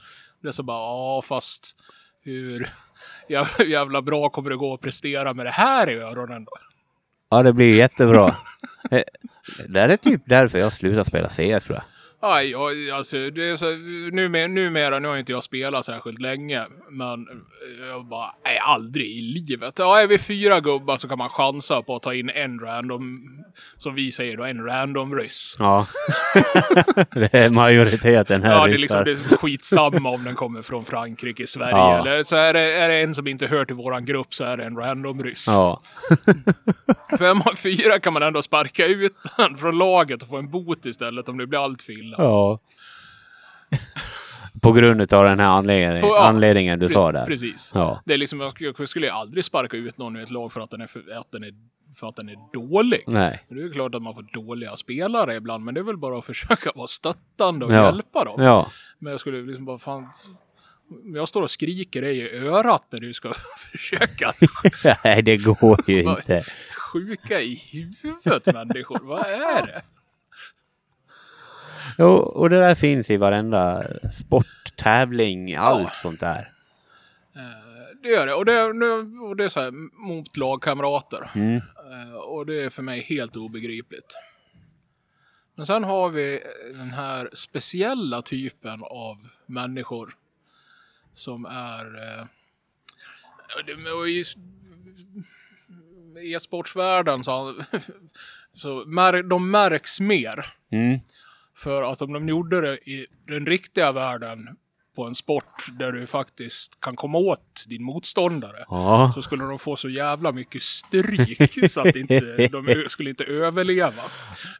Det 0.42 0.48
är 0.48 0.52
så 0.52 0.64
bara, 0.64 0.78
ja 0.78 1.22
fast 1.26 1.76
hur 2.24 2.70
jävla 3.66 4.02
bra 4.02 4.30
kommer 4.30 4.50
det 4.50 4.56
gå 4.56 4.74
att 4.74 4.82
prestera 4.82 5.34
med 5.34 5.46
det 5.46 5.52
här 5.52 5.90
i 5.90 5.96
öronen 5.96 6.46
då? 6.46 6.52
Ja, 7.30 7.44
det 7.44 7.54
blir 7.54 7.76
jättebra. 7.76 8.36
Eh, 8.92 9.04
det 9.68 9.80
är 9.80 9.98
typ 9.98 10.22
därför 10.26 10.58
jag 10.58 10.74
slutar 10.74 11.04
spela 11.04 11.30
CS 11.30 11.66
tror 11.66 11.76
jag. 11.76 11.84
Aj, 12.24 12.50
jag, 12.52 12.90
alltså, 12.90 13.30
det 13.30 13.50
är 13.50 13.56
så, 13.56 13.66
numer, 14.16 14.48
numera, 14.48 15.00
nu 15.00 15.08
har 15.08 15.18
inte 15.18 15.32
jag 15.32 15.44
spelat 15.44 15.86
särskilt 15.86 16.22
länge, 16.22 16.66
men 16.90 17.28
jag 17.90 18.06
bara, 18.06 18.36
nej, 18.46 18.60
aldrig 18.60 19.08
i 19.08 19.22
livet. 19.22 19.74
Ja, 19.80 20.02
är 20.02 20.08
vi 20.08 20.18
fyra 20.20 20.60
gubbar 20.60 20.98
så 20.98 21.08
kan 21.08 21.18
man 21.18 21.30
chansa 21.30 21.82
på 21.82 21.96
att 21.96 22.04
ta 22.04 22.14
in 22.14 22.30
en 22.30 22.60
random, 22.60 23.20
som 23.78 23.96
vi 23.96 24.12
säger 24.12 24.38
då, 24.38 24.44
en 24.44 24.66
random 24.66 25.16
ryss. 25.16 25.56
Ja. 25.60 25.88
det 27.14 27.34
är 27.34 27.50
majoriteten 27.50 28.44
här 28.44 28.52
Ja, 28.52 28.68
det 28.68 28.74
är 28.74 28.78
liksom 28.78 29.04
det 29.04 29.12
är 29.12 29.38
skitsamma 29.38 30.10
om 30.10 30.24
den 30.24 30.36
kommer 30.36 30.62
från 30.62 30.86
Frankrike, 30.86 31.48
Sverige, 31.48 31.72
Ja. 31.72 32.00
eller 32.00 32.24
så 32.24 32.36
är 32.36 32.54
det, 32.54 32.62
är 32.74 32.90
det 32.90 32.96
en 33.02 33.16
som 33.16 33.28
inte 33.28 33.48
hör 33.48 33.66
till 33.66 33.76
våran 33.76 34.06
grupp 34.06 34.34
så 34.34 34.44
är 34.44 34.58
det 34.58 34.64
en 34.64 34.78
random 34.78 35.24
ryss. 35.24 35.46
Ja. 35.48 35.82
Fem 37.20 37.42
av 37.42 37.56
fyra 37.56 38.00
kan 38.00 38.14
man 38.14 38.24
ändå 38.24 38.42
sparka 38.42 38.86
ut 38.86 39.14
den 39.38 39.58
från 39.58 39.78
laget 39.78 40.24
och 40.24 40.30
få 40.30 40.38
en 40.38 40.50
bot 40.50 40.86
istället 40.86 41.30
om 41.30 41.38
det 41.38 41.48
blir 41.48 41.64
allt 41.64 41.82
för 41.82 41.94
illa. 41.94 42.11
Ja. 42.18 42.60
På 44.62 44.72
grund 44.72 45.02
av 45.14 45.24
den 45.26 45.40
här 45.40 45.48
anledningen, 45.48 46.02
På- 46.02 46.08
ja, 46.08 46.28
anledningen 46.28 46.80
du 46.80 46.90
sa 46.90 47.12
där. 47.12 47.26
Precis. 47.26 47.72
Ja. 47.76 48.02
Det 48.06 48.14
är 48.14 48.18
liksom, 48.18 48.40
jag 48.40 48.52
skulle- 48.52 48.74
jag 48.78 48.90
skulle 48.90 49.06
ju 49.06 49.12
aldrig 49.12 49.46
sparka 49.46 49.78
ut 49.78 49.98
någon 49.98 50.18
i 50.18 50.22
ett 50.22 50.32
lag 50.32 50.52
för 50.52 50.62
att 50.62 50.70
den 50.70 50.82
är, 50.82 50.88
för, 50.88 51.00
att 51.20 51.32
den 51.32 51.44
är, 51.44 51.52
för 51.96 52.08
att 52.08 52.16
den 52.16 52.30
är 52.30 52.36
dålig. 52.54 53.04
Nej. 53.08 53.46
Det 53.50 53.62
är 53.64 53.74
klart 53.74 53.96
att 53.96 54.02
man 54.02 54.14
får 54.16 54.24
dåliga 54.34 54.76
spelare 54.76 55.36
ibland, 55.36 55.64
men 55.66 55.74
det 55.74 55.80
är 55.80 55.84
väl 55.84 55.98
bara 55.98 56.18
att 56.20 56.26
försöka 56.32 56.72
vara 56.76 56.88
stöttande 56.88 57.66
och 57.66 57.74
Ja. 57.74 57.86
hjälpa 57.86 58.24
dem. 58.24 58.44
Ja. 58.44 58.72
Men 59.00 59.12
jag 59.12 59.20
skulle 59.20 59.42
liksom 59.42 59.66
bara, 59.66 59.78
fan... 59.78 60.10
Jag 61.14 61.28
står 61.28 61.42
och 61.42 61.52
skriker 61.52 62.02
dig 62.02 62.18
i 62.18 62.38
örat 62.48 62.84
när 62.92 63.00
du 63.00 63.14
ska 63.14 63.34
försöka 63.72 64.32
Nej, 65.04 65.22
det 65.22 65.38
går 65.38 65.80
ju 65.88 66.02
inte. 66.04 66.44
sjuka 66.94 67.42
i 67.42 67.56
huvudet 68.02 68.54
människor. 68.56 69.00
Vad 69.02 69.20
är 69.26 69.66
det? 69.66 69.82
Jo, 71.98 72.08
och 72.16 72.50
det 72.50 72.60
där 72.60 72.76
finns 72.76 73.10
i 73.10 73.18
varenda 73.18 73.84
sport, 74.12 74.76
tävling, 74.76 75.56
allt 75.56 75.96
sånt 75.96 76.20
där. 76.20 76.52
Eh, 77.36 77.98
det 78.04 78.10
gör 78.10 78.28
det. 78.28 78.34
Och 78.34 78.46
det, 78.46 78.64
och 79.22 79.36
det 79.36 79.46
är 79.46 79.50
så 79.50 79.62
här 79.62 79.72
mot 80.08 80.38
lagkamrater. 80.38 81.32
Mm. 81.36 81.56
Eh, 81.92 82.14
och 82.16 82.46
det 82.46 82.64
är 82.64 82.70
för 82.70 82.82
mig 82.84 83.02
helt 83.02 83.36
obegripligt. 83.36 84.18
Men 85.56 85.66
sen 85.66 85.84
har 85.84 86.10
vi 86.10 86.40
den 86.74 86.90
här 86.90 87.30
speciella 87.34 88.22
typen 88.22 88.84
av 88.84 89.18
människor 89.46 90.16
som 91.16 91.46
är... 91.46 91.98
Eh, 91.98 92.26
ja, 93.68 94.08
i 94.08 94.24
e-sportsvärlden 96.34 97.24
så, 97.24 97.56
så 98.54 98.86
mär, 98.86 99.24
de 99.24 99.52
märks 99.52 100.00
mer. 100.00 100.46
Mm. 100.72 101.00
För 101.64 101.84
att 101.84 102.02
om 102.02 102.14
de 102.14 102.28
gjorde 102.30 102.62
det 102.62 102.90
i 102.90 103.06
den 103.28 103.46
riktiga 103.46 103.92
världen 103.92 104.48
på 104.96 105.04
en 105.04 105.16
sport 105.16 105.68
där 105.80 105.92
du 105.92 106.08
faktiskt 106.08 106.80
kan 106.82 106.96
komma 106.96 107.18
åt 107.18 107.66
din 107.68 107.84
motståndare 107.84 108.66
Ja. 108.70 109.12
så 109.16 109.22
skulle 109.22 109.44
de 109.44 109.60
få 109.60 109.76
så 109.76 109.90
jävla 109.90 110.32
mycket 110.32 110.62
stryk 110.64 111.72
så 111.72 111.80
att 111.80 111.96
inte, 111.96 112.48
de 112.48 112.86
skulle 112.90 113.10
inte 113.10 113.24
överleva. 113.24 114.04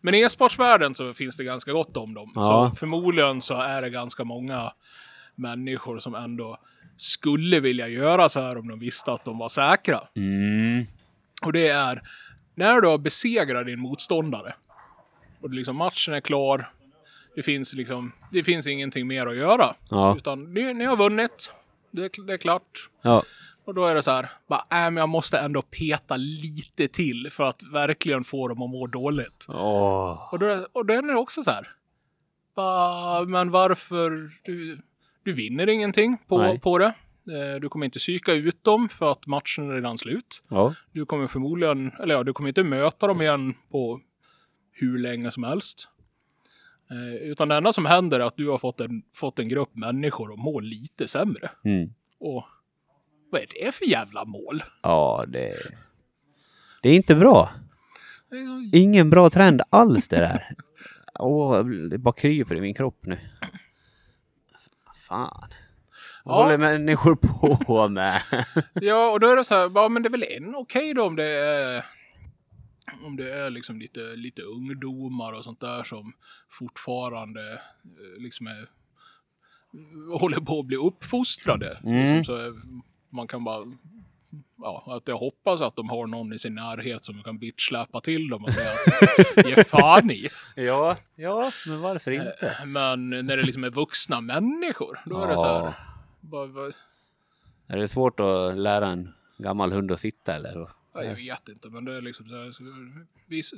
Men 0.02 0.14
i 0.16 0.20
e-sportsvärlden 0.20 0.96
så 0.96 1.14
finns 1.14 1.38
det 1.38 1.44
ganska 1.44 1.72
gott 1.72 1.98
om 1.98 2.14
dem. 2.14 2.32
Ja. 2.36 2.72
Så 2.74 2.80
förmodligen 2.80 3.42
så 3.42 3.54
är 3.54 3.82
det 3.82 3.90
ganska 3.90 4.24
många 4.24 4.74
människor 5.36 6.00
som 6.00 6.16
ändå 6.16 6.58
skulle 6.98 7.60
vilja 7.60 7.88
göra 7.88 8.30
så 8.30 8.40
här 8.40 8.58
om 8.58 8.68
de 8.68 8.80
visste 8.80 9.12
att 9.12 9.26
de 9.26 9.38
var 9.38 9.50
säkra. 9.50 10.00
Mm. 10.16 10.86
Och 11.46 11.54
det 11.54 11.68
är 11.68 12.02
när 12.56 12.82
du 12.82 12.88
har 12.88 12.98
besegrat 12.98 13.66
din 13.66 13.80
motståndare 13.80 14.54
och 15.42 15.50
liksom 15.50 15.78
matchen 15.78 16.14
är 16.14 16.20
klar. 16.20 16.70
Det 17.36 17.44
finns 17.44 17.74
liksom, 17.74 18.12
det 18.32 18.44
finns 18.44 18.68
ingenting 18.68 19.08
mer 19.08 19.28
att 19.28 19.36
göra. 19.36 19.76
Ja. 19.90 20.16
Utan 20.18 20.54
ni, 20.54 20.74
ni 20.74 20.86
har 20.86 20.98
vunnit. 20.98 21.52
Det, 21.92 22.04
är- 22.18 22.26
det 22.28 22.34
är 22.34 22.38
klart. 22.38 22.90
Ja. 23.02 23.24
Och 23.66 23.74
då 23.74 23.86
är 23.86 23.96
det 23.96 24.04
så 24.04 24.12
här, 24.12 24.30
bara, 24.50 24.60
äh, 24.60 24.92
men 24.92 24.98
jag 24.98 25.10
måste 25.10 25.38
ändå 25.40 25.62
peta 25.62 26.18
lite 26.18 26.88
till 26.88 27.28
för 27.32 27.44
att 27.44 27.64
verkligen 27.74 28.24
få 28.24 28.48
dem 28.48 28.62
att 28.62 28.70
må 28.70 28.88
dåligt. 28.88 29.46
Åh. 29.48 30.34
Och 30.34 30.40
då, 30.40 30.46
är- 30.46 30.66
och 30.78 30.86
då 30.86 30.94
är 30.94 31.02
det 31.02 31.14
också 31.16 31.44
så 31.44 31.52
här, 31.52 31.68
bara, 32.56 33.24
men 33.24 33.52
varför, 33.52 34.32
du, 34.44 34.78
du 35.24 35.34
vinner 35.34 35.70
ingenting 35.70 36.18
på, 36.28 36.38
Nej. 36.38 36.60
på 36.60 36.78
det. 36.78 36.86
Eh, 37.28 37.60
Du 37.62 37.70
kommer 37.70 37.86
inte 37.86 38.00
psyka 38.00 38.34
ut 38.34 38.64
dem 38.64 38.90
för 38.90 39.12
att 39.12 39.28
matchen 39.28 39.70
är 39.70 39.74
redan 39.76 39.98
slut. 39.98 40.44
Ja. 40.50 40.74
Du 40.92 41.06
kommer 41.06 41.28
förmodligen, 41.28 41.92
eller 42.00 42.16
ja, 42.16 42.24
du 42.24 42.34
kommer 42.34 42.50
inte 42.50 42.64
möta 42.64 43.08
dem 43.08 43.22
igen 43.22 43.54
på 43.72 44.00
hur 44.72 44.98
länge 45.00 45.32
som 45.32 45.44
helst. 45.44 45.88
Eh, 46.92 47.14
utan 47.16 47.48
det 47.48 47.56
enda 47.56 47.74
som 47.74 47.86
händer 47.86 48.20
är 48.20 48.24
att 48.24 48.38
du 48.38 48.50
har 48.50 48.58
fått 48.58 48.82
en, 48.82 49.04
fått 49.16 49.40
en 49.40 49.48
grupp 49.48 49.76
människor 49.76 50.34
att 50.34 50.40
må 50.40 50.60
lite 50.60 51.08
sämre. 51.08 51.50
Mm. 51.66 51.94
Och 52.20 52.44
vad 53.32 53.42
är 53.42 53.46
det 53.66 53.72
för 53.76 53.86
jävla 53.86 54.26
mål? 54.26 54.64
Ja, 54.82 55.26
det... 55.28 55.54
Det 56.82 56.90
är 56.90 56.96
inte 56.96 57.16
bra. 57.16 57.50
Ingen 58.74 59.10
bra 59.10 59.30
trend 59.30 59.62
alls 59.70 60.08
det 60.08 60.18
där. 60.18 60.56
Åh, 61.20 61.64
det 61.66 61.98
bara 61.98 62.14
kryper 62.14 62.56
i 62.56 62.62
min 62.62 62.74
kropp 62.74 63.00
nu. 63.06 63.20
Fan. 65.08 65.50
Vad 66.24 66.38
Ja. 66.40 66.44
håller 66.44 66.58
människor 66.58 67.16
på 67.66 67.88
med? 67.90 68.22
Ja, 68.74 69.12
och 69.12 69.20
då 69.20 69.28
är 69.28 69.36
det 69.36 69.44
så 69.44 69.56
här, 69.56 69.72
ja 69.76 69.90
men 69.90 70.04
det 70.04 70.08
är 70.08 70.12
väl 70.12 70.26
en 70.38 70.56
okej 70.56 70.94
då 70.94 71.04
om 71.06 71.16
det 71.16 71.24
är 71.26 71.86
om 73.06 73.16
det 73.16 73.34
är 73.34 73.50
liksom 73.50 73.80
lite, 73.80 74.00
lite 74.16 74.42
ungdomar 74.42 75.34
och 75.34 75.44
sånt 75.44 75.60
där 75.60 75.84
som 75.84 76.14
fortfarande 76.50 77.52
eh, 77.54 78.22
liksom 78.22 78.48
är, 78.48 78.70
håller 80.20 80.40
på 80.40 80.60
att 80.60 80.66
bli 80.66 80.78
uppfostrade. 80.78 81.78
Mm. 81.84 82.18
Liksom, 82.18 82.36
så 82.36 82.60
man 83.10 83.28
kan 83.28 83.44
bara, 83.44 83.66
ja, 84.58 84.84
att 84.88 85.08
jag 85.08 85.18
hoppas 85.18 85.62
att 85.62 85.76
de 85.76 85.90
har 85.90 86.08
någon 86.08 86.34
i 86.34 86.40
sin 86.40 86.56
närhet 86.56 87.06
som 87.06 87.24
kan 87.24 87.38
bitchsläpa 87.38 88.02
till 88.02 88.30
dem 88.30 88.46
och 88.46 88.54
säga 88.54 88.72
ge 89.46 89.64
fan 89.64 90.12
i. 90.12 90.28
Ja, 90.56 90.98
ja, 91.16 91.52
men 91.68 91.82
varför 91.82 92.12
inte? 92.12 92.58
Men 92.66 93.10
när 93.10 93.38
det 93.38 93.44
liksom 93.44 93.64
är 93.64 93.70
vuxna 93.70 94.22
människor, 94.22 95.00
då 95.06 95.22
är 95.24 95.28
det 95.28 95.38
så 95.38 95.46
Ja. 95.46 95.64
här, 95.66 95.74
bara, 96.22 96.46
vad- 96.46 96.74
Är 97.68 97.78
det 97.78 97.88
svårt 97.90 98.20
att 98.20 98.58
lära 98.58 98.88
en 98.88 99.14
gammal 99.38 99.72
hund 99.72 99.92
att 99.92 100.00
sitta 100.00 100.36
eller? 100.36 100.68
Ja, 100.94 101.04
jag 101.04 101.16
vet 101.16 101.50
inte, 101.50 101.70
men 101.70 101.86
det 101.86 101.96
är 101.98 102.02
liksom 102.02 102.26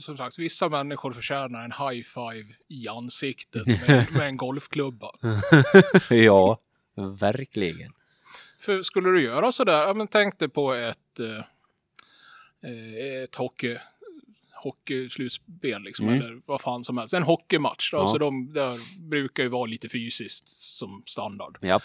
som 0.01 0.17
sagt, 0.17 0.39
vissa 0.39 0.69
människor 0.69 1.13
förtjänar 1.13 1.63
en 1.65 1.71
high 1.71 2.03
five 2.03 2.55
i 2.67 2.87
ansiktet 2.87 3.65
med, 3.67 4.07
med 4.13 4.27
en 4.27 4.37
golfklubba. 4.37 5.11
ja, 6.09 6.59
verkligen. 7.19 7.93
För 8.59 8.81
skulle 8.81 9.09
du 9.09 9.21
göra 9.21 9.51
sådär, 9.51 9.87
ja 9.87 9.93
men 9.93 10.07
tänk 10.07 10.39
dig 10.39 10.49
på 10.49 10.73
ett, 10.73 11.19
eh, 11.19 11.37
eh, 12.69 13.23
ett 13.23 13.35
hockey, 13.35 13.77
hockeyslutspel 14.63 15.81
liksom, 15.81 16.07
Mm. 16.09 16.21
eller 16.21 16.41
vad 16.45 16.61
fan 16.61 16.83
som 16.83 16.97
helst. 16.97 17.13
En 17.13 17.23
hockeymatch, 17.23 17.93
Ja. 17.93 17.99
alltså 18.01 18.17
de 18.17 18.53
där 18.53 18.99
brukar 19.09 19.43
ju 19.43 19.49
vara 19.49 19.65
lite 19.65 19.89
fysiskt 19.89 20.47
som 20.49 21.03
standard. 21.05 21.57
Ja. 21.61 21.79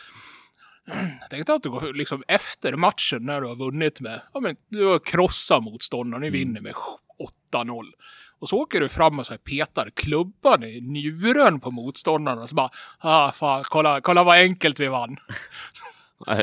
Jag 1.20 1.31
tänkte 1.31 1.55
att 1.55 1.62
du 1.62 1.70
går 1.70 1.92
liksom 1.94 2.22
efter 2.29 2.72
matchen 2.72 3.22
när 3.22 3.40
du 3.40 3.46
har 3.46 3.57
vunnit 3.57 4.01
med, 4.01 4.20
ja 4.35 4.40
men 4.40 4.57
du 4.68 4.85
har 4.87 4.98
krossat 4.98 5.62
motståndaren, 5.62 6.22
ni 6.22 6.31
vinner 6.31 6.61
med 6.61 6.74
8-0. 7.53 7.85
Och 8.40 8.48
så 8.48 8.57
åker 8.59 8.81
du 8.81 8.88
fram 8.88 9.18
och 9.18 9.27
så 9.27 9.33
här 9.33 9.38
petar 9.38 9.90
klubban 9.94 10.64
i 10.64 10.81
njuren 10.81 11.61
på 11.61 11.70
motståndaren 11.70 12.38
och 12.38 12.48
så 12.48 12.55
bara, 12.55 12.68
ah 12.98 13.33
fan, 13.33 13.64
kolla, 13.66 14.01
kolla 14.01 14.24
vad 14.24 14.38
enkelt 14.38 14.81
vi 14.81 14.87
vann. 14.88 15.16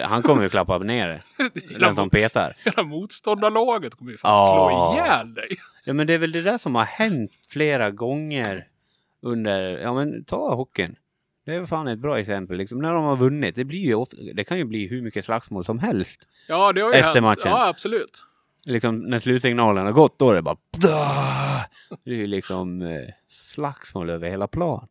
Han 0.04 0.22
kommer 0.22 0.44
ju 0.44 0.50
klappa 0.50 0.78
ner 0.78 1.24
Den 1.80 1.96
som 1.96 2.10
petar. 2.10 2.54
hela 2.66 2.84
motståndarlaget 2.84 3.96
kommer 3.96 4.12
ju 4.12 4.18
fan 4.18 4.32
Ja. 4.32 4.48
slå 4.52 4.94
ihjäl 5.04 5.34
dig. 5.34 5.48
Ja 5.84 5.94
men 5.94 6.08
det 6.08 6.14
är 6.14 6.18
väl 6.18 6.32
det 6.32 6.42
där 6.42 6.58
som 6.58 6.76
har 6.76 6.84
hänt 6.86 7.32
flera 7.50 7.92
gånger 7.92 8.68
under, 9.22 9.78
ja 9.78 9.94
men 9.94 10.26
ta 10.26 10.56
hockeyn. 10.56 10.96
Det 11.46 11.56
är 11.56 11.66
fan 11.66 11.88
ett 11.88 12.00
bra 12.00 12.20
exempel 12.20 12.58
liksom. 12.58 12.80
När 12.80 12.94
de 12.94 13.04
har 13.04 13.16
vunnit, 13.16 13.56
det 13.56 13.64
blir 13.64 13.80
ju 13.80 13.96
ofta, 13.96 14.18
det 14.34 14.44
kan 14.44 14.58
ju 14.58 14.64
bli 14.66 14.88
hur 14.88 15.02
mycket 15.02 15.26
slagsmål 15.26 15.66
som 15.66 15.80
helst. 15.80 16.28
Ja, 16.48 16.74
det 16.74 16.82
har 16.82 16.90
ju 16.90 16.96
Efter 16.96 17.14
hänt. 17.14 17.24
matchen. 17.24 17.52
Ja, 17.52 17.68
absolut. 17.68 18.24
Liksom 18.66 19.00
när 19.00 19.20
slutsignalen 19.20 19.86
har 19.86 19.94
gått, 19.94 20.20
då 20.20 20.32
är 20.32 20.36
det 20.36 20.42
bara 20.42 20.58
Det 22.04 22.12
är 22.12 22.16
ju 22.16 22.28
liksom 22.28 22.82
eh, 22.82 23.02
slagsmål 23.28 24.10
över 24.10 24.30
hela 24.30 24.48
plan. 24.48 24.88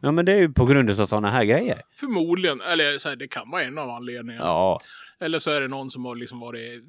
Ja 0.00 0.12
men 0.12 0.24
det 0.24 0.32
är 0.32 0.40
ju 0.40 0.52
på 0.52 0.64
grund 0.66 0.90
av 0.90 1.06
sådana 1.06 1.30
här 1.30 1.44
grejer. 1.44 1.82
Förmodligen, 1.90 2.60
eller 2.60 2.98
så 2.98 3.08
här, 3.08 3.16
det 3.16 3.28
kan 3.28 3.50
vara 3.50 3.62
en 3.62 3.78
av 3.78 3.90
anledningarna. 3.90 4.46
Ja. 4.46 4.80
Eller 5.20 5.38
så 5.38 5.50
är 5.50 5.60
det 5.60 5.68
någon 5.68 5.90
som 5.90 6.04
har 6.04 6.16
liksom 6.16 6.40
varit... 6.40 6.84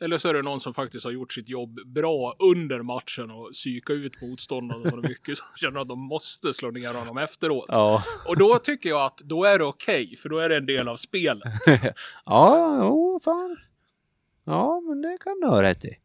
Eller 0.00 0.18
så 0.18 0.28
är 0.28 0.34
det 0.34 0.42
någon 0.42 0.60
som 0.60 0.74
faktiskt 0.74 1.04
har 1.04 1.12
gjort 1.12 1.32
sitt 1.32 1.48
jobb 1.48 1.78
bra 1.86 2.36
under 2.38 2.82
matchen 2.82 3.30
och 3.30 3.50
psyka 3.52 3.92
ut 3.92 4.22
motståndarna 4.22 4.90
så 4.90 4.96
mycket 4.96 5.38
så 5.38 5.44
de 5.54 5.58
känner 5.60 5.80
att 5.80 5.88
de 5.88 5.98
måste 6.00 6.54
slå 6.54 6.70
ner 6.70 6.94
honom 6.94 7.18
efteråt. 7.18 7.64
Ja. 7.68 8.02
Och 8.26 8.36
då 8.38 8.58
tycker 8.58 8.88
jag 8.88 9.04
att 9.04 9.18
då 9.18 9.44
är 9.44 9.58
det 9.58 9.64
okej, 9.64 10.16
för 10.16 10.28
då 10.28 10.38
är 10.38 10.48
det 10.48 10.56
en 10.56 10.66
del 10.66 10.88
av 10.88 10.96
spelet. 10.96 11.42
Ja, 12.24 12.78
jo 12.82 13.20
fan. 13.24 13.56
Ja, 14.44 14.80
men 14.80 15.02
det 15.02 15.18
kan 15.20 15.40
du 15.40 15.46
ha 15.46 15.62
rätt 15.62 15.84
i. 15.84 15.96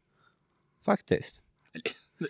Faktiskt. 0.85 1.41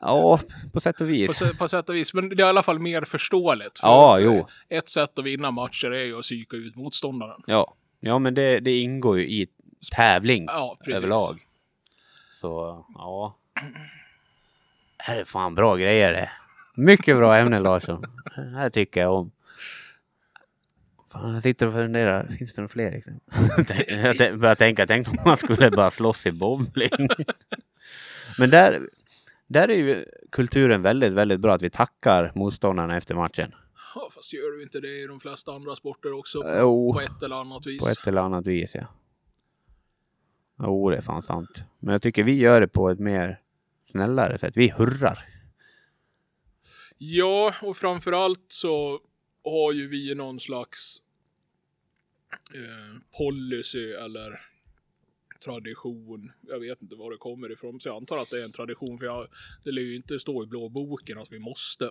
Ja, 0.00 0.40
på 0.72 0.80
sätt 0.80 0.94
och 0.94 1.06
På, 1.06 1.12
vis. 1.12 1.42
sä- 1.42 1.58
på 1.58 1.68
sätt 1.68 1.88
och 1.88 1.94
vis. 1.94 2.14
Men 2.14 2.28
det 2.28 2.34
är 2.34 2.46
i 2.46 2.48
alla 2.48 2.62
fall 2.62 2.78
mer 2.78 3.02
förståeligt. 3.02 3.78
För 3.78 3.86
Ja, 3.88 4.18
jo. 4.20 4.46
Ett 4.68 4.88
sätt 4.88 5.18
att 5.18 5.24
vinna 5.24 5.50
matcher 5.50 5.90
är 5.90 6.04
ju 6.04 6.16
att 6.18 6.22
psyka 6.22 6.56
ut 6.56 6.76
motståndaren. 6.76 7.40
Ja, 7.46 7.74
ja 8.00 8.18
men 8.18 8.34
det, 8.34 8.60
det 8.60 8.78
ingår 8.80 9.18
ju 9.18 9.26
i 9.28 9.46
tävling 9.90 10.44
Ja, 10.48 10.76
överlag. 10.86 11.46
Så, 12.30 12.84
ja. 12.94 13.36
Det 14.96 15.02
här 15.02 15.16
är 15.16 15.24
fan 15.24 15.54
bra 15.54 15.76
grejer 15.76 16.12
det. 16.12 16.30
Mycket 16.74 17.16
bra 17.16 17.36
ämne 17.36 17.58
Larsson. 17.60 18.04
Det 18.36 18.56
här 18.58 18.70
tycker 18.70 19.00
jag 19.00 19.14
om. 19.14 19.30
Fan, 21.12 21.34
jag 21.34 21.42
sitter 21.42 21.66
och 21.66 21.72
funderar, 21.72 22.26
finns 22.38 22.54
det 22.54 22.60
några 22.60 22.68
fler 22.68 22.92
exempel? 22.92 23.34
jag 24.18 24.38
börjar 24.38 24.54
tänka, 24.54 24.86
tänk 24.86 25.08
om 25.08 25.18
man 25.24 25.36
skulle 25.36 25.70
bara 25.70 25.90
slåss 25.90 26.26
i 26.26 26.32
bowling. 26.32 27.08
Men 28.38 28.50
där, 28.50 28.88
där 29.46 29.68
är 29.68 29.74
ju 29.74 30.04
kulturen 30.32 30.82
väldigt, 30.82 31.12
väldigt 31.12 31.40
bra 31.40 31.54
att 31.54 31.62
vi 31.62 31.70
tackar 31.70 32.32
motståndarna 32.34 32.96
efter 32.96 33.14
matchen. 33.14 33.54
Ja, 33.94 34.10
fast 34.14 34.32
gör 34.32 34.56
du 34.56 34.62
inte 34.62 34.80
det 34.80 35.02
i 35.02 35.06
de 35.06 35.20
flesta 35.20 35.52
andra 35.52 35.76
sporter 35.76 36.18
också? 36.18 36.38
Jo. 36.58 36.92
På 36.92 37.00
ett 37.00 37.22
eller 37.22 37.36
annat 37.36 37.66
vis. 37.66 37.80
På 37.84 37.88
ett 37.88 38.06
eller 38.06 38.20
annat 38.20 38.46
vis, 38.46 38.74
ja. 38.74 38.86
Jo, 40.58 40.90
det 40.90 40.96
är 40.96 41.00
fan 41.00 41.22
sant. 41.22 41.62
Men 41.78 41.92
jag 41.92 42.02
tycker 42.02 42.24
vi 42.24 42.34
gör 42.34 42.60
det 42.60 42.68
på 42.68 42.90
ett 42.90 42.98
mer 42.98 43.40
snällare 43.80 44.38
sätt. 44.38 44.56
Vi 44.56 44.68
hurrar. 44.68 45.28
Ja, 46.98 47.54
och 47.62 47.76
framförallt 47.76 48.44
så 48.48 49.00
har 49.44 49.72
ju 49.72 49.88
vi 49.88 50.14
någon 50.14 50.40
slags 50.40 51.02
eh, 52.54 53.00
policy 53.18 53.90
eller 53.90 54.40
tradition. 55.44 56.32
Jag 56.40 56.60
vet 56.60 56.82
inte 56.82 56.96
var 56.96 57.10
det 57.10 57.16
kommer 57.16 57.52
ifrån, 57.52 57.80
så 57.80 57.88
jag 57.88 57.96
antar 57.96 58.18
att 58.18 58.30
det 58.30 58.40
är 58.40 58.44
en 58.44 58.52
tradition. 58.52 58.98
För 58.98 59.06
jag, 59.06 59.26
det 59.64 59.72
lär 59.72 59.82
ju 59.82 59.96
inte 59.96 60.18
stå 60.18 60.42
i 60.42 60.46
blå 60.46 60.68
boken 60.68 61.18
att 61.18 61.32
vi 61.32 61.38
måste. 61.38 61.90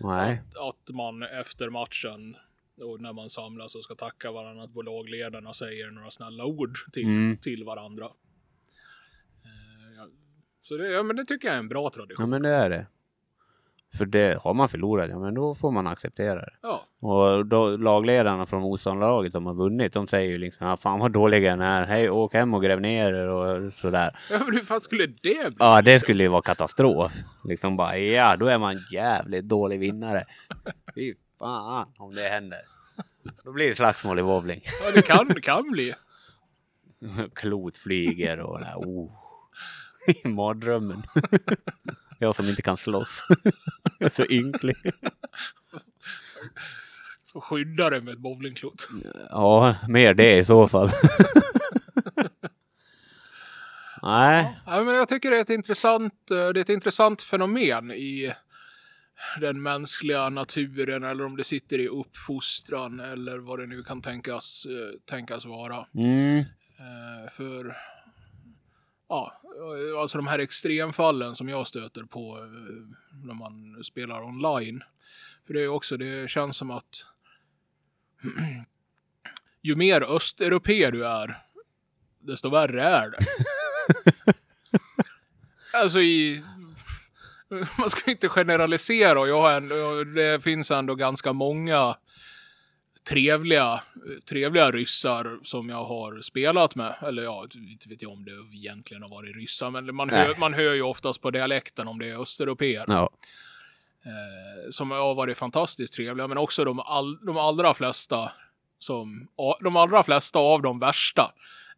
Nej. 0.00 0.42
Att, 0.48 0.56
att 0.68 0.94
man 0.94 1.22
efter 1.22 1.70
matchen 1.70 2.36
och 2.82 3.00
när 3.02 3.12
man 3.12 3.30
samlas 3.30 3.74
och 3.74 3.84
ska 3.84 3.94
tacka 3.94 4.32
varandra, 4.32 4.62
att 4.64 4.70
bolagledarna 4.70 5.52
säger 5.54 5.90
några 5.90 6.10
snälla 6.10 6.44
ord 6.44 6.76
till, 6.92 7.04
Mm. 7.04 7.36
till 7.36 7.64
varandra. 7.64 8.04
Eh, 9.44 9.96
ja, 9.96 10.06
Så 10.62 10.76
det, 10.76 10.88
ja, 10.88 11.02
men 11.02 11.16
det 11.16 11.24
tycker 11.24 11.48
jag 11.48 11.54
är 11.54 11.58
en 11.58 11.68
bra 11.68 11.82
Ja 11.84 11.90
tradition. 11.90 12.30
men 12.30 12.42
det 12.42 12.48
är 12.48 12.70
det. 12.70 12.86
För 13.98 14.06
det 14.06 14.38
har 14.42 14.54
man 14.54 14.68
förlorat, 14.68 15.10
ja 15.10 15.18
men 15.18 15.34
då 15.34 15.54
får 15.54 15.70
man 15.70 15.86
acceptera 15.86 16.40
det. 16.40 16.52
Ja, 16.62 16.86
Och 17.00 17.46
då, 17.46 17.76
lagledarna 17.76 18.46
från 18.46 18.62
motståndarlaget 18.62 19.32
som 19.32 19.46
har 19.46 19.54
vunnit, 19.54 19.92
de 19.92 20.08
säger 20.08 20.30
ju 20.30 20.38
liksom 20.38 20.66
ja, 20.66 20.76
fan 20.76 20.98
vad 20.98 21.12
dåliga 21.12 21.56
ni 21.56 21.64
är, 21.64 21.84
hej 21.86 22.10
åk 22.10 22.34
hem 22.34 22.54
och 22.54 22.62
gräv 22.62 22.80
ner 22.80 23.12
er 23.12 23.26
och 23.28 23.72
sådär. 23.74 24.18
ja 24.30 24.38
men 24.44 24.54
hur 24.54 24.60
fan 24.60 24.80
skulle 24.80 25.06
det 25.06 25.22
bli? 25.22 25.44
Ja 25.58 25.82
det 25.82 26.00
skulle 26.00 26.22
ju 26.22 26.28
vara 26.28 26.42
katastrof. 26.42 27.12
Liksom 27.44 27.76
bara 27.76 27.98
ja, 27.98 28.36
då 28.36 28.46
är 28.46 28.58
man 28.58 28.76
jävligt 28.92 29.44
dålig 29.44 29.80
vinnare. 29.80 30.24
Fan 31.38 31.92
om 31.96 32.14
det 32.14 32.28
händer. 32.28 32.60
Då 33.44 33.52
blir 33.52 33.68
det 33.68 33.74
slagsmål 33.74 34.18
i 34.18 34.22
bowling. 34.22 34.62
Ja, 34.82 34.90
det 34.90 35.02
kan, 35.02 35.28
det 35.28 35.40
kan 35.40 35.70
bli. 35.70 35.94
Klot 37.34 37.76
flyger 37.76 38.40
och 38.40 38.60
där, 38.60 38.74
oh. 38.76 39.10
I 40.06 40.28
mardrömmen. 40.28 41.02
Jag 42.18 42.36
som 42.36 42.46
inte 42.48 42.62
kan 42.62 42.76
slåss. 42.76 43.24
Jag 43.98 44.10
är 44.10 44.14
så 44.14 44.26
ynklig. 44.26 44.76
Får 47.32 47.40
skydda 47.40 47.90
det 47.90 48.00
med 48.00 48.14
ett 48.14 48.20
bowlingklot. 48.20 48.88
Ja, 49.30 49.76
mer 49.88 50.14
det 50.14 50.38
i 50.38 50.44
så 50.44 50.68
fall. 50.68 50.90
Nej, 54.02 54.58
Ja, 54.66 54.82
men 54.82 54.94
jag 54.94 55.08
tycker 55.08 55.30
det 55.30 55.36
är 55.36 55.40
ett 55.42 55.50
intressant, 55.50 56.30
eh, 56.30 56.36
det 56.36 56.42
är 56.44 56.58
ett 56.58 56.68
intressant 56.68 57.22
fenomen 57.22 57.90
i 57.90 58.32
den 59.40 59.62
mänskliga 59.62 60.28
naturen 60.28 61.04
eller 61.04 61.26
om 61.26 61.36
det 61.36 61.44
sitter 61.44 61.78
i 61.78 61.88
uppfostran 61.88 63.00
eller 63.00 63.38
vad 63.38 63.58
det 63.58 63.66
nu 63.66 63.82
kan 63.82 64.02
tänkas, 64.02 64.66
eh, 64.66 64.98
tänkas 65.04 65.44
vara. 65.44 65.86
mm, 65.94 66.44
Eh, 66.78 67.30
för 67.30 67.76
ja, 69.08 69.40
eh, 69.92 70.00
alltså 70.00 70.18
de 70.18 70.26
här 70.26 70.38
extremfallen 70.38 71.36
som 71.36 71.48
jag 71.48 71.66
stöter 71.66 72.02
på 72.02 72.38
när 73.24 73.34
man 73.34 73.84
spelar 73.84 74.22
online. 74.22 74.82
För 75.46 75.54
det 75.54 75.62
är 75.62 75.68
också, 75.68 75.96
det 75.96 76.30
känns 76.30 76.56
som 76.56 76.70
att 76.70 77.04
ju 79.62 79.76
mer 79.76 80.16
östeuropeer 80.16 80.92
du 80.92 81.06
är, 81.06 81.42
desto 82.18 82.50
värre 82.50 82.82
är 82.82 83.10
det. 83.10 83.18
alltså 85.78 86.00
i... 86.00 86.44
Man 87.78 87.90
ska 87.90 88.10
inte 88.10 88.28
generalisera 88.28 89.20
och 89.20 89.28
jag 89.28 89.40
har 89.42 89.52
en, 89.52 89.72
och 89.72 90.06
det 90.06 90.42
finns 90.44 90.70
ändå 90.70 90.94
ganska 90.94 91.32
många 91.32 91.96
trevliga, 93.08 93.80
trevliga 94.28 94.70
ryssar 94.70 95.38
som 95.42 95.68
jag 95.68 95.84
har 95.84 96.20
spelat 96.20 96.74
med. 96.74 96.94
Eller 97.02 97.22
ja, 97.22 97.46
inte 97.54 97.88
vet 97.88 98.02
jag 98.02 98.12
om 98.12 98.24
det 98.24 98.56
egentligen 98.56 99.02
har 99.02 99.10
varit 99.10 99.36
ryssar, 99.36 99.70
men 99.70 99.94
man 99.94 100.10
hör, 100.10 100.36
man 100.38 100.54
hör 100.54 100.74
ju 100.74 100.82
oftast 100.82 101.20
på 101.22 101.30
dialekten 101.30 101.88
om 101.88 101.98
det 101.98 102.08
är 102.10 102.22
östeuropeer. 102.22 102.84
ja. 102.88 103.10
Eh, 104.04 104.70
som 104.70 104.90
har 104.90 105.14
varit 105.14 105.38
fantastiskt 105.38 105.94
trevliga, 105.94 106.26
men 106.26 106.38
också 106.38 106.64
de, 106.64 106.80
all, 106.80 107.26
de 107.26 107.36
allra 107.36 107.74
flesta 107.74 108.32
som, 108.78 109.28
de 109.60 109.76
allra 109.76 110.02
flesta 110.02 110.38
av 110.38 110.62
de 110.62 110.78
värsta 110.78 111.32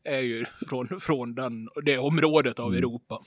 är 0.04 0.20
ju 0.20 0.46
från, 0.68 1.00
från 1.00 1.34
den, 1.34 1.68
det 1.84 1.98
området 1.98 2.58
av 2.58 2.66
Mm. 2.68 2.78
Europa. 2.78 3.22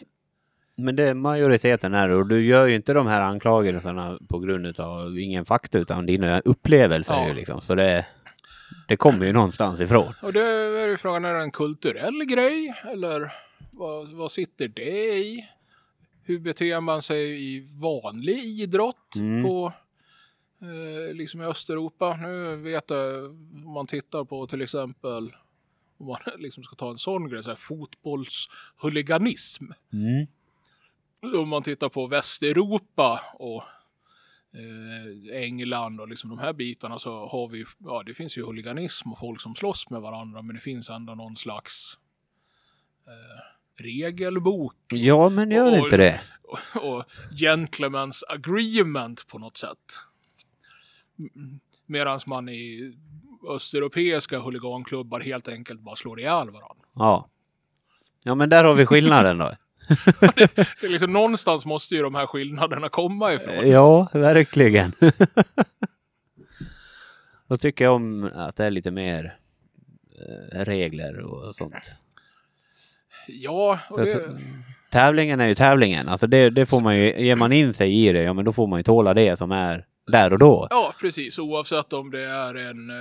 Men 0.75 0.95
det 0.95 1.03
är 1.03 1.13
majoriteten 1.13 1.93
är 1.93 2.07
det 2.07 2.15
och 2.15 2.27
du 2.27 2.45
gör 2.45 2.67
ju 2.67 2.75
inte 2.75 2.93
de 2.93 3.07
här 3.07 3.21
anklagelserna 3.21 4.19
på 4.29 4.39
grund 4.39 4.79
av 4.79 5.19
ingen 5.19 5.45
fakta 5.45 5.79
utan 5.79 6.05
dina 6.05 6.39
upplevelser 6.39 7.13
Ja. 7.13 7.27
ju 7.27 7.33
liksom. 7.33 7.61
Så 7.61 7.75
det, 7.75 8.05
det 8.87 8.97
kommer 8.97 9.25
ju 9.25 9.33
någonstans 9.33 9.81
ifrån. 9.81 10.13
Och 10.21 10.33
det 10.33 10.41
är 10.41 10.87
ju 10.87 10.97
frågan, 10.97 11.25
är 11.25 11.33
det 11.33 11.41
en 11.41 11.51
kulturell 11.51 12.25
grej? 12.25 12.73
Eller 12.91 13.31
vad, 13.71 14.07
vad 14.11 14.31
sitter 14.31 14.67
det 14.67 15.15
i? 15.17 15.49
Hur 16.25 16.39
beter 16.39 16.81
man 16.81 17.01
sig 17.01 17.53
i 17.55 17.65
vanlig 17.81 18.37
idrott 18.37 19.15
Mm. 19.15 19.43
på 19.43 19.73
eh, 20.61 21.13
liksom 21.15 21.41
i 21.41 21.45
Östeuropa? 21.45 22.15
Nu 22.15 22.55
vet 22.55 22.89
jag, 22.89 23.25
om 23.65 23.73
man 23.73 23.87
tittar 23.87 24.23
på 24.25 24.47
till 24.47 24.61
exempel 24.61 25.33
om 25.97 26.05
man 26.07 26.17
liksom 26.37 26.63
ska 26.63 26.75
ta 26.75 26.89
en 26.89 26.97
sån 26.97 27.29
grej, 27.29 27.43
så 27.43 27.49
här 27.49 27.55
fotbollshuliganism. 27.55 29.65
Mm. 29.93 30.27
Om 31.23 31.49
man 31.49 31.63
tittar 31.63 31.89
på 31.89 32.07
Västeuropa 32.07 33.21
och 33.33 33.63
eh, 34.53 35.37
England 35.43 35.99
och 36.01 36.07
liksom 36.07 36.29
de 36.29 36.39
här 36.39 36.53
bitarna 36.53 36.99
så 36.99 37.27
har 37.27 37.47
vi, 37.47 37.65
ja 37.79 38.03
det 38.05 38.13
finns 38.13 38.37
ju 38.37 38.45
huliganism 38.45 39.11
och 39.11 39.19
folk 39.19 39.41
som 39.41 39.55
slåss 39.55 39.89
med 39.89 40.01
varandra 40.01 40.41
men 40.41 40.55
det 40.55 40.61
finns 40.61 40.89
ändå 40.89 41.15
någon 41.15 41.35
slags 41.35 41.97
eh, 43.07 43.83
regelbok 43.83 44.75
Ja, 44.89 45.29
men 45.29 45.51
gör 45.51 45.71
Och- 45.71 45.77
inte 45.77 45.97
det. 45.97 46.21
och, 46.43 46.59
och 46.95 47.03
gentleman's 47.31 48.21
agreement 48.29 49.27
på 49.27 49.39
något 49.39 49.57
sätt. 49.57 49.97
Medan 51.85 52.19
man 52.25 52.49
i 52.49 52.93
östeuropeiska 53.49 54.39
huliganklubbar 54.39 55.19
helt 55.19 55.47
enkelt 55.47 55.81
bara 55.81 55.95
slår 55.95 56.19
ihjäl 56.19 56.49
varandra. 56.51 56.85
Ja. 56.95 57.29
Ja, 58.23 58.35
men 58.35 58.49
där 58.49 58.63
har 58.63 58.73
vi 58.73 58.85
skillnaden 58.85 59.37
då. 59.37 59.55
Det 60.81 60.83
är 60.83 60.89
liksom, 60.89 61.13
någonstans 61.13 61.65
måste 61.65 61.95
ju 61.95 62.01
de 62.01 62.15
här 62.15 62.25
skillnaderna 62.25 62.89
komma 62.89 63.33
ifrån. 63.33 63.69
Ja, 63.69 64.07
verkligen. 64.13 64.93
Då 67.47 67.57
tycker 67.57 67.83
jag 67.83 67.95
om 67.95 68.29
att 68.35 68.55
det 68.55 68.65
är 68.65 68.71
lite 68.71 68.91
mer 68.91 69.37
eh, 70.53 70.59
regler 70.65 71.19
och 71.19 71.55
sånt. 71.55 71.91
Ja, 73.27 73.79
och 73.89 74.05
det, 74.05 74.29
Tävlingen 74.91 75.39
är 75.39 75.47
ju 75.47 75.55
tävlingen. 75.55 76.07
Alltså 76.07 76.27
det, 76.27 76.49
det 76.49 76.65
får 76.65 76.81
man 76.81 76.97
ju, 76.97 77.25
ger 77.25 77.35
man 77.35 77.51
in 77.51 77.73
sig 77.73 78.07
i 78.07 78.13
det, 78.13 78.23
ja 78.23 78.33
men 78.33 78.45
då 78.45 78.53
får 78.53 78.67
man 78.67 78.79
ju 78.79 78.83
tåla 78.83 79.13
det 79.13 79.37
som 79.37 79.51
är 79.51 79.85
där 80.07 80.33
och 80.33 80.39
då. 80.39 80.67
Ja, 80.69 80.93
precis. 81.01 81.39
Oavsett 81.39 81.93
om 81.93 82.11
det 82.11 82.23
är 82.23 82.55
en 82.55 82.89
eh, 82.89 82.95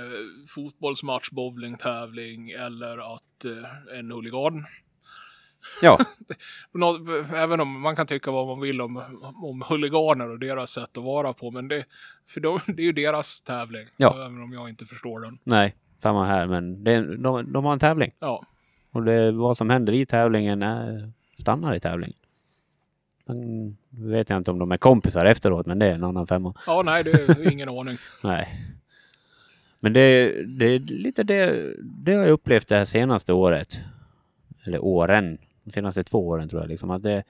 fotbollsmatch, 0.47 1.29
bowlingtävling 1.29 2.49
eller 2.49 3.15
att 3.15 3.45
eh, 3.45 3.99
en 3.99 4.11
huligan. 4.11 4.65
Ja, 5.81 5.99
även 7.35 7.59
om 7.59 7.81
man 7.81 7.95
kan 7.95 8.07
tycka 8.07 8.31
vad 8.31 8.47
man 8.47 8.59
vill 8.61 8.81
om, 8.81 9.03
om 9.43 9.63
huliganer 9.69 10.31
och 10.31 10.39
deras 10.39 10.69
sätt 10.71 10.97
att 10.97 11.03
vara 11.03 11.33
på, 11.33 11.51
men 11.51 11.67
det, 11.67 11.85
för 12.27 12.41
de, 12.41 12.59
det 12.67 12.81
är 12.81 12.85
ju 12.85 12.91
deras 12.91 13.41
tävling. 13.41 13.87
Ja. 13.97 14.15
Även 14.25 14.41
om 14.43 14.53
jag 14.53 14.69
inte 14.69 14.85
förstår 14.85 15.19
den. 15.19 15.37
nej, 15.43 15.75
samma 15.99 16.25
här, 16.25 16.47
men 16.47 16.83
det, 16.83 17.17
de, 17.17 17.53
de 17.53 17.65
har 17.65 17.73
en 17.73 17.79
tävling. 17.79 18.11
Ja, 18.19 18.45
Och 18.91 19.03
det, 19.03 19.31
vad 19.31 19.57
som 19.57 19.69
händer 19.69 19.93
i 19.93 20.05
tävlingen 20.05 20.61
är, 20.61 21.11
stannar 21.39 21.75
i 21.75 21.79
tävlingen. 21.79 22.17
Sen 23.25 23.77
vet 23.89 24.29
jag 24.29 24.37
inte 24.37 24.51
om 24.51 24.59
de 24.59 24.71
är 24.71 24.77
kompisar 24.77 25.25
efteråt, 25.25 25.65
men 25.65 25.79
det 25.79 25.85
är 25.85 25.93
en 25.95 26.03
annan 26.03 26.27
femma. 26.27 26.53
ja 26.67 26.81
nej, 26.81 27.03
det 27.03 27.11
är 27.11 27.51
ingen 27.51 27.69
aning. 27.69 27.97
Nej. 28.23 28.59
Men 29.79 29.93
det, 29.93 30.33
det 30.45 30.65
är 30.65 30.79
lite 30.79 31.23
det, 31.23 31.73
det 31.81 32.13
har 32.13 32.23
jag 32.23 32.31
upplevt 32.31 32.67
det 32.67 32.75
här 32.75 32.85
senaste 32.85 33.33
året. 33.33 33.79
Eller 34.65 34.83
åren. 34.83 35.37
De 35.63 35.71
senaste 35.71 36.03
två 36.03 36.27
åren 36.27 36.49
tror 36.49 36.61
jag. 36.61 36.69
Liksom, 36.69 36.91
att 36.91 37.03
det, 37.03 37.23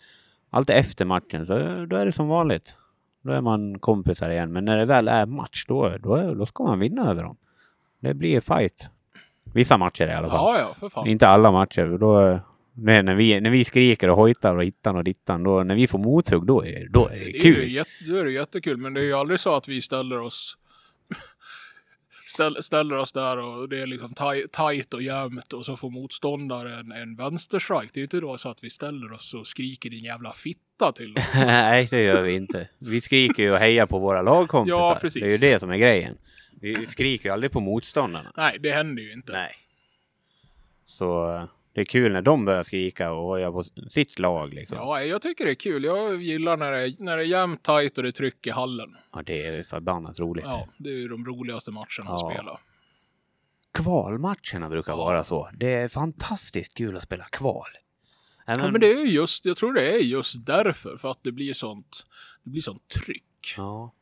allt 0.49 0.69
efter 0.69 1.05
matchen 1.05 1.45
så 1.45 1.53
då 1.85 1.95
är 1.95 2.05
det 2.05 2.11
som 2.11 2.27
vanligt. 2.27 2.75
Då 3.23 3.31
är 3.31 3.41
man 3.41 3.79
kompisar 3.79 4.29
igen. 4.29 4.51
Men 4.53 4.65
när 4.65 4.77
det 4.77 4.85
väl 4.85 5.07
är 5.07 5.25
match 5.25 5.65
då, 5.67 5.97
då, 5.97 6.33
då 6.33 6.45
ska 6.45 6.63
man 6.63 6.79
vinna 6.79 7.09
över 7.11 7.23
dem. 7.23 7.37
Det 7.99 8.13
blir 8.13 8.41
fight. 8.41 8.89
Vissa 9.53 9.77
matcher 9.77 10.07
i 10.07 10.13
alla 10.13 10.29
fall. 10.29 10.37
Ja, 10.37 10.59
ja, 10.59 10.73
för 10.79 10.89
fan. 10.89 11.07
Inte 11.07 11.27
alla 11.27 11.51
matcher. 11.51 11.97
Då, 11.99 12.39
när, 12.73 13.03
när, 13.03 13.15
vi, 13.15 13.41
när 13.41 13.49
vi 13.49 13.65
skriker 13.65 14.09
och 14.09 14.17
hojtar 14.17 14.57
och 14.57 14.63
hittan 14.63 14.95
och 14.95 15.03
dittan. 15.03 15.43
Då, 15.43 15.63
när 15.63 15.75
vi 15.75 15.87
får 15.87 15.99
mothugg 15.99 16.45
då 16.45 16.65
är, 16.65 16.87
då 16.89 17.07
är 17.07 17.09
det 17.09 17.17
Det 17.19 17.25
är 17.25 17.33
ju 17.33 17.41
kul. 17.41 17.83
då 18.09 18.17
är 18.17 18.23
det 18.23 18.31
jättekul, 18.31 18.77
men 18.77 18.93
det 18.93 18.99
är 19.01 19.05
ju 19.05 19.13
aldrig 19.13 19.39
så 19.39 19.55
att 19.55 19.67
vi 19.67 19.81
ställer 19.81 20.21
oss 20.21 20.57
ställ, 22.33 22.63
ställer 22.63 22.97
oss 22.97 23.11
där 23.11 23.37
och 23.37 23.69
det 23.69 23.81
är 23.81 23.87
liksom 23.87 24.13
taj, 24.13 24.47
tajt 24.51 24.93
och 24.93 25.01
jämnt 25.01 25.53
och 25.53 25.65
så 25.65 25.77
får 25.77 25.89
motståndaren 25.89 26.91
en 26.91 27.15
vänsterstrike. 27.15 27.89
Det 27.93 27.97
är 27.97 28.01
ju 28.01 28.03
inte 28.03 28.19
då 28.19 28.37
så 28.37 28.49
att 28.49 28.63
vi 28.63 28.69
ställer 28.69 29.13
oss 29.13 29.33
och 29.33 29.47
skriker 29.47 29.89
din 29.89 30.03
jävla 30.03 30.31
fitta 30.31 30.91
till 30.91 31.13
dem. 31.13 31.23
Nej, 31.35 31.87
det 31.91 32.01
gör 32.01 32.21
vi 32.21 32.33
inte. 32.33 32.69
Vi 32.77 33.01
skriker 33.01 33.43
ju 33.43 33.51
och 33.51 33.57
hejar 33.57 33.85
på 33.85 33.99
våra 33.99 34.21
lagkompisar. 34.21 34.77
Ja, 34.77 34.97
precis. 35.01 35.21
Det 35.21 35.27
är 35.27 35.31
ju 35.31 35.53
det 35.53 35.59
som 35.59 35.69
är 35.69 35.77
grejen. 35.77 36.17
Vi 36.61 36.85
skriker 36.85 37.29
ju 37.29 37.33
aldrig 37.33 37.51
på 37.51 37.59
motståndarna. 37.59 38.31
Nej, 38.37 38.57
det 38.59 38.71
händer 38.71 39.03
ju 39.03 39.13
inte. 39.13 39.33
Nej. 39.33 39.55
Så 40.85 41.35
eh, 41.35 41.45
det 41.73 41.81
är 41.81 41.85
kul 41.85 42.11
när 42.11 42.21
de 42.21 42.45
börjar 42.45 42.63
skrika 42.63 43.11
och 43.11 43.23
hoja 43.23 43.51
på 43.51 43.63
sitt 43.89 44.19
lag 44.19 44.53
liksom. 44.53 44.77
Ja. 44.77 44.99
Ja, 44.99 45.05
jag 45.05 45.21
tycker 45.21 45.45
det 45.45 45.51
är 45.51 45.55
kul. 45.55 45.83
Jag 45.83 46.21
gillar 46.21 46.57
när 46.57 46.71
det 46.71 46.81
är, 46.83 46.93
när 46.99 47.17
det 47.17 47.23
är 47.23 47.27
jämnt, 47.27 47.63
tajt 47.63 47.97
och 47.97 48.03
det 48.03 48.09
är 48.09 48.11
tryck 48.11 48.47
i 48.47 48.49
hallen. 48.49 48.97
det 49.25 49.45
är 49.45 49.63
förbannat 49.63 50.19
roligt. 50.19 50.45
Ja, 50.47 50.67
det 50.77 50.89
är 50.89 50.97
ju 50.97 51.07
de 51.07 51.25
roligaste 51.25 51.71
matcherna 51.71 51.87
att 52.13 52.19
Ja. 52.21 52.31
spela. 52.33 52.59
Kvalmatcherna 53.73 54.69
brukar 54.69 54.95
vara 54.95 55.23
så. 55.23 55.49
Det 55.53 55.73
är 55.73 55.87
fantastiskt 55.87 56.73
kul 56.73 56.97
att 56.97 57.03
spela 57.03 57.23
kval. 57.23 57.67
Även... 58.47 58.65
Ja, 58.65 58.71
men 58.71 58.81
det 58.81 58.91
är 58.91 59.05
ju 59.05 59.11
just, 59.11 59.45
jag 59.45 59.57
tror 59.57 59.73
det 59.73 59.91
är 59.91 59.97
just 59.99 60.45
därför, 60.45 60.97
för 60.97 61.11
att 61.11 61.23
det 61.23 61.31
blir 61.31 61.53
sånt, 61.53 62.05
det 62.43 62.49
blir 62.49 62.61
sånt 62.61 62.87
tryck. 62.87 63.53
Ja. 63.57 63.93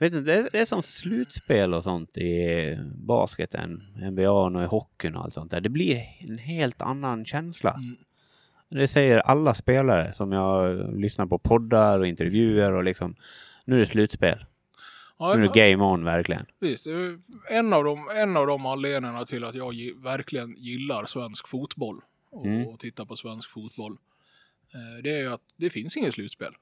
Vet 0.00 0.12
inte, 0.14 0.48
det, 0.52 0.60
är, 0.60 0.64
som 0.64 0.82
slutspel 0.82 1.74
och 1.74 1.82
sånt 1.82 2.16
i 2.18 2.78
basketen, 2.94 3.82
NBA 4.12 4.30
och 4.30 4.62
i 4.62 4.66
hockeyn 4.66 5.16
och 5.16 5.24
allt 5.24 5.34
sånt 5.34 5.50
där. 5.50 5.60
Det 5.60 5.68
blir 5.68 6.02
en 6.20 6.38
helt 6.38 6.82
annan 6.82 7.24
känsla. 7.24 7.74
Mm. 7.74 7.96
Det 8.68 8.88
säger 8.88 9.18
alla 9.18 9.54
spelare 9.54 10.12
som 10.12 10.32
jag 10.32 10.84
lyssnar 11.00 11.26
på 11.26 11.38
poddar 11.38 12.00
och 12.00 12.06
intervjuer 12.06 12.72
och 12.72 12.84
liksom, 12.84 13.16
nu 13.64 13.74
är 13.76 13.80
det 13.80 13.86
slutspel. 13.86 14.44
Ja, 15.18 15.34
Nu 15.34 15.44
är 15.44 15.48
det 15.48 15.70
game 15.70 15.84
on 15.84 16.04
verkligen. 16.04 16.46
Visst, 16.60 16.86
en 17.50 17.72
av, 17.72 17.84
de, 17.84 18.08
en 18.16 18.36
av 18.36 18.46
de 18.46 18.66
anledningarna 18.66 19.24
till 19.24 19.44
att 19.44 19.54
jag 19.54 19.74
verkligen 19.96 20.54
gillar 20.58 21.06
svensk 21.06 21.48
fotboll 21.48 22.00
och, 22.30 22.46
Mm. 22.46 22.76
tittar 22.76 23.04
på 23.04 23.16
svensk 23.16 23.50
fotboll. 23.50 23.92
Eh, 24.74 25.02
det 25.02 25.10
är 25.10 25.18
ju 25.18 25.32
att 25.32 25.54
det 25.56 25.70
finns 25.70 25.96
inget 25.96 26.14
slutspel. 26.14 26.52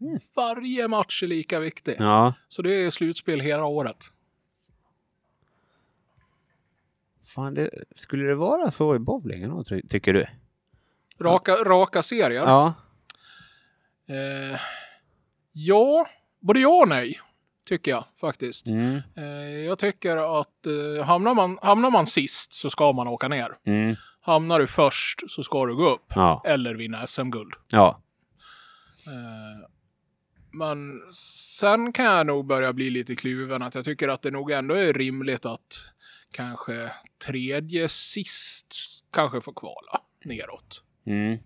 Mm. 0.00 0.18
Varje 0.36 0.88
match 0.88 1.22
är 1.22 1.26
lika 1.26 1.60
viktig. 1.60 1.94
Ja, 1.98 2.34
Så 2.48 2.62
det 2.62 2.74
är 2.84 2.90
slutspel 2.90 3.40
hela 3.40 3.64
året. 3.66 4.12
fan 7.34 7.54
det, 7.54 7.70
skulle 7.96 8.24
det 8.24 8.34
vara 8.34 8.70
så 8.70 8.94
i 8.94 8.98
bowlingen 8.98 9.50
då, 9.50 9.64
ty- 9.64 9.82
tycker 9.88 10.12
du? 10.12 10.26
Raka, 11.20 11.54
raka 11.54 12.02
serier. 12.02 12.42
Ja. 12.42 12.74
Eh, 14.08 14.60
ja, 15.52 16.06
både 16.40 16.60
ja 16.60 16.68
och 16.82 16.88
nej. 16.88 17.20
Tycker 17.66 17.90
jag 17.90 18.04
faktiskt. 18.20 18.70
Mm. 18.70 19.00
Eh, 19.16 19.24
jag 19.64 19.78
tycker 19.78 20.40
att 20.40 20.66
eh, 20.66 21.04
hamnar, 21.04 21.34
man, 21.34 21.58
hamnar 21.62 21.90
man 21.90 22.06
sist 22.06 22.52
så 22.52 22.70
ska 22.70 22.92
man 22.92 23.08
åka 23.08 23.28
ner. 23.28 23.48
Mm. 23.66 23.96
Hamnar 24.20 24.58
du 24.58 24.66
först 24.66 25.30
så 25.30 25.42
ska 25.42 25.66
du 25.66 25.76
gå 25.76 25.88
upp. 25.90 26.12
Ja. 26.14 26.42
Eller 26.46 26.74
vinna 26.74 27.06
SM-guld. 27.06 27.52
Ja. 27.72 28.00
Men 30.58 31.00
sen 31.14 31.92
kan 31.92 32.04
jag 32.04 32.26
nog 32.26 32.46
börja 32.46 32.72
bli 32.72 32.90
lite 32.90 33.14
kluven 33.16 33.62
att 33.62 33.74
jag 33.74 33.84
tycker 33.84 34.08
att 34.08 34.22
det 34.22 34.30
nog 34.30 34.50
ändå 34.50 34.74
är 34.74 34.92
rimligt 34.92 35.46
att 35.46 35.92
kanske 36.32 36.90
tredje 37.26 37.88
sist 37.88 38.74
kanske 39.12 39.40
får 39.40 39.52
kvala 39.52 40.00
neråt. 40.24 40.82
Mm. 41.06 41.38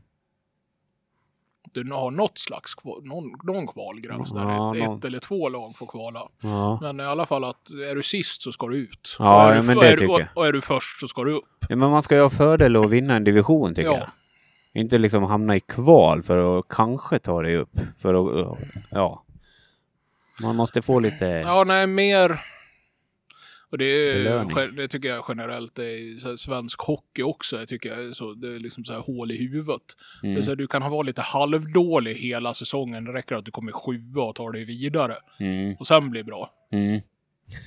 Du 1.72 1.92
har 1.92 2.10
något 2.10 2.38
slags 2.38 2.74
kval, 2.74 3.00
någon, 3.04 3.24
någon 3.42 3.66
kvalgräns 3.66 4.32
där. 4.32 4.40
Ja, 4.40 4.76
ett, 4.76 4.84
någon. 4.84 5.00
eller 5.06 5.18
två 5.18 5.48
lag 5.48 5.76
får 5.76 5.86
kvala. 5.86 6.28
Ja. 6.42 6.78
Men 6.82 7.00
i 7.00 7.02
alla 7.02 7.26
fall 7.26 7.44
att 7.44 7.70
är 7.90 7.94
du 7.94 8.02
sist 8.02 8.42
så 8.42 8.52
ska 8.52 8.68
du 8.68 8.76
ut. 8.76 9.16
Ja, 9.18 9.44
och 9.46 9.52
är 9.52 9.60
du, 9.60 9.62
men 9.66 9.76
och 9.78 9.82
det 9.84 9.88
är, 9.90 9.96
tycker 9.96 10.10
och, 10.10 10.20
jag. 10.20 10.28
och 10.34 10.46
är 10.46 10.52
du 10.52 10.60
först 10.60 11.00
så 11.00 11.08
ska 11.08 11.24
du 11.24 11.32
upp. 11.32 11.44
ja. 11.68 11.76
Men 11.76 11.90
man 11.90 12.02
ska 12.02 12.14
ju 12.14 12.20
ha 12.22 12.30
fördel 12.30 12.76
att 12.76 12.90
vinna 12.90 13.14
en 13.16 13.24
division 13.24 13.74
tycker 13.74 13.90
Ja. 13.90 13.98
jag. 13.98 14.08
Inte 14.74 14.98
liksom 14.98 15.22
hamna 15.22 15.56
i 15.56 15.60
kval 15.60 16.22
för 16.22 16.58
att 16.58 16.68
kanske 16.68 17.18
ta 17.18 17.42
dig 17.42 17.56
upp. 17.56 17.80
För 18.00 18.14
att, 18.14 18.58
ja. 18.90 19.24
Man 20.42 20.56
måste 20.56 20.82
få 20.82 21.00
lite... 21.00 21.24
Ja, 21.24 21.64
nej, 21.64 21.86
mer... 21.86 22.40
Och 23.70 23.78
det, 23.78 23.84
är, 23.84 24.72
det 24.76 24.88
tycker 24.88 25.08
jag 25.08 25.24
generellt 25.28 25.78
är 25.78 25.82
i 25.82 26.36
svensk 26.36 26.80
hockey 26.80 27.22
också. 27.22 27.56
Jag 27.58 27.68
tycker 27.68 28.00
jag 28.02 28.16
så, 28.16 28.32
det 28.32 28.54
är 28.54 28.58
liksom 28.58 28.84
så 28.84 28.92
här 28.92 29.00
hål 29.00 29.30
i 29.30 29.36
huvudet. 29.48 29.82
Det 30.22 30.26
är 30.26 30.30
Mm. 30.30 30.42
så 30.42 30.50
här, 30.50 30.56
du 30.56 30.66
kan 30.66 30.82
ha 30.82 30.88
varit 30.90 31.06
lite 31.06 31.20
halvdålig 31.22 32.14
hela 32.14 32.54
säsongen. 32.54 33.04
Det 33.04 33.12
räcker 33.12 33.34
att 33.36 33.44
du 33.44 33.50
kommer 33.50 33.72
sjua 33.72 34.22
och 34.24 34.34
tar 34.34 34.52
dig 34.52 34.64
vidare. 34.64 35.14
Mm. 35.40 35.76
Och 35.78 35.86
sen 35.86 36.10
blir 36.10 36.24
bra. 36.24 36.50
Mm. 36.72 37.00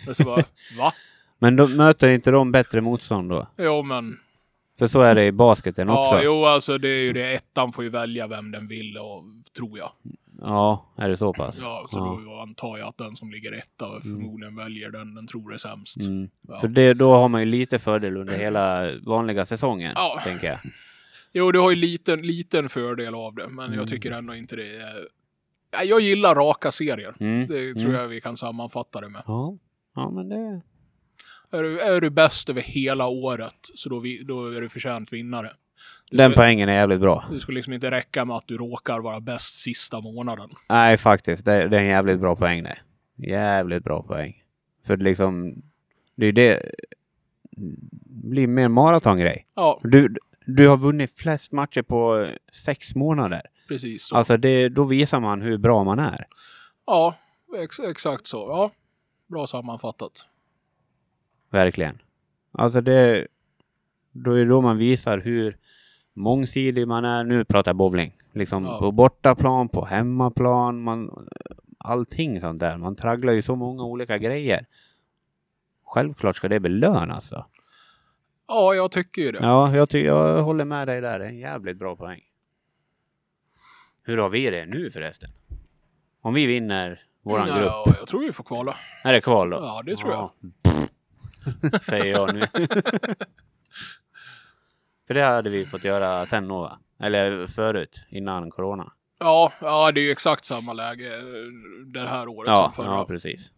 Det 0.05 0.11
är 0.11 0.13
så 0.13 0.23
bara, 0.23 0.43
va? 0.77 0.93
Men 1.39 1.55
då 1.55 1.67
möter 1.67 2.09
inte 2.09 2.31
de 2.31 2.51
bättre 2.51 2.81
motstånd 2.81 3.29
då? 3.29 3.47
Jo, 3.57 3.83
men... 3.83 4.17
För 4.79 4.87
så 4.87 5.01
är 5.01 5.15
det 5.15 5.25
i 5.25 5.31
basketen 5.31 5.89
också. 5.89 6.15
Ja, 6.15 6.21
jo, 6.23 6.45
alltså 6.45 6.77
det 6.77 6.87
är 6.89 7.03
ju 7.03 7.13
det. 7.13 7.33
Ettan 7.33 7.71
får 7.71 7.83
ju 7.83 7.89
välja 7.89 8.27
vem 8.27 8.51
den 8.51 8.67
vill, 8.67 8.97
och, 8.97 9.23
tror 9.57 9.77
jag. 9.77 9.91
Ja, 10.41 10.85
är 10.97 11.09
det 11.09 11.17
så 11.17 11.33
pass? 11.33 11.57
Ja, 11.61 11.85
så 11.87 11.99
Ja. 11.99 12.21
då 12.33 12.39
antar 12.41 12.77
jag 12.77 12.87
att 12.87 12.97
den 12.97 13.15
som 13.15 13.31
ligger 13.31 13.51
etta 13.51 13.85
förmodligen 14.01 14.55
väljer 14.55 14.89
den 14.91 15.15
den 15.15 15.27
tror 15.27 15.53
är 15.53 15.57
sämst. 15.57 16.01
Mm. 16.07 16.29
Ja. 16.47 16.59
För 16.59 16.67
det, 16.67 16.93
då 16.93 17.13
har 17.13 17.29
man 17.29 17.41
ju 17.41 17.45
lite 17.45 17.79
fördel 17.79 18.17
under 18.17 18.37
hela 18.37 18.91
vanliga 19.05 19.45
säsongen, 19.45 19.91
Ja. 19.95 20.21
tänker 20.23 20.47
jag. 20.47 20.59
Jo, 21.33 21.51
du 21.51 21.59
har 21.59 21.69
ju 21.69 21.75
liten, 21.75 22.21
liten 22.21 22.69
fördel 22.69 23.15
av 23.15 23.35
det, 23.35 23.47
men 23.49 23.65
Mm. 23.65 23.79
jag 23.79 23.87
tycker 23.89 24.11
ändå 24.11 24.35
inte 24.35 24.55
det 24.55 24.75
är... 24.75 24.93
Ja, 25.71 25.83
Jag 25.83 26.01
gillar 26.01 26.35
raka 26.35 26.71
serier. 26.71 27.15
Mm. 27.19 27.47
Det 27.47 27.73
tror 27.73 27.89
Mm. 27.89 28.01
jag 28.01 28.07
vi 28.07 28.21
kan 28.21 28.37
sammanfatta 28.37 29.01
det 29.01 29.09
med. 29.09 29.21
Ja. 29.27 29.57
ja, 29.95 30.11
men 30.11 30.29
det... 30.29 30.61
Är 31.57 31.63
du, 31.63 31.79
är 31.79 32.01
du 32.01 32.09
bäst 32.09 32.49
över 32.49 32.61
hela 32.61 33.07
året, 33.07 33.55
så 33.75 33.89
då, 33.89 33.99
vi, 33.99 34.23
då 34.23 34.47
är 34.47 34.61
du 34.61 34.69
förtjänt 34.69 35.13
vinnare. 35.13 35.51
Det 36.11 36.17
Den 36.17 36.31
ska, 36.31 36.41
poängen 36.41 36.69
är 36.69 36.73
jävligt 36.73 36.99
bra. 36.99 37.25
det 37.31 37.39
skulle 37.39 37.55
liksom 37.55 37.73
inte 37.73 37.91
räcka 37.91 38.25
med 38.25 38.35
att 38.35 38.47
du 38.47 38.57
råkar 38.57 38.99
vara 38.99 39.19
bäst 39.21 39.55
sista 39.63 40.01
månaden. 40.01 40.49
Nej, 40.69 40.97
faktiskt. 40.97 41.45
Det, 41.45 41.67
det 41.67 41.77
är 41.77 41.81
en 41.81 41.87
jävligt 41.87 42.19
bra 42.19 42.35
poäng 42.35 42.63
det. 42.63 42.77
Jävligt 43.27 43.83
bra 43.83 44.03
poäng. 44.03 44.43
För 44.87 44.97
liksom, 44.97 45.55
det 46.15 46.25
är 46.25 46.31
det 46.31 46.71
blir 48.05 48.47
mer 48.47 48.67
maratongrej. 48.67 49.47
Ja, 49.55 49.79
Du, 49.83 50.15
du 50.45 50.67
har 50.67 50.77
vunnit 50.77 51.11
flest 51.19 51.51
matcher 51.51 51.81
på 51.81 52.29
sex 52.65 52.95
månader. 52.95 53.41
precis 53.67 54.03
så. 54.07 54.15
Alltså 54.15 54.37
det, 54.37 54.69
då 54.69 54.83
visar 54.83 55.19
man 55.19 55.41
hur 55.41 55.57
bra 55.57 55.83
man 55.83 55.99
är. 55.99 56.27
Ja, 56.85 57.15
ex, 57.63 57.79
exakt 57.79 58.27
så. 58.27 58.37
Ja, 58.37 58.71
bra 59.27 59.47
sammanfattat. 59.47 60.25
Verkligen. 61.55 62.01
Alltså 62.51 62.81
det... 62.81 63.27
Då 64.11 64.31
är 64.31 64.37
det 64.37 64.45
då 64.45 64.61
man 64.61 64.77
visar 64.77 65.17
hur 65.17 65.57
mångsidig 66.13 66.87
man 66.87 67.05
är. 67.05 67.23
Nu 67.23 67.45
pratar 67.45 67.69
jag 67.69 67.75
bowling. 67.75 68.17
Liksom 68.33 68.65
Ja. 68.65 68.79
på 68.79 68.91
bortaplan, 68.91 69.69
på 69.69 69.85
hemmaplan, 69.85 70.81
man... 70.81 71.27
Allting 71.77 72.41
sånt 72.41 72.59
där. 72.59 72.77
Man 72.77 72.95
tragglar 72.95 73.33
ju 73.33 73.41
så 73.41 73.55
många 73.55 73.83
olika 73.83 74.17
grejer. 74.17 74.65
Självklart 75.85 76.35
ska 76.35 76.47
det 76.47 76.59
belönas. 76.59 77.15
Alltså. 77.15 77.45
Ja, 78.47 78.73
jag 78.75 78.91
tycker 78.91 79.21
ju 79.21 79.31
det. 79.31 79.39
Ja, 79.41 79.75
jag, 79.75 79.89
ty- 79.89 80.05
jag 80.05 80.43
håller 80.43 80.65
med 80.65 80.87
dig 80.87 81.01
där. 81.01 81.19
Det 81.19 81.25
är 81.25 81.29
en 81.29 81.37
jävligt 81.37 81.77
bra 81.77 81.95
poäng. 81.95 82.21
Hur 84.03 84.17
har 84.17 84.29
vi 84.29 84.49
det 84.49 84.65
nu 84.65 84.91
förresten? 84.91 85.29
Om 86.21 86.33
vi 86.33 86.45
vinner 86.45 87.03
våran 87.23 87.45
grupp. 87.47 87.57
Ja, 87.65 87.85
jag 87.99 88.07
tror 88.07 88.19
vi 88.21 88.31
får 88.31 88.43
kvala. 88.43 88.75
Är 89.03 89.13
det 89.13 89.21
kval 89.21 89.49
då? 89.49 89.57
Ja, 89.57 89.81
det 89.85 89.95
tror 89.95 90.11
jag. 90.11 90.29
jag. 90.63 90.74
Säger 91.81 92.05
jag 92.11 92.33
nu. 92.33 92.47
För 95.07 95.13
det 95.13 95.21
hade 95.23 95.49
vi 95.49 95.65
fått 95.65 95.83
göra 95.83 96.25
sen 96.25 96.47
då 96.47 96.59
va? 96.61 96.79
Eller 96.99 97.47
förut, 97.47 98.01
innan 98.09 98.51
corona. 98.51 98.91
Ja, 99.19 99.53
ja, 99.61 99.91
det 99.91 99.99
är 100.01 100.03
ju 100.03 100.11
exakt 100.11 100.45
samma 100.45 100.73
läge 100.73 101.17
eh, 101.17 101.23
det 101.85 101.99
här 102.07 102.27
året 102.27 102.47
Ja, 102.49 102.71
som 102.75 102.85
förra. 102.85 102.93
ja 102.95 103.05
precis. 103.05 103.51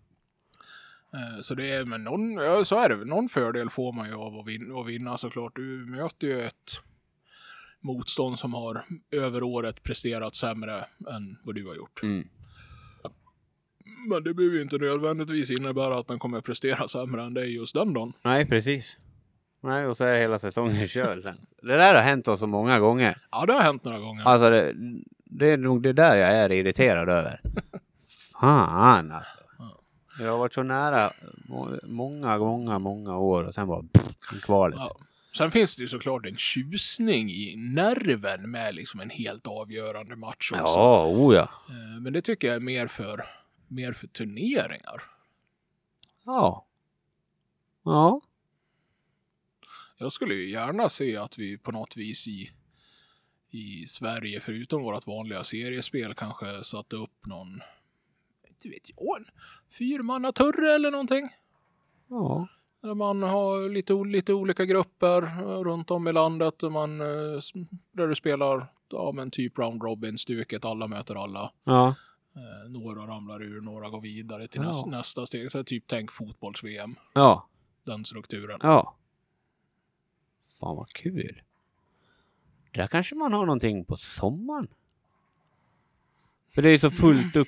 Eh, 1.13 1.41
Så 1.41 1.55
det 1.55 1.71
är, 1.71 1.85
men 1.85 2.03
någon, 2.03 2.33
ja, 2.33 2.63
så 2.65 2.75
är 2.79 2.89
det. 2.89 3.05
Någon 3.05 3.29
fördel 3.29 3.69
får 3.69 3.93
man 3.93 4.07
ju 4.07 4.15
av 4.15 4.35
att 4.39 4.47
vinna, 4.47 4.79
att 4.81 4.87
vinna 4.87 5.17
såklart. 5.17 5.55
Du 5.55 5.85
möter 5.85 6.27
ju 6.27 6.41
ett 6.41 6.81
motstånd 7.79 8.39
som 8.39 8.53
har 8.53 8.81
över 9.11 9.43
året 9.43 9.83
presterat 9.83 10.35
sämre 10.35 10.85
än 11.09 11.37
vad 11.43 11.55
du 11.55 11.67
har 11.67 11.75
gjort. 11.75 12.03
Mm. 12.03 12.27
Men 14.07 14.23
det 14.23 14.33
behöver 14.33 14.55
ju 14.55 14.61
inte 14.61 14.77
nödvändigtvis 14.77 15.51
innebära 15.51 15.97
att 15.99 16.07
den 16.07 16.19
kommer 16.19 16.41
prestera 16.41 16.87
sämre 16.87 17.23
än 17.23 17.33
dig 17.33 17.55
just 17.55 17.73
den 17.73 17.93
dagen. 17.93 18.13
Nej, 18.23 18.45
precis. 18.45 18.97
Nej, 19.63 19.85
och 19.87 19.97
så 19.97 20.03
är 20.03 20.19
hela 20.19 20.39
säsongen 20.39 20.87
körd 20.87 21.23
sen. 21.23 21.37
Det 21.61 21.77
där 21.77 21.95
har 21.95 22.01
hänt 22.01 22.27
oss 22.27 22.39
så 22.39 22.47
många 22.47 22.79
gånger. 22.79 23.21
Ja, 23.31 23.45
det 23.45 23.53
har 23.53 23.61
hänt 23.61 23.83
några 23.83 23.99
gånger. 23.99 24.23
Alltså, 24.23 24.49
det, 24.49 24.73
det 25.25 25.47
är 25.47 25.57
nog 25.57 25.83
det 25.83 25.93
där 25.93 26.15
jag 26.15 26.29
är 26.29 26.51
irriterad 26.51 27.09
över. 27.09 27.41
Fan 28.41 29.11
alltså. 29.11 29.37
Jag 30.19 30.31
har 30.31 30.37
varit 30.37 30.53
så 30.53 30.63
nära 30.63 31.11
må- 31.47 31.79
många, 31.83 32.37
många, 32.37 32.79
många 32.79 33.17
år 33.17 33.43
och 33.43 33.53
sen 33.53 33.67
bara 33.67 33.81
pff, 33.93 34.41
kvalet. 34.43 34.79
Ja. 34.79 34.97
Sen 35.37 35.51
finns 35.51 35.75
det 35.75 35.81
ju 35.81 35.87
såklart 35.87 36.25
en 36.25 36.37
tjusning 36.37 37.29
i 37.29 37.55
nerven 37.57 38.51
med 38.51 38.75
liksom 38.75 38.99
en 38.99 39.09
helt 39.09 39.47
avgörande 39.47 40.15
match 40.15 40.51
också. 40.51 40.63
Ja, 40.79 41.05
oh 41.05 41.35
ja. 41.35 41.41
Eh, 41.69 42.01
Men 42.01 42.13
det 42.13 42.21
tycker 42.21 42.47
jag 42.47 42.55
är 42.55 42.59
mer 42.61 42.87
för, 42.87 43.25
mer 43.67 43.93
för 43.93 44.07
turneringar. 44.07 45.03
Ja. 46.25 46.67
Ja. 47.83 48.21
Jag 49.97 50.13
skulle 50.13 50.33
ju 50.33 50.49
gärna 50.49 50.89
se 50.89 51.17
att 51.17 51.37
vi 51.37 51.57
på 51.57 51.71
något 51.71 51.97
vis 51.97 52.27
i, 52.27 52.51
i 53.49 53.87
Sverige, 53.87 54.39
förutom 54.39 54.83
vårt 54.83 55.07
vanliga 55.07 55.43
seriespel, 55.43 56.13
kanske 56.13 56.63
satte 56.63 56.95
upp 56.95 57.25
någon, 57.25 57.61
inte 58.47 58.69
vet 58.69 58.89
jag, 58.95 59.17
en 59.17 59.25
fyrmannaturre 59.69 60.75
eller 60.75 60.91
någonting. 60.91 61.29
Ja. 62.07 62.47
Där 62.81 62.93
man 62.93 63.23
har 63.23 63.69
lite, 63.69 63.93
lite 63.93 64.33
olika 64.33 64.65
grupper 64.65 65.21
eh, 65.21 65.63
runt 65.63 65.91
om 65.91 66.07
i 66.07 66.13
landet 66.13 66.59
där, 66.59 66.69
man, 66.69 67.01
eh, 67.01 67.39
där 67.91 68.07
du 68.07 68.15
spelar 68.15 68.73
ja, 68.89 69.11
men 69.15 69.31
typ 69.31 69.57
round 69.57 69.83
robin-stuket, 69.83 70.65
alla 70.65 70.87
möter 70.87 71.15
alla. 71.15 71.51
Ja. 71.63 71.95
Eh, 72.37 72.69
några 72.69 73.01
ramlar 73.07 73.41
ur, 73.43 73.61
några 73.61 73.89
går 73.89 74.01
vidare 74.01 74.47
till 74.47 74.61
Ja. 74.61 74.67
näs, 74.67 74.85
nästa 74.85 75.25
steg. 75.25 75.51
Så 75.51 75.63
typ 75.63 75.83
tänk 75.87 76.11
fotbolls-VM, 76.11 76.95
Ja. 77.13 77.47
den 77.83 78.05
strukturen. 78.05 78.59
Ja. 78.63 78.95
Fan 80.59 80.75
vad 80.75 80.89
kul. 80.89 81.41
Där 82.73 82.87
kanske 82.87 83.15
man 83.15 83.33
har 83.33 83.45
någonting 83.45 83.85
på 83.85 83.97
sommaren. 83.97 84.67
För 86.49 86.61
det 86.61 86.69
är 86.69 86.77
så 86.77 86.91
fullt 86.91 87.35
upp 87.35 87.47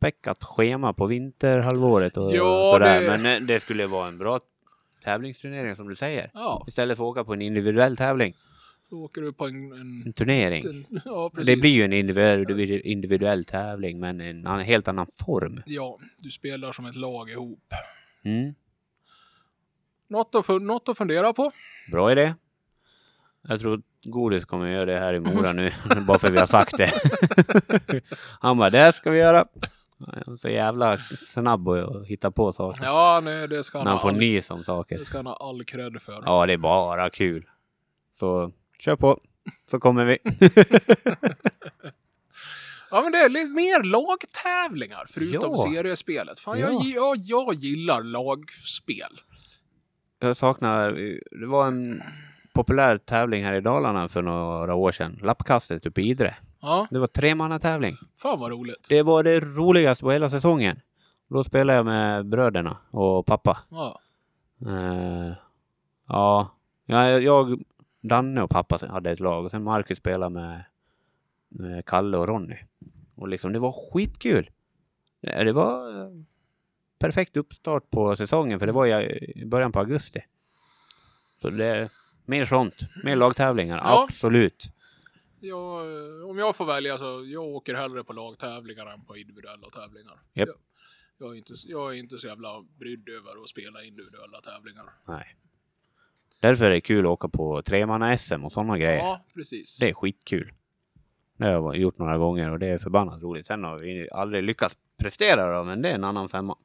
fullspäckat 0.00 0.44
schema 0.44 0.92
på 0.92 1.06
vinterhalvåret 1.06 2.16
och 2.16 2.32
Ja, 2.34 2.72
sådär. 2.74 3.00
det- 3.00 3.18
Men 3.18 3.42
eh, 3.42 3.46
det 3.46 3.60
skulle 3.60 3.86
vara 3.86 4.08
en 4.08 4.18
bra 4.18 4.40
tävlingsturnering 5.04 5.76
som 5.76 5.88
du 5.88 5.96
säger. 5.96 6.30
Ja, 6.34 6.64
Istället 6.68 6.96
för 6.96 7.04
att 7.04 7.08
åka 7.10 7.24
på 7.24 7.32
en 7.32 7.42
individuell 7.42 7.96
tävling. 7.96 8.34
Då 8.90 9.04
åker 9.04 9.22
du 9.22 9.32
på 9.32 9.46
en... 9.46 9.72
en, 9.72 10.02
En 10.06 10.12
turnering. 10.12 10.64
en 10.64 10.86
ja, 11.04 11.30
precis. 11.30 11.46
Det 11.54 11.60
blir 11.60 11.70
ju 11.70 11.84
en 11.84 11.92
individuell, 11.92 12.80
individuell 12.84 13.44
tävling 13.44 14.00
men 14.00 14.20
en 14.20 14.46
annan, 14.46 14.64
helt 14.64 14.88
annan 14.88 15.06
form. 15.06 15.62
Ja, 15.66 15.98
du 16.18 16.30
spelar 16.30 16.72
som 16.72 16.86
ett 16.86 16.96
lag 16.96 17.30
ihop. 17.30 17.72
Mm. 18.24 18.54
Något 20.08 20.34
att, 20.34 20.48
något 20.62 20.88
att 20.88 20.98
fundera 20.98 21.32
på. 21.32 21.52
Bra 21.90 22.12
idé. 22.12 22.34
Jag 23.48 23.60
tror 23.60 23.82
Godis 24.04 24.44
kommer 24.44 24.68
göra 24.68 24.84
det 24.84 24.98
här 24.98 25.14
i 25.14 25.20
Mora 25.20 25.52
nu, 25.52 25.72
bara 26.06 26.18
för 26.18 26.30
vi 26.30 26.38
har 26.38 26.46
sagt 26.46 26.76
det. 26.78 26.92
Han 28.40 28.58
bara, 28.58 28.70
det 28.70 28.92
ska 28.92 29.10
vi 29.10 29.18
göra. 29.18 29.46
Han 30.06 30.34
är 30.34 30.36
Så 30.36 30.48
jävla 30.48 30.98
snabb 31.18 31.68
att 31.68 32.06
hitta 32.06 32.30
på 32.30 32.52
saker. 32.52 32.84
Ja, 32.84 33.20
nej, 33.24 33.48
det 33.48 33.64
ska 33.64 33.78
han, 33.78 33.84
När 33.84 33.90
han 33.90 33.98
ha 33.98 34.02
får 34.02 34.08
all, 34.08 34.16
nys 34.18 34.50
om 34.50 34.64
saker. 34.64 34.98
det 34.98 35.04
ska 35.04 35.18
han 35.18 35.26
ha 35.26 35.34
all 35.34 35.64
cred 35.64 36.02
för. 36.02 36.22
Ja, 36.24 36.46
det 36.46 36.52
är 36.52 36.56
bara 36.56 37.10
kul. 37.10 37.46
Så 38.12 38.52
kör 38.80 38.96
på, 38.96 39.20
så 39.70 39.80
kommer 39.80 40.04
vi. 40.04 40.18
Ja, 42.92 43.02
men 43.02 43.12
det 43.12 43.18
är 43.18 43.28
lite 43.28 43.50
mer 43.50 43.82
lagtävlingar 43.82 45.04
förutom 45.08 45.50
Ja. 45.56 45.56
seriespelet. 45.72 46.40
Fan, 46.40 46.58
Ja. 46.60 46.68
jag, 46.70 46.82
jag, 46.84 47.16
jag 47.16 47.54
gillar 47.54 48.02
lagspel. 48.02 49.20
Jag 50.18 50.36
saknar, 50.36 50.92
det 51.40 51.46
var 51.46 51.66
en 51.66 52.02
populär 52.52 52.98
tävling 52.98 53.44
här 53.44 53.54
i 53.56 53.60
Dalarna 53.60 54.08
för 54.08 54.22
några 54.22 54.74
år 54.74 54.92
sedan. 54.92 55.18
Lappkastet 55.22 55.86
uppe 55.86 56.00
i 56.00 56.08
Idre. 56.10 56.36
Ja, 56.60 56.86
Det 56.90 56.98
var 56.98 57.06
tremannatävling. 57.06 57.96
fan 58.22 58.40
vad 58.40 58.50
roligt. 58.50 58.86
Det 58.88 59.02
var 59.02 59.22
det 59.22 59.40
roligaste 59.40 60.02
på 60.04 60.10
hela 60.12 60.30
säsongen. 60.30 60.80
Då 61.28 61.44
spelade 61.44 61.76
jag 61.76 61.86
med 61.86 62.26
bröderna 62.26 62.76
och 62.90 63.26
pappa. 63.26 63.58
Ja, 63.70 64.00
Eh, 64.66 65.32
ja, 66.08 66.56
jag, 66.86 67.22
jag, 67.22 67.60
Danne 68.00 68.42
och 68.42 68.50
pappa 68.50 68.78
hade 68.88 69.10
ett 69.10 69.20
lag 69.20 69.44
och 69.44 69.50
sen 69.50 69.62
Marcus 69.62 69.98
spelade 69.98 70.34
med, 70.34 70.64
med 71.48 71.84
Kalle 71.86 72.16
och 72.16 72.28
Ronny. 72.28 72.56
Och 73.14 73.28
liksom 73.28 73.52
det 73.52 73.58
var 73.58 73.72
skitkul. 73.72 74.50
Det, 75.20 75.52
var 75.52 76.00
eh, 76.02 76.10
perfekt 76.98 77.36
uppstart 77.36 77.90
på 77.90 78.16
säsongen 78.16 78.58
för 78.58 78.66
det 78.66 78.72
var 78.72 78.86
i 78.86 79.32
i 79.36 79.44
början 79.46 79.72
på 79.72 79.78
augusti. 79.78 80.24
Så 81.40 81.50
det 81.50 81.92
mer 82.24 82.44
sånt, 82.44 82.80
mer 83.04 83.16
lagtävlingar, 83.16 83.76
Ja. 83.76 84.04
absolut. 84.08 84.64
jag, 85.40 85.86
om 86.30 86.38
jag 86.38 86.56
får 86.56 86.64
välja 86.64 86.98
så 86.98 87.24
jag 87.26 87.44
åker 87.44 87.74
hellre 87.74 88.04
på 88.04 88.12
lagtävlingar 88.12 88.86
än 88.86 89.04
på 89.04 89.16
individuella 89.16 89.70
tävlingar. 89.70 90.20
Japp. 90.32 90.48
Jag, 90.48 90.56
jag, 91.18 91.32
är 91.34 91.38
inte, 91.38 91.52
jag 91.66 91.94
är 91.94 91.98
inte 91.98 92.18
så 92.18 92.26
jävla 92.26 92.62
brydd 92.78 93.08
över 93.08 93.42
att 93.42 93.48
spela 93.48 93.82
individuella 93.82 94.40
tävlingar. 94.40 94.84
Nej. 95.04 95.36
Därför 96.40 96.64
är 96.64 96.70
det 96.70 96.80
kul 96.80 97.06
att 97.06 97.10
åka 97.10 97.28
på 97.28 97.62
tremanna-SM 97.62 98.44
och 98.44 98.52
sådana 98.52 98.78
grejer. 98.78 98.98
Ja, 98.98 99.24
precis. 99.34 99.78
Det 99.78 99.88
är 99.88 99.94
skitkul. 99.94 100.52
Det 101.36 101.44
har 101.44 101.52
jag 101.52 101.76
gjort 101.76 101.98
några 101.98 102.18
gånger 102.18 102.50
och 102.50 102.58
det 102.58 102.66
är 102.66 102.78
förbannat 102.78 103.22
roligt. 103.22 103.46
Sen 103.46 103.64
har 103.64 103.78
vi 103.78 104.08
aldrig 104.10 104.42
lyckats 104.42 104.76
prestera 104.96 105.58
då, 105.58 105.64
men 105.64 105.82
det 105.82 105.90
är 105.90 105.94
en 105.94 106.04
annan 106.04 106.28
femma. 106.28 106.56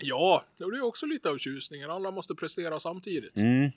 Ja, 0.00 0.44
det 0.58 0.64
är 0.64 0.84
också 0.84 1.06
lite 1.06 1.30
av 1.30 1.38
tjusningen. 1.38 1.90
Alla 1.90 2.10
måste 2.10 2.34
prestera 2.34 2.80
samtidigt. 2.80 3.36
Mm. 3.36 3.70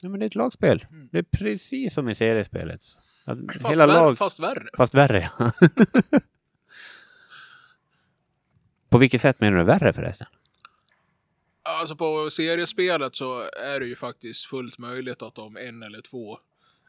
Ja, 0.00 0.08
men 0.08 0.20
det 0.20 0.24
är 0.24 0.26
ett 0.26 0.34
lagspel. 0.34 0.86
Det 1.12 1.18
är 1.18 1.22
precis 1.22 1.94
som 1.94 2.08
i 2.08 2.14
seriespelet. 2.14 2.82
Att 3.24 3.38
Fast, 3.60 3.74
hela 3.74 3.86
vär, 3.86 3.94
lag... 3.94 4.18
fast 4.18 4.40
värre. 4.40 4.68
Fast 4.76 4.94
värre, 4.94 5.30
ja. 5.38 5.52
På 8.88 8.98
vilket 8.98 9.20
sätt 9.20 9.40
menar 9.40 9.58
du 9.58 9.64
värre 9.64 9.92
förresten? 9.92 10.26
Alltså 11.80 11.96
på 11.96 12.30
seriespelet 12.30 13.16
så 13.16 13.40
är 13.74 13.80
det 13.80 13.86
ju 13.86 13.96
faktiskt 13.96 14.46
fullt 14.46 14.78
möjligt 14.78 15.22
att 15.22 15.38
om 15.38 15.56
en 15.56 15.82
eller 15.82 16.00
två 16.00 16.38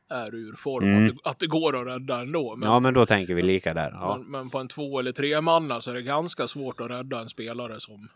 är 0.09 0.35
ur 0.35 0.53
form, 0.53 0.83
Mm. 0.85 1.05
att, 1.05 1.11
det, 1.23 1.29
att 1.29 1.39
det 1.39 1.47
går 1.47 1.81
att 1.81 1.87
rädda 1.87 2.21
ändå. 2.21 2.55
Men, 2.55 2.69
Ja, 2.69 2.79
men 2.79 2.93
då 2.93 3.05
tänker 3.05 3.33
vi 3.35 3.41
lika 3.41 3.73
där. 3.73 3.91
Ja. 3.91 4.17
men, 4.17 4.31
men 4.31 4.49
på 4.49 4.57
en 4.57 4.67
två 4.67 4.99
eller 4.99 5.11
tre 5.11 5.41
manna 5.41 5.81
så 5.81 5.89
är 5.91 5.95
det 5.95 6.01
ganska 6.01 6.47
svårt 6.47 6.79
att 6.81 6.89
rädda 6.91 7.19
en 7.19 7.29
spelare 7.29 7.79
som 7.79 8.09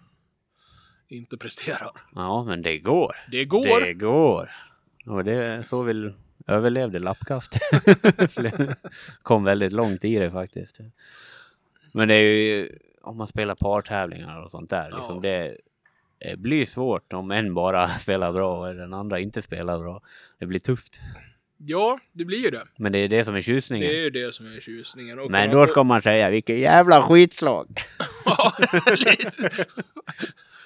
inte 1.07 1.37
presterar. 1.37 1.91
ja, 2.15 2.43
men 2.43 2.61
det 2.61 2.77
går. 2.79 3.15
Det 3.31 3.45
går. 3.45 3.81
Det 3.81 3.93
går. 3.93 4.51
Och 5.05 5.23
det 5.23 5.63
så 5.67 5.81
vi 5.81 6.13
överlevde 6.47 6.99
lappkast. 6.99 7.57
Kom 9.23 9.43
väldigt 9.43 9.71
långt 9.71 10.05
i 10.05 10.19
det 10.19 10.31
faktiskt. 10.31 10.79
Men 11.91 12.07
det 12.07 12.13
är 12.15 12.21
ju 12.21 12.77
om 13.01 13.17
man 13.17 13.27
spelar 13.27 13.55
partävlingar 13.55 14.41
och 14.43 14.51
sånt 14.51 14.69
där. 14.69 14.85
Liksom 14.91 15.15
Ja. 15.15 15.21
det, 15.21 15.57
det 16.21 16.37
blir 16.39 16.65
svårt 16.65 17.13
om 17.13 17.31
en 17.31 17.53
bara 17.53 17.87
spelar 17.97 18.31
bra 18.31 18.67
och 18.67 18.75
den 18.75 18.93
andra 18.93 19.19
inte 19.19 19.41
spelar 19.41 19.79
bra. 19.79 20.01
Det 20.39 20.45
blir 20.45 20.59
tufft. 20.59 21.01
Ja, 21.57 21.99
det 22.11 22.25
blir 22.25 22.43
ju 22.43 22.49
det. 22.49 22.63
Men 22.77 22.91
det 22.91 22.99
är 22.99 23.07
det 23.09 23.23
som 23.23 23.35
är 23.35 23.41
tjusningen. 23.41 23.89
Det 23.89 23.99
är 23.99 24.03
ju 24.03 24.09
det 24.09 24.33
som 24.33 24.45
är 24.45 24.59
tjusningen. 24.59 25.19
Och 25.19 25.31
Men 25.31 25.49
då 25.49 25.67
ska 25.67 25.83
man 25.83 26.01
säga 26.01 26.29
vilken 26.29 26.59
jävla 26.59 27.01
lite. 28.97 29.65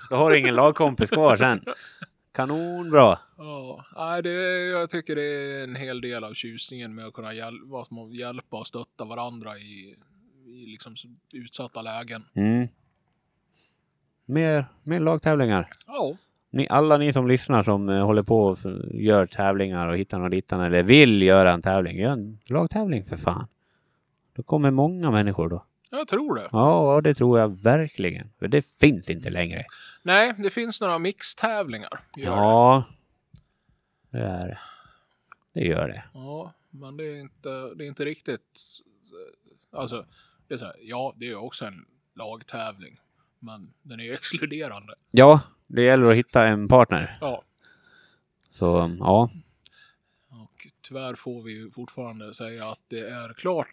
Då 0.09 0.15
har 0.15 0.31
du 0.31 0.39
ingen 0.39 0.55
lagkompis 0.55 1.09
kvar 1.09 1.37
sen. 1.37 1.61
Kanonbra. 2.33 3.19
Ja, 3.37 3.85
nej, 3.95 4.23
det, 4.23 4.31
jag 4.65 4.89
tycker 4.89 5.15
det 5.15 5.21
är 5.21 5.63
en 5.63 5.75
hel 5.75 6.01
del 6.01 6.23
av 6.23 6.33
tjusningen 6.33 6.95
med 6.95 7.05
att 7.05 7.13
kunna 7.13 7.33
hjäl 7.33 7.53
hjälpa 8.11 8.57
och 8.57 8.67
stötta 8.67 9.05
varandra 9.05 9.57
i, 9.57 9.95
i 10.45 10.65
liksom 10.65 10.95
utsatta 11.33 11.81
lägen. 11.81 12.23
Mm. 12.35 12.67
Mer, 14.25 14.65
mer 14.83 14.99
lagtävlingar. 14.99 15.69
Ja, 15.87 16.17
Ni, 16.49 16.67
alla 16.69 16.97
ni 16.97 17.13
som 17.13 17.27
lyssnar 17.27 17.63
som 17.63 17.89
eh, 17.89 18.05
håller 18.05 18.23
på 18.23 18.45
och 18.45 18.57
gör 18.93 19.25
tävlingar 19.25 19.87
och 19.87 19.97
hittar 19.97 20.21
och 20.21 20.29
dittan 20.29 20.61
eller 20.61 20.83
vill 20.83 21.21
göra 21.21 21.51
en 21.53 21.61
tävling, 21.61 21.97
gör 21.99 22.11
en 22.11 22.39
lagtävling 22.45 23.05
för 23.05 23.17
fan. 23.17 23.47
Då 24.33 24.43
kommer 24.43 24.71
många 24.71 25.11
människor 25.11 25.49
då. 25.49 25.65
jag 25.89 26.07
tror 26.07 26.35
det. 26.35 26.47
Ja, 26.51 27.01
det 27.03 27.13
tror 27.13 27.39
jag 27.39 27.61
verkligen. 27.61 28.29
För 28.39 28.47
det 28.47 28.65
finns 28.65 29.09
inte 29.09 29.29
längre. 29.29 29.63
Nej, 30.03 30.33
det 30.37 30.49
finns 30.49 30.81
några 30.81 30.99
mixtävlingar. 30.99 31.89
Gör 32.15 32.31
det. 32.31 32.37
Ja, 32.37 32.83
det 34.09 34.17
är 34.19 34.47
det. 34.47 34.57
Det 35.53 35.65
gör 35.65 35.87
det. 35.87 36.03
ja, 36.13 36.53
men 36.69 36.97
det 36.97 37.03
är 37.03 37.19
inte, 37.19 37.49
det 37.75 37.83
är 37.85 37.87
inte 37.87 38.05
riktigt... 38.05 38.59
Alltså, 39.71 40.05
det 40.47 40.53
är 40.53 40.57
så 40.57 40.65
här, 40.65 40.75
ja, 40.81 41.13
det 41.17 41.27
är 41.31 41.35
också 41.35 41.65
en 41.65 41.85
lagtävling. 42.15 42.97
Men 43.45 43.73
den 43.81 43.99
är 43.99 44.13
exkluderande. 44.19 44.93
Ja, 45.11 45.39
det 45.67 45.83
gäller 45.83 46.05
att 46.05 46.15
hitta 46.15 46.47
en 46.47 46.67
partner. 46.67 47.17
Ja, 47.21 47.41
Så 48.49 48.95
ja, 48.99 49.29
och 50.29 50.67
tyvärr 50.81 51.13
får 51.15 51.43
vi 51.43 51.51
ju 51.51 51.71
fortfarande 51.71 52.33
säga 52.33 52.65
att 52.65 52.79
det 52.87 52.99
är 52.99 53.33
klart, 53.33 53.67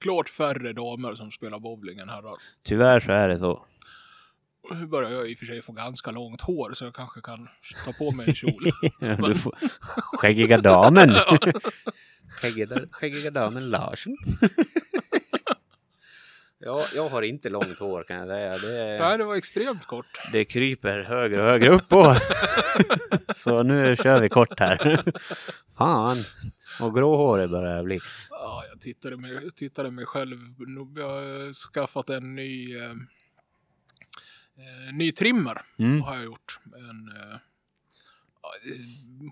klart 0.00 0.28
färre 0.28 0.72
damer 0.72 1.14
som 1.14 1.30
spelar 1.30 1.58
bowling 1.58 1.98
än 1.98 2.08
herrar. 2.08 2.34
tyvärr 2.62 3.00
så 3.00 3.12
är 3.12 3.28
det 3.28 3.38
så. 3.38 3.64
Nu 4.70 4.86
börjar 4.86 5.10
jag 5.10 5.30
i 5.30 5.34
och 5.34 5.38
för 5.38 5.46
sig 5.46 5.62
få 5.62 5.72
ganska 5.72 6.10
långt 6.10 6.40
hår 6.40 6.72
så 6.72 6.84
jag 6.84 6.94
kanske 6.94 7.20
kan 7.20 7.48
ta 7.84 7.92
på 7.92 8.10
mig 8.10 8.28
en 8.28 8.34
kjol. 8.34 8.70
Du 9.00 9.34
får, 9.34 9.54
skäggiga 10.18 10.58
damen. 10.58 11.10
Skäggiga, 12.28 12.76
skäggiga 12.90 13.30
damen 13.30 13.70
Larsson. 13.70 14.16
Ja, 16.58 16.86
jag 16.94 17.08
har 17.08 17.22
inte 17.22 17.50
långt 17.50 17.78
hår 17.78 18.04
kan 18.04 18.16
jag 18.16 18.28
säga. 18.28 18.58
Det, 18.58 18.98
Nej, 19.00 19.18
det 19.18 19.24
var 19.24 19.36
extremt 19.36 19.86
kort. 19.86 20.20
det 20.32 20.44
kryper 20.44 21.02
högre 21.02 21.40
och 21.40 21.46
högre 21.46 21.68
upp 21.68 21.88
på. 21.88 22.16
Så 23.36 23.62
nu 23.62 23.96
kör 23.96 24.20
vi 24.20 24.28
kort 24.28 24.60
här. 24.60 25.02
Fan, 25.78 26.24
och 26.80 26.94
gråhårig 26.94 27.50
börjar 27.50 27.76
jag 27.76 27.84
bli. 27.84 28.00
Ja, 28.30 28.64
jag 28.70 28.80
tittade 28.80 29.16
mig, 29.16 29.50
tittade 29.50 29.90
mig 29.90 30.04
själv. 30.06 30.38
Nu- 30.58 31.00
Jag 31.00 31.08
har 31.08 31.52
skaffat 31.72 32.10
en 32.10 32.34
ny, 32.34 32.76
eh, 32.76 32.90
eh, 34.56 34.94
ny 34.94 35.12
trimmer. 35.12 35.62
Mm. 35.78 36.02
Har 36.02 36.14
jag 36.14 36.24
gjort. 36.24 36.58
En 36.76 37.08
eh, 37.16 37.38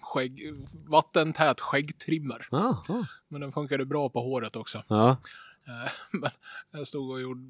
skägg, 0.03 0.53
vattentät 0.89 1.61
skäggtrimmer. 1.61 2.47
Ja. 2.51 2.85
Men 3.29 3.41
den 3.41 3.53
funkade 3.53 3.85
bra 3.85 4.09
på 4.09 4.21
håret 4.23 4.57
också. 4.57 4.83
ja. 4.89 5.17
Eh, 5.69 5.91
Men 6.13 6.31
jag 6.73 6.87
stod 6.87 7.11
och 7.11 7.21
gjorde, 7.21 7.41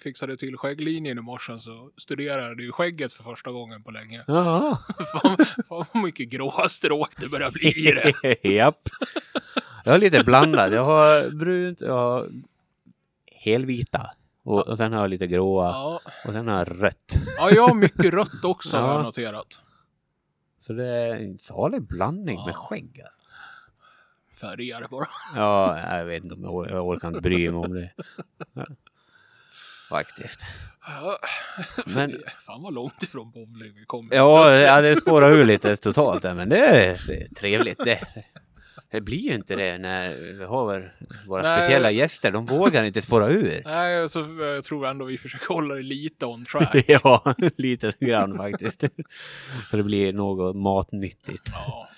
fixade 0.00 0.36
till 0.36 0.56
skägglinjen 0.56 1.18
i 1.18 1.20
morse 1.22 1.58
så 1.58 1.90
studerade 1.96 2.62
jag 2.62 2.74
skägget 2.74 3.12
för 3.12 3.24
första 3.24 3.50
gången 3.52 3.82
på 3.82 3.90
länge. 3.90 4.24
ja. 4.26 4.78
Fan, 5.22 5.36
fan 5.68 5.84
vad 5.92 6.02
mycket 6.02 6.28
gråa 6.28 6.68
stråk 6.68 7.14
det 7.20 7.28
börjar 7.28 7.50
bli 7.50 7.88
i 7.88 7.92
det. 7.92 8.48
Japp. 8.48 8.88
Jag 9.84 9.92
har 9.92 9.98
lite 9.98 10.24
blandat. 10.24 10.72
Jag 10.72 10.84
har 10.84 11.30
brunt, 11.30 11.80
jag 11.80 11.92
har 11.94 12.28
helvita. 13.26 14.10
Och, 14.44 14.68
och 14.68 14.76
sen 14.76 14.92
har 14.92 15.00
jag 15.00 15.10
lite 15.10 15.26
gråa. 15.26 15.68
Ja, 15.70 16.00
Och 16.26 16.32
sen 16.32 16.48
har 16.48 16.58
jag 16.58 16.82
rött. 16.82 17.14
ja 17.36 17.50
jag 17.50 17.68
har 17.68 17.74
mycket 17.74 18.14
rött 18.14 18.44
också 18.44 18.76
har 18.76 18.88
Ja. 18.88 18.94
jag 18.94 19.02
noterat. 19.04 19.60
Så 20.60 20.72
det 20.72 20.86
är 20.86 21.14
en 21.16 21.38
salig 21.38 21.82
blandning 21.82 22.36
Ja. 22.38 22.46
med 22.46 22.56
skägg. 22.56 23.00
alltså. 23.04 23.21
Färger 24.42 24.86
bara. 24.90 25.06
Ja, 25.36 25.78
jag 25.98 26.04
vet 26.04 26.22
inte 26.22 26.34
om 26.34 26.42
jag, 26.42 26.52
or- 26.54 26.70
jag 26.70 26.86
orkar 26.86 27.08
inte 27.08 27.20
bry 27.20 27.50
mig 27.50 27.58
om 27.60 27.74
det. 27.74 27.90
Faktiskt. 29.88 30.40
Ja. 30.86 31.18
Men- 31.86 32.22
Fan 32.46 32.62
vad 32.62 32.74
långt 32.74 33.02
ifrån 33.02 33.30
bowling 33.30 33.72
vi 33.74 33.84
kom. 33.86 34.08
Ja, 34.12 34.52
ja 34.60 34.80
det 34.80 34.96
spårar 34.96 35.32
ur 35.32 35.44
lite 35.44 35.76
totalt 35.76 36.22
där, 36.22 36.34
men 36.34 36.48
det 36.48 36.66
är 36.66 36.96
trevligt 37.34 37.78
det. 37.84 38.00
Det 38.90 39.00
blir 39.00 39.18
ju 39.18 39.34
inte 39.34 39.56
det 39.56 39.78
när 39.78 40.14
vi 40.38 40.44
har 40.44 40.92
våra 41.26 41.42
Nej. 41.42 41.58
speciella 41.58 41.90
gäster. 41.90 42.30
De 42.30 42.46
vågar 42.46 42.84
inte 42.84 43.02
spåra 43.02 43.28
ur. 43.28 43.62
Nej, 43.64 44.08
så 44.08 44.36
jag 44.40 44.64
tror 44.64 44.86
ändå 44.86 45.04
vi 45.04 45.18
försöker 45.18 45.54
hålla 45.54 45.74
det 45.74 45.82
lite 45.82 46.26
on 46.26 46.44
track. 46.44 46.84
Ja, 46.88 47.34
lite 47.56 47.92
grann 48.00 48.36
faktiskt. 48.36 48.84
Så 49.70 49.76
det 49.76 49.82
blir 49.82 50.12
något 50.12 50.56
matnyttigt. 50.56 51.50
Ja. 51.52 51.88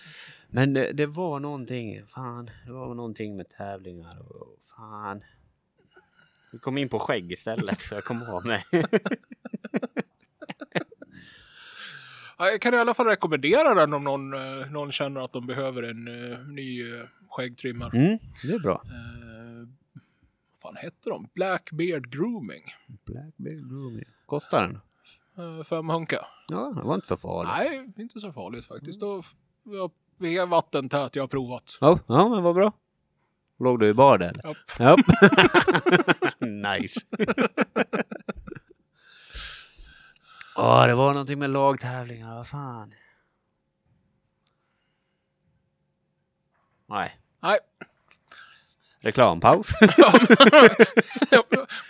Men 0.55 0.75
det, 0.75 0.93
det 0.93 1.07
var 1.07 1.41
någonting, 1.41 2.07
fan, 2.07 2.51
det 2.67 2.73
var 2.73 2.95
någonting 2.95 3.37
med 3.37 3.49
tävlingar 3.49 4.19
och 4.33 4.57
fan. 4.77 5.25
Vi 6.53 6.59
kom 6.59 6.79
in 6.79 6.89
på 6.89 6.99
skägg 6.99 7.33
istället 7.33 7.81
så 7.81 7.95
jag 7.95 8.05
kom 8.05 8.23
av 8.23 8.47
mig. 8.47 8.65
Ja, 12.39 12.49
Jag 12.49 12.61
kan 12.61 12.75
i 12.75 12.77
alla 12.77 12.95
fall 12.95 13.07
rekommendera 13.07 13.75
den 13.75 13.95
om 13.95 14.05
någon, 14.05 14.35
eh, 14.35 14.71
någon 14.71 14.93
känner 14.93 15.21
att 15.21 15.33
de 15.33 15.47
behöver 15.47 15.83
en 15.83 16.09
uh, 16.09 16.49
ny 16.49 16.83
uh, 16.83 17.01
skäggtrimmare. 17.29 17.99
Mm, 17.99 18.19
det 18.43 18.53
är 18.53 18.59
bra. 18.59 18.83
Eh, 18.85 19.69
vad 20.53 20.59
fan 20.63 20.77
hette 20.77 21.11
de? 21.11 21.29
Blackbeard 21.35 22.11
Grooming. 22.11 22.65
Blackbeard 23.05 23.69
Grooming. 23.69 24.05
Kostar 24.27 24.63
den? 24.63 24.81
Uh, 25.47 25.65
fem 25.65 25.89
hunka. 25.89 26.27
Ja, 26.49 26.73
det 26.77 26.83
var 26.83 26.95
inte 26.95 27.07
så 27.07 27.17
farligt. 27.17 27.53
Nej, 27.59 27.93
inte 27.97 28.21
så 28.21 28.33
farligt 28.33 28.65
faktiskt. 28.65 29.03
Och, 29.03 29.25
ja, 29.65 29.91
vi 30.25 30.39
är 30.39 30.47
vattentät, 30.47 31.17
jag 31.17 31.23
har 31.23 31.29
provat. 31.29 31.79
Ja, 31.81 31.99
ja, 32.07 32.29
men 32.29 32.43
vad 32.43 32.55
bra. 32.55 32.73
Låg 33.59 33.81
du 33.81 33.89
i 33.89 33.95
bar 33.95 34.19
där? 34.19 34.33
Japp. 34.45 34.57
Ja. 34.79 34.97
nice. 36.41 37.01
Åh, 40.57 40.87
det 40.87 40.95
var 40.95 41.13
någonting 41.13 41.39
med 41.39 41.51
lagtävlingar, 41.51 42.35
vad 42.35 42.49
fan. 42.49 42.95
Nej. 46.89 47.21
Nej, 47.43 47.59
Reklampaus. 49.01 49.67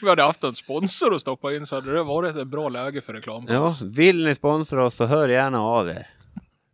vi 0.02 0.08
hade 0.08 0.22
haft 0.22 0.44
en 0.44 0.54
sponsor 0.54 1.14
att 1.14 1.20
stoppa 1.20 1.52
in 1.54 1.66
så 1.66 1.74
hade 1.74 1.92
det 1.92 2.02
varit 2.02 2.36
ett 2.36 2.46
bra 2.46 2.68
läge 2.68 3.00
för 3.00 3.12
reklam. 3.12 3.46
ja, 3.48 3.70
vill 3.84 4.24
ni 4.24 4.34
sponsra 4.34 4.84
oss 4.84 4.94
så 4.94 5.04
hör 5.06 5.28
gärna 5.28 5.60
av 5.62 5.88
er. 5.88 6.10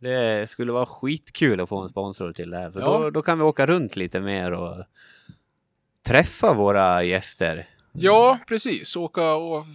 Det 0.01 0.49
skulle 0.49 0.71
vara 0.71 0.85
skitkul 0.85 1.59
att 1.61 1.69
få 1.69 1.77
en 1.81 1.89
sponsor 1.89 2.33
till 2.33 2.49
det 2.49 2.57
här. 2.57 2.71
För 2.71 2.79
Ja. 2.79 2.99
då, 2.99 3.09
då 3.09 3.21
kan 3.21 3.37
vi 3.37 3.43
åka 3.43 3.65
runt 3.65 3.95
lite 3.95 4.19
mer 4.19 4.51
och 4.51 4.83
träffa 6.05 6.53
våra 6.53 7.03
gäster. 7.03 7.69
Ja, 7.91 8.39
precis. 8.47 8.95
Åka 8.95 9.33
och... 9.33 9.65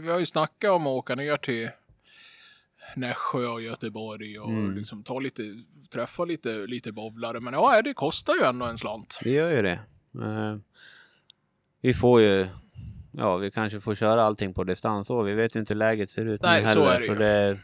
Vi 0.00 0.08
har 0.10 0.18
ju 0.18 0.26
snackat 0.26 0.70
om 0.70 0.82
att 0.86 0.90
åka 0.90 1.14
ner 1.14 1.36
till 1.36 1.68
Nässjö 2.96 3.46
och 3.46 3.62
Göteborg 3.62 4.38
och 4.38 4.50
Mm. 4.50 4.76
liksom 4.76 5.02
ta 5.02 5.18
lite, 5.20 5.42
träffa 5.92 6.24
lite, 6.24 6.48
lite 6.66 6.92
bowlare. 6.92 7.40
Men 7.40 7.54
ja, 7.54 7.82
det 7.82 7.94
kostar 7.94 8.34
ju 8.34 8.42
ändå 8.44 8.66
en 8.66 8.78
slant. 8.78 9.18
Vi 9.24 9.30
gör 9.30 9.50
ju 9.52 9.62
det. 9.62 9.78
Eh, 10.22 10.56
vi 11.80 11.94
får 11.94 12.20
ju, 12.20 12.46
ja 13.12 13.36
vi 13.36 13.50
kanske 13.50 13.80
får 13.80 13.94
köra 13.94 14.22
allting 14.22 14.54
på 14.54 14.64
distans 14.64 15.10
och 15.10 15.28
vi 15.28 15.34
vet 15.34 15.56
ju 15.56 15.60
inte 15.60 15.74
hur 15.74 15.78
läget 15.78 16.10
ser 16.10 16.26
ut 16.26 16.42
Nej, 16.42 16.62
nu 16.64 16.68
så 16.68 16.84
heller. 16.88 16.94
är 16.94 17.00
det 17.00 17.06
ju. 17.06 17.14
det 17.14 17.58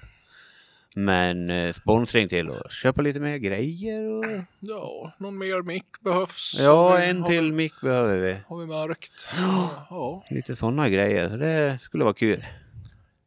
men 0.96 1.50
eh, 1.50 1.72
sponsring 1.72 2.28
till 2.28 2.50
och 2.50 2.70
köpa 2.70 3.02
lite 3.02 3.20
mer 3.20 3.36
grejer 3.36 4.08
och... 4.08 4.24
Ja, 4.60 5.12
någon 5.18 5.38
mer 5.38 5.62
mick 5.62 6.00
behövs. 6.00 6.56
Ja, 6.60 6.96
vi, 6.96 7.04
en 7.04 7.24
till 7.24 7.44
Vi, 7.44 7.52
mick 7.52 7.80
behöver 7.80 8.18
vi. 8.18 8.36
har 8.46 8.58
vi 8.58 8.66
märkt. 8.66 9.28
Ja. 9.90 10.24
Lite 10.30 10.56
sådana 10.56 10.88
grejer, 10.88 11.28
så 11.28 11.36
det 11.36 11.78
skulle 11.80 12.04
vara 12.04 12.14
kul. 12.14 12.44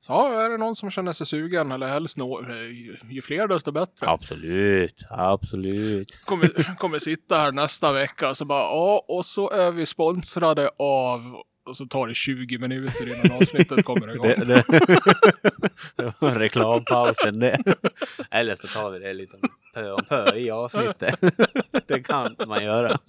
Så 0.02 0.12
ja, 0.14 0.42
är 0.46 0.50
det 0.50 0.58
någon 0.58 0.76
som 0.76 0.90
känner 0.92 1.14
sig 1.14 1.28
sugen 1.28 1.72
eller 1.72 1.88
helst 1.88 2.18
nå, 2.18 2.42
ju, 2.52 2.96
ju 3.10 3.22
fler 3.22 3.48
desto 3.48 3.72
bättre. 3.72 4.10
Absolut, 4.10 5.04
absolut. 5.10 6.20
Kommer, 6.26 6.76
kommer 6.78 7.00
sitta 7.00 7.36
här 7.36 7.52
nästa 7.52 7.92
vecka 7.94 8.36
så 8.36 8.46
bara 8.46 8.62
ja, 8.62 9.06
och 9.08 9.26
så 9.26 9.50
är 9.50 9.72
vi 9.72 9.86
sponsrade 9.86 10.70
av 10.80 11.22
och 11.66 11.78
så 11.78 11.86
tar 11.86 12.08
det 12.08 12.14
20 12.14 12.58
minuter 12.58 13.08
innan 13.08 13.42
avsnittet 13.42 13.86
kommer 13.86 14.16
igång. 14.16 14.28
Det, 14.38 14.46
det, 14.46 14.64
det 15.96 16.14
var 16.20 16.32
reklampausen 16.36 17.40
det. 17.40 17.58
Eller 18.32 18.56
så 18.56 18.68
tar 18.68 18.92
vi 18.92 19.00
det 19.00 19.14
liksom 19.14 19.40
pö 19.74 19.92
om 19.92 20.04
pö 20.10 20.36
i 20.36 20.52
avsnittet. 20.52 21.20
Det 21.88 22.04
kan 22.04 22.36
man 22.48 22.64
göra. 22.64 23.00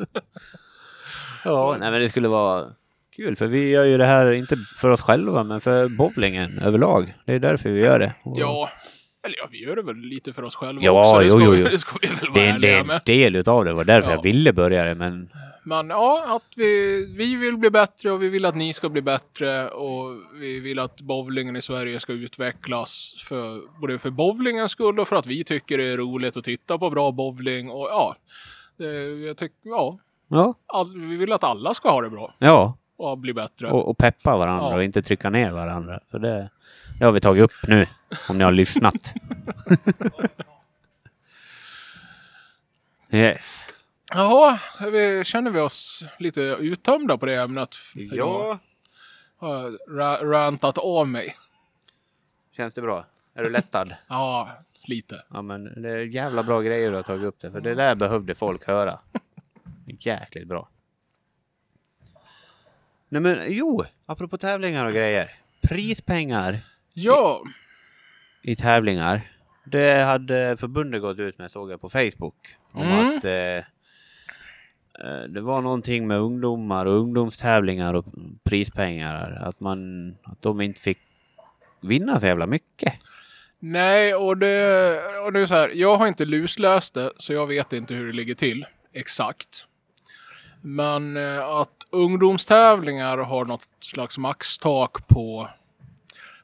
Ja, 1.45 1.77
nej 1.81 1.91
men 1.91 2.01
det 2.01 2.09
skulle 2.09 2.29
vara 2.29 2.65
kul 3.17 3.37
för 3.37 3.47
vi 3.47 3.69
gör 3.71 3.85
ju 3.85 3.99
det 3.99 4.05
här 4.05 4.33
inte 4.33 4.57
för 4.57 4.91
oss 4.91 5.01
själva 5.01 5.43
men 5.45 5.61
för 5.61 5.89
bowlingen 5.89 6.59
överlag. 6.59 7.15
Det 7.25 7.33
är 7.33 7.39
därför 7.39 7.71
vi 7.71 7.81
gör 7.81 7.99
det. 7.99 8.13
Och 8.23 8.37
Ja, 8.41 8.71
eller 9.27 9.37
ja, 9.39 9.49
vi 9.51 9.65
gör 9.65 9.77
det 9.77 9.83
väl 9.83 9.97
lite 9.97 10.33
för 10.33 10.43
oss 10.43 10.57
själva 10.57 10.83
Ja, 10.83 11.01
också. 11.01 11.19
Det 11.19 11.25
jo, 11.25 11.31
ska, 11.31 11.41
jo, 11.45 11.55
jo. 11.55 11.65
Det 11.71 11.79
ska 11.79 11.99
vi 12.03 12.09
väl 12.09 12.17
vara 12.31 12.45
Det 12.53 12.59
det 12.61 12.69
är 12.75 12.81
en 12.81 12.87
med. 12.87 13.01
del 13.05 13.37
utav 13.37 13.65
det. 13.65 13.71
Det 13.71 13.75
var 13.77 13.85
därför 13.85 14.11
Ja. 14.11 14.17
jag 14.17 14.23
ville 14.23 14.53
börja 14.53 14.85
det 14.85 14.95
men 14.95 15.29
Men 15.67 15.91
ja, 15.91 16.25
att 16.37 16.57
vi, 16.57 17.05
vi 17.17 17.37
vill 17.37 17.57
bli 17.57 17.71
bättre 17.71 18.11
och 18.11 18.23
vi 18.23 18.29
vill 18.29 18.45
att 18.45 18.57
ni 18.57 18.73
ska 18.73 18.89
bli 18.89 19.03
bättre 19.03 19.69
och 19.69 20.11
vi 20.35 20.61
vill 20.61 20.79
att 20.79 21.01
bowlingen 21.01 21.57
i 21.57 21.63
Sverige 21.63 22.01
ska 22.01 22.13
utvecklas 22.13 23.15
för, 23.29 23.61
både 23.81 23.99
för 23.99 24.11
bowlingens 24.11 24.73
skull 24.73 25.01
och 25.01 25.09
för 25.09 25.17
att 25.17 25.27
vi 25.27 25.45
tycker 25.45 25.79
det 25.79 25.85
är 25.85 25.97
roligt 25.97 26.37
att 26.37 26.45
titta 26.45 26.79
på 26.79 26.91
bra 26.91 27.13
bowling 27.13 27.71
och 27.71 27.89
ja, 27.91 28.17
det, 28.77 28.87
jag 29.27 29.37
tycker, 29.37 29.57
ja, 29.63 29.99
ja, 30.29 30.55
all, 30.67 31.01
vi 31.01 31.17
vill 31.17 31.33
att 31.33 31.45
alla 31.45 31.75
ska 31.75 31.91
ha 31.91 32.01
det 32.01 32.11
bra 32.11 32.35
ja. 32.39 32.77
och 32.97 33.19
bli 33.19 33.33
bättre. 33.33 33.71
Och, 33.71 33.89
och 33.89 33.99
peppa 33.99 34.37
varandra 34.37 34.71
Ja. 34.71 34.77
och 34.77 34.83
inte 34.83 35.03
trycka 35.03 35.31
ner 35.31 35.51
varandra. 35.51 36.01
För 36.11 36.19
det, 36.19 36.51
det 36.99 37.05
har 37.05 37.13
vi 37.13 37.21
tagit 37.21 37.45
upp 37.45 37.69
nu. 37.69 37.87
Om 38.29 38.39
ni 38.39 38.45
har 38.45 38.53
lyssnat. 38.53 39.15
yes. 43.11 43.67
Är 44.21 44.91
vi, 44.91 45.25
känner 45.25 45.51
vi 45.51 45.61
oss 45.61 46.05
lite 46.19 46.41
uttömda 46.61 47.19
på 47.19 47.27
det 47.27 47.35
ämnet? 47.35 47.75
Har 49.39 49.57
jag 49.63 49.75
ra- 49.89 50.25
rantat 50.31 50.79
av 50.79 51.09
mig? 51.09 51.37
Känns 52.57 52.75
det 52.75 52.83
bra? 52.83 53.07
Är 53.35 53.43
du 53.43 53.51
lättad? 53.51 53.95
Ja, 54.09 54.51
lite. 54.87 55.23
Ja 55.31 55.43
men 55.43 55.83
det 55.83 55.91
är 55.91 55.99
jävla 55.99 56.43
bra 56.43 56.61
grejer 56.61 56.91
du 56.91 56.97
har 56.97 57.03
tagit 57.03 57.25
upp 57.25 57.41
det. 57.41 57.51
För 57.51 57.61
det 57.61 57.75
där 57.75 57.95
behövde 57.95 58.35
folk 58.35 58.67
höra. 58.67 58.99
Jäkligt 59.87 60.49
bra. 60.49 60.69
Nej 63.09 63.21
men 63.23 63.39
jo, 63.49 63.85
apropå 64.07 64.39
tävlingar 64.39 64.87
och 64.87 64.93
grejer. 64.93 65.31
Prispengar 65.63 66.59
Ja, 66.93 67.43
i 68.43 68.57
tävlingar. 68.57 69.21
Det 69.65 70.03
hade 70.05 70.57
förbundet 70.57 71.01
gått 71.03 71.19
ut 71.19 71.39
med 71.39 71.51
såg 71.51 71.71
jag 71.71 71.81
på 71.81 71.89
Facebook. 71.89 72.57
Om 72.73 72.83
Mm. 72.83 73.17
att 73.19 73.25
eh, 73.25 73.65
Eh, 75.05 75.29
det 75.29 75.41
var 75.41 75.61
någonting 75.61 76.07
med 76.07 76.19
ungdomar 76.19 76.87
och 76.87 77.01
ungdomstävlingar 77.01 77.95
och 77.95 78.07
prispengar. 78.45 79.43
Att 79.43 79.61
man, 79.61 80.11
att 80.23 80.43
de 80.43 80.61
inte 80.61 80.81
fick 80.81 80.99
vinna 81.81 82.21
så 82.21 82.27
jävla 82.27 82.47
mycket. 82.47 82.93
nej, 83.59 84.15
och 84.15 84.37
det, 84.37 85.01
och 85.25 85.33
det 85.33 85.41
är 85.41 85.47
så 85.47 85.55
här. 85.55 85.71
Jag 85.75 85.97
har 85.97 86.07
inte 86.07 86.25
lusläst 86.25 86.95
det, 86.95 87.11
så 87.19 87.33
jag 87.33 87.47
vet 87.47 87.73
inte 87.73 87.95
hur 87.95 88.07
det 88.07 88.13
ligger 88.13 88.35
till 88.35 88.67
exakt. 88.93 89.67
Men 90.61 91.17
eh, 91.17 91.49
att 91.49 91.87
ungdomstävlingar 91.91 93.19
har 93.19 93.45
något 93.45 93.69
slags 93.81 94.19
maxtak 94.19 95.09
på, 95.09 95.49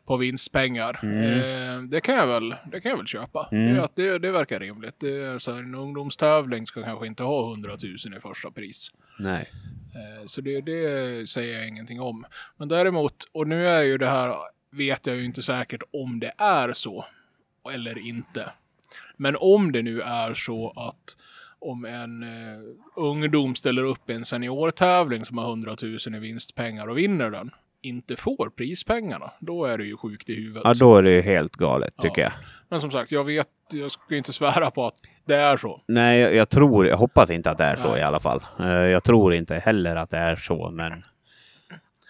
på 0.06 0.16
vinstpengar. 0.16 1.00
Eh, 1.02 1.82
det, 1.82 2.00
kan 2.00 2.14
jag 2.14 2.26
väl, 2.26 2.54
det 2.72 2.80
kan 2.80 2.90
jag 2.90 2.96
väl 2.96 3.06
köpa. 3.06 3.48
Mm. 3.52 3.74
Det, 3.74 3.88
det, 3.94 4.18
det 4.18 4.30
verkar 4.30 4.60
rimligt. 4.60 4.94
Det 5.00 5.42
så 5.42 5.52
här, 5.52 5.58
en 5.58 5.74
ungdomstävling 5.74 6.66
ska 6.66 6.82
kanske 6.82 7.06
inte 7.06 7.22
ha 7.22 7.50
100 7.50 7.70
000 7.82 8.16
i 8.16 8.20
första 8.20 8.50
pris. 8.50 8.90
Nej. 9.18 9.50
Eh, 9.94 10.26
Så 10.26 10.40
det, 10.40 10.60
det 10.60 11.28
säger 11.28 11.58
jag 11.58 11.68
ingenting 11.68 12.00
om. 12.00 12.24
Men 12.56 12.68
däremot, 12.68 13.24
och 13.32 13.48
nu 13.48 13.68
är 13.68 13.82
ju 13.82 13.98
det 13.98 14.06
här, 14.06 14.34
vet 14.70 15.06
jag 15.06 15.16
ju 15.16 15.24
inte 15.24 15.42
säkert 15.42 15.82
om 15.92 16.20
det 16.20 16.32
är 16.38 16.72
så 16.72 17.04
eller 17.74 17.98
inte. 18.08 18.50
Men 19.16 19.36
om 19.40 19.72
det 19.72 19.82
nu 19.82 20.00
är 20.00 20.34
så 20.34 20.70
att 20.70 21.16
om 21.58 21.84
en 21.84 22.22
eh, 22.22 22.60
ungdom 22.96 23.54
ställer 23.54 23.82
upp 23.84 24.10
i 24.10 24.12
en 24.12 24.24
seniortävling 24.24 25.24
som 25.24 25.38
har 25.38 25.44
100 25.48 25.76
000 25.82 26.14
i 26.14 26.18
vinstpengar 26.18 26.86
och 26.86 26.98
vinner 26.98 27.30
den, 27.30 27.50
inte 27.82 28.16
får 28.16 28.50
prispengarna, 28.56 29.30
då 29.40 29.64
är 29.64 29.78
det 29.78 29.84
ju 29.84 29.96
sjukt 29.96 30.28
i 30.28 30.34
huvudet. 30.34 30.62
Ja 30.64 30.72
då 30.80 30.96
är 30.96 31.02
det 31.02 31.10
ju 31.10 31.22
helt 31.22 31.56
galet 31.56 31.94
tycker 32.02 32.22
Ja. 32.22 32.28
jag. 32.28 32.32
Men 32.68 32.80
som 32.80 32.90
sagt, 32.90 33.12
jag 33.12 33.24
vet, 33.24 33.48
jag 33.72 33.90
ska 33.90 34.16
inte 34.16 34.32
svära 34.32 34.70
på 34.70 34.86
att 34.86 34.94
det 35.24 35.34
är 35.36 35.56
så. 35.56 35.80
Nej, 35.88 36.20
jag, 36.20 36.34
jag 36.34 36.48
tror, 36.48 36.86
jag 36.86 36.96
hoppas 36.96 37.30
inte 37.30 37.50
att 37.50 37.58
det 37.58 37.64
är 37.64 37.76
så 37.76 37.90
Nej. 37.90 38.00
i 38.00 38.02
alla 38.02 38.20
fall. 38.20 38.40
Eh, 38.60 38.66
Jag 38.66 39.04
tror 39.04 39.34
inte 39.34 39.54
heller 39.58 39.96
att 39.96 40.10
det 40.10 40.18
är 40.18 40.36
så, 40.36 40.70
men 40.70 41.04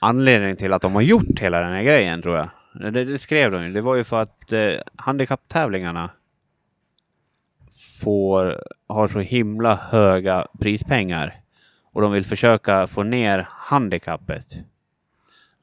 anledningen 0.00 0.56
till 0.56 0.72
att 0.72 0.82
de 0.82 0.94
har 0.94 1.02
gjort 1.02 1.40
hela 1.40 1.60
den 1.60 1.72
här 1.72 1.82
grejen 1.82 2.22
tror 2.22 2.36
jag. 2.36 2.48
Det, 2.92 3.04
det 3.04 3.18
skrev 3.18 3.50
de 3.50 3.64
ju. 3.64 3.72
Det 3.72 3.80
var 3.80 3.94
ju 3.94 4.04
för 4.04 4.22
att 4.22 4.52
eh, 4.52 4.72
handikapptävlingarna 4.96 6.10
får, 8.02 8.62
har 8.88 9.08
så 9.08 9.20
himla 9.20 9.74
höga 9.74 10.46
prispengar 10.60 11.40
och 11.92 12.02
de 12.02 12.12
vill 12.12 12.24
försöka 12.24 12.86
få 12.86 13.02
ner 13.02 13.46
handikappet. 13.50 14.46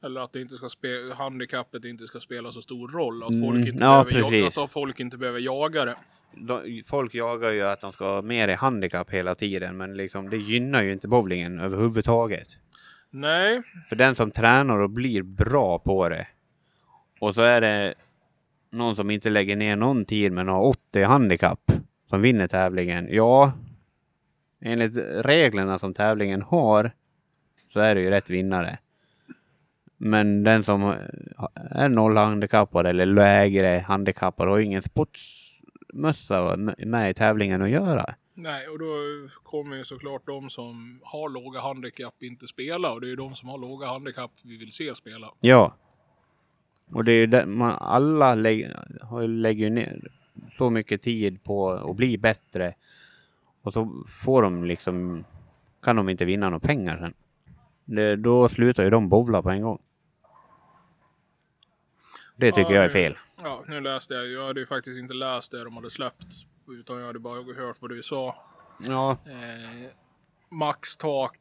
Eller 0.02 0.20
att 0.20 0.32
det 0.32 0.40
inte 0.40 0.54
ska 0.54 0.66
spe- 0.66 1.14
handikappet 1.14 1.84
inte 1.84 2.04
ska 2.06 2.20
spela 2.20 2.52
så 2.52 2.62
stor 2.62 2.88
roll. 2.88 3.22
Att 3.22 3.30
Mm, 3.30 3.40
folk 3.42 3.66
inte, 3.66 3.84
ja, 3.84 4.04
behöver, 4.04 4.36
jaga, 4.36 4.46
att 4.64 4.72
folk 4.72 5.00
inte 5.00 5.18
behöver 5.18 5.40
jaga 5.40 5.84
det. 5.84 5.96
De, 6.34 6.82
folk 6.86 7.14
jagar 7.14 7.50
ju 7.50 7.62
att 7.62 7.80
de 7.80 7.92
ska 7.92 8.04
ha 8.14 8.22
mer 8.22 8.48
i 8.48 8.54
handikapp 8.54 9.10
hela 9.10 9.34
tiden 9.34 9.76
men 9.76 9.96
liksom 9.96 10.30
det 10.30 10.36
gynnar 10.36 10.82
ju 10.82 10.92
inte 10.92 11.08
bowlingen 11.08 11.60
överhuvudtaget. 11.60 12.48
Nej, 13.10 13.62
För 13.88 13.96
den 13.96 14.14
som 14.14 14.30
tränar 14.30 14.78
och 14.78 14.90
blir 14.90 15.22
bra 15.22 15.78
på 15.78 16.08
det 16.08 16.26
och 17.20 17.34
så 17.34 17.42
är 17.42 17.60
det 17.60 17.94
någon 18.70 18.96
som 18.96 19.10
inte 19.10 19.30
lägger 19.30 19.56
ner 19.56 19.76
någon 19.76 20.04
tid 20.04 20.32
men 20.32 20.48
har 20.48 20.60
80 20.62 21.02
handikapp 21.04 21.72
som 22.10 22.22
vinner 22.22 22.48
tävlingen. 22.48 23.08
Ja, 23.10 23.52
enligt 24.60 24.92
reglerna 25.26 25.78
som 25.78 25.94
tävlingen 25.94 26.42
har 26.42 26.92
så 27.72 27.80
är 27.80 27.94
det 27.94 28.00
ju 28.00 28.10
rätt 28.10 28.30
vinnare. 28.30 28.78
Men 30.02 30.44
den 30.44 30.64
som 30.64 30.94
är 31.54 31.88
noll 31.88 32.16
handikappad 32.16 32.86
eller 32.86 33.06
lägre 33.06 33.84
handikappad 33.86 34.48
har 34.48 34.56
ju 34.56 34.64
ingen 34.64 34.82
sportsmössa 34.82 36.56
med 36.78 37.10
i 37.10 37.14
tävlingen 37.14 37.62
att 37.62 37.70
göra. 37.70 38.14
nej, 38.34 38.68
och 38.68 38.78
då 38.78 38.94
kommer 39.42 39.76
ju 39.76 39.84
såklart 39.84 40.26
de 40.26 40.50
som 40.50 41.00
har 41.04 41.28
låga 41.28 41.60
handikapp 41.60 42.22
inte 42.22 42.46
spela. 42.46 42.92
Och 42.92 43.00
det 43.00 43.06
är 43.06 43.08
ju 43.08 43.16
de 43.16 43.34
som 43.34 43.48
har 43.48 43.58
låga 43.58 43.86
handikapp 43.86 44.30
vi 44.42 44.56
vill 44.56 44.72
se 44.72 44.94
spela. 44.94 45.30
Ja. 45.40 45.74
Och 46.92 47.04
det 47.04 47.12
är 47.12 47.20
ju 47.20 47.26
det, 47.26 47.46
man, 47.46 47.72
alla 47.72 48.34
lägger, 48.34 49.26
lägger 49.26 49.70
ner 49.70 50.10
så 50.50 50.70
mycket 50.70 51.02
tid 51.02 51.44
på 51.44 51.70
att 51.70 51.96
bli 51.96 52.18
bättre. 52.18 52.74
Och 53.62 53.72
så 53.72 54.04
får 54.22 54.42
de 54.42 54.64
liksom, 54.64 55.24
kan 55.82 55.96
de 55.96 56.08
inte 56.08 56.24
vinna 56.24 56.46
några 56.46 56.60
pengar 56.60 56.98
sen. 56.98 57.14
Det, 57.84 58.16
då 58.16 58.48
slutar 58.48 58.84
ju 58.84 58.90
de 58.90 59.08
bowla 59.08 59.42
på 59.42 59.50
en 59.50 59.62
gång. 59.62 59.78
Det 62.40 62.52
tycker 62.52 62.70
Ja, 62.70 62.76
jag 62.76 62.84
är 62.84 62.88
fel. 62.88 63.18
Ja, 63.42 63.64
nu 63.68 63.80
läste 63.80 64.14
jag. 64.14 64.28
Jag 64.28 64.46
hade 64.46 64.60
ju 64.60 64.66
faktiskt 64.66 64.98
inte 64.98 65.14
läst 65.14 65.50
det 65.50 65.64
de 65.64 65.76
hade 65.76 65.90
släppt. 65.90 66.26
Utan 66.78 66.98
jag 66.98 67.06
hade 67.06 67.18
bara 67.18 67.34
hört 67.34 67.76
vad 67.80 67.90
du 67.90 68.02
sa. 68.02 68.36
Ja. 68.86 69.10
Eh, 69.26 69.90
maxtak 70.50 71.36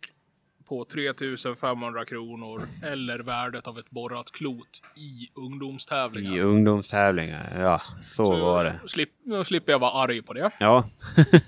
på 0.69 0.85
3500 0.85 2.05
kronor 2.05 2.61
eller 2.83 3.19
värdet 3.19 3.67
av 3.67 3.79
ett 3.79 3.89
borrat 3.89 4.31
klot 4.31 4.81
i 4.95 5.39
ungdomstävlingar. 5.39 6.37
I 6.37 6.41
ungdomstävlingar, 6.41 7.61
ja 7.61 7.81
så, 8.03 8.39
var 8.39 8.63
det. 8.63 8.79
Slipp, 8.87 9.09
nu 9.23 9.43
slipper 9.43 9.71
jag 9.71 9.79
vara 9.79 9.91
arg 9.91 10.21
på 10.21 10.33
det. 10.33 10.51
Ja. 10.59 10.89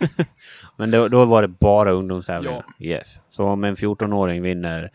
Men 0.78 0.92
då, 0.92 1.08
då 1.08 1.26
var 1.26 1.42
det 1.42 1.48
bara 1.48 1.92
ungdomstävlingar. 1.92 2.66
Yes. 2.80 3.20
Så 3.30 3.44
om 3.46 3.64
en 3.64 3.76
14-åring 3.76 4.42
vinner 4.42 4.92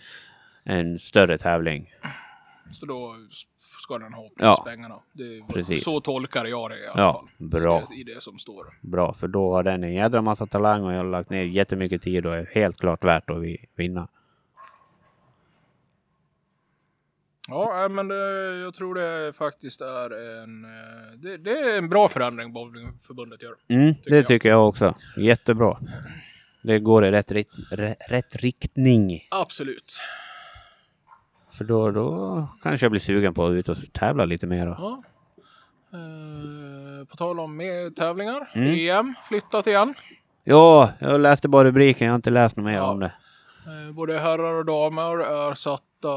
en 0.64 0.98
större 0.98 1.38
tävling 1.38 1.94
Så 2.72 2.86
då 2.86 3.14
ska 3.86 3.98
den 3.98 4.12
ha 4.12 4.30
Ja. 4.36 4.62
pengarna. 4.66 4.98
Det, 5.12 5.42
Precis. 5.54 5.84
Så 5.84 6.00
tolkar 6.00 6.44
jag 6.44 6.70
det 6.70 6.78
i 6.78 6.86
alla 6.86 7.02
Ja, 7.02 7.12
fall. 7.12 7.48
bra. 7.48 7.78
I 7.82 7.84
det, 8.04 8.10
I 8.10 8.14
det 8.14 8.20
som 8.22 8.38
står. 8.38 8.66
Bra, 8.80 9.12
för 9.14 9.28
då 9.28 9.52
har 9.54 9.62
den 9.62 9.84
en 9.84 9.94
jädra 9.94 10.22
massa 10.22 10.46
talang 10.46 10.82
och 10.84 10.92
jag 10.92 10.96
har 10.98 11.04
lagt 11.04 11.30
ner 11.30 11.42
jättemycket 11.44 12.02
tid 12.02 12.26
och 12.26 12.34
är 12.36 12.50
helt 12.54 12.76
klart 12.80 13.04
värt 13.04 13.30
att 13.30 13.42
vi- 13.42 13.66
vinna. 13.74 14.08
Ja, 17.48 17.72
nej, 17.76 17.88
men 17.88 18.08
det, 18.08 18.56
jag 18.56 18.74
tror 18.74 18.94
det 18.94 19.32
faktiskt 19.32 19.80
är 19.80 20.10
en... 20.42 20.64
eh, 20.64 20.70
Det, 21.16 21.36
det 21.36 21.50
är 21.60 21.78
en 21.78 21.88
bra 21.88 22.08
förändring 22.08 22.52
bowlingförbundet 22.52 23.42
gör. 23.42 23.54
Mm, 23.68 23.94
det 24.04 24.16
jag. 24.16 24.26
tycker 24.26 24.48
jag 24.48 24.68
också. 24.68 24.94
Jättebra. 25.16 25.78
Det 26.62 26.78
går 26.78 27.04
i 27.04 27.10
rätt, 27.10 27.32
rit- 27.32 27.70
rä- 27.72 27.96
rätt 28.08 28.36
riktning. 28.36 29.20
Absolut. 29.30 29.98
För 31.56 31.64
då, 31.64 31.90
då 31.90 32.48
kanske 32.62 32.84
jag 32.84 32.90
blir 32.90 33.00
sugen 33.00 33.34
på 33.34 33.46
att 33.46 33.50
ut 33.52 33.68
och 33.68 33.76
tävla 33.92 34.24
lite 34.24 34.46
mer. 34.46 34.66
Ja. 34.66 35.02
Eh, 35.92 37.06
på 37.06 37.16
tal 37.16 37.40
om 37.40 37.56
med 37.56 37.96
tävlingar. 37.96 38.50
Mm. 38.54 38.74
EM 38.74 39.14
flyttat 39.28 39.66
igen. 39.66 39.94
Ja, 40.44 40.90
jag 40.98 41.20
läste 41.20 41.48
bara 41.48 41.64
rubriken. 41.64 42.06
Jag 42.06 42.12
har 42.12 42.16
inte 42.16 42.30
läst 42.30 42.56
något 42.56 42.64
mer 42.66 42.72
Ja. 42.72 42.90
om 42.90 43.00
det. 43.00 43.12
Eh, 43.66 43.92
Både 43.94 44.18
herrar 44.18 44.54
och 44.58 44.64
damer 44.64 45.18
är 45.18 45.54
satta, 45.54 46.08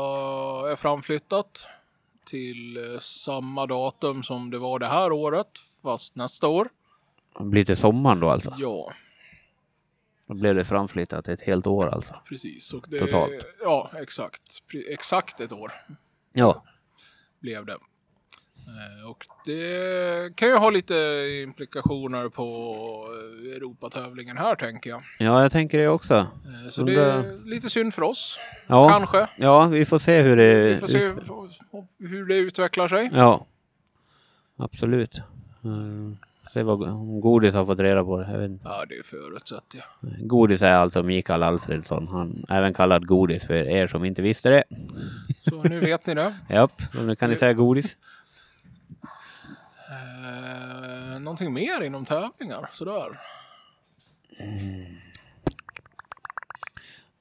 är 0.72 0.76
framflyttat 0.76 1.68
till 2.26 2.78
eh, 2.78 3.00
samma 3.00 3.66
datum 3.66 4.24
som 4.24 4.50
det 4.50 4.58
var 4.58 4.80
det 4.80 4.88
här 4.88 5.12
året, 5.12 5.48
fast 5.84 6.16
nästa 6.16 6.48
år. 6.48 6.68
Det 7.40 7.44
blir 7.46 7.66
till 7.66 7.78
sommaren 7.78 8.20
då 8.20 8.30
alltså. 8.30 8.54
Ja, 8.58 8.92
Då 10.30 10.36
blev 10.36 10.56
det 10.56 10.64
framflyttat 10.66 11.28
ett 11.28 11.42
helt 11.42 11.68
år 11.68 11.88
alltså. 11.90 12.16
precis. 12.30 12.74
Och 12.74 12.86
det, 12.90 13.00
Totalt. 13.00 13.32
Ja, 13.64 13.92
exakt. 14.02 14.42
Exakt 14.90 15.40
ett 15.40 15.52
år 15.52 15.72
Ja. 16.34 16.64
blev 17.40 17.66
det. 17.66 17.72
Eh, 17.74 19.10
Och 19.10 19.26
det 19.46 20.36
kan 20.36 20.50
ju 20.50 20.56
ha 20.56 20.70
lite 20.70 20.96
implikationer 21.44 22.30
på 22.30 22.46
eh, 23.46 23.56
Europatävlingen 23.56 24.38
här, 24.38 24.56
tänker 24.56 24.90
jag. 24.90 25.04
Ja, 25.20 25.42
jag 25.42 25.52
tänker 25.52 25.80
det 25.80 25.88
också. 25.88 26.16
Eh, 26.18 26.70
Så 26.70 26.84
det 26.84 26.96
är 26.96 27.46
lite 27.46 27.70
synd 27.70 27.94
för 27.94 28.02
oss, 28.02 28.40
Ja, 28.68 28.90
kanske. 28.90 29.28
ja 29.38 29.66
vi 29.68 29.86
får 29.86 30.00
se 30.00 30.22
hur 30.22 30.36
det... 30.38 30.74
Vi 30.74 30.78
får 30.80 30.88
se 30.88 31.12
hur 32.00 32.26
det 32.26 32.36
utvecklar 32.38 32.88
sig. 32.88 33.10
Ja. 33.14 33.46
Absolut. 34.58 35.22
Mm. 36.54 36.54
Se 36.54 36.64
vad 36.64 36.80
Godis 37.22 37.54
har 37.54 37.66
fått 37.66 37.80
reda 37.80 38.04
på 38.04 38.18
det. 38.18 38.32
Jag 38.32 38.40
vet 38.40 38.50
inte. 38.50 38.64
Ja, 38.68 38.86
det 38.90 39.06
förutsätter 39.06 39.78
jag. 40.02 40.28
Godis 40.28 40.62
är 40.62 40.72
alltså 40.72 41.04
Mikael 41.04 41.44
Alfredsson. 41.44 42.08
Han 42.08 42.46
är 42.50 42.58
även 42.58 42.74
kallad 42.74 43.08
Godis 43.08 43.48
för 43.48 43.54
er 43.54 43.88
som 43.88 44.06
inte 44.06 44.22
visste 44.22 44.50
det. 44.50 44.64
Så 45.50 45.64
nu 45.64 45.80
vet 45.80 46.06
ni 46.06 46.14
det. 46.14 46.34
Japp, 46.50 46.82
och 46.98 47.04
nu 47.04 47.16
kan 47.16 47.30
ni 47.30 47.36
säga 47.36 47.54
Godis. 47.54 47.98
Eh, 49.92 51.20
någonting 51.20 51.54
mer 51.54 51.82
inom 51.82 52.06
tävlingar? 52.06 52.70
Sådär. 52.72 53.20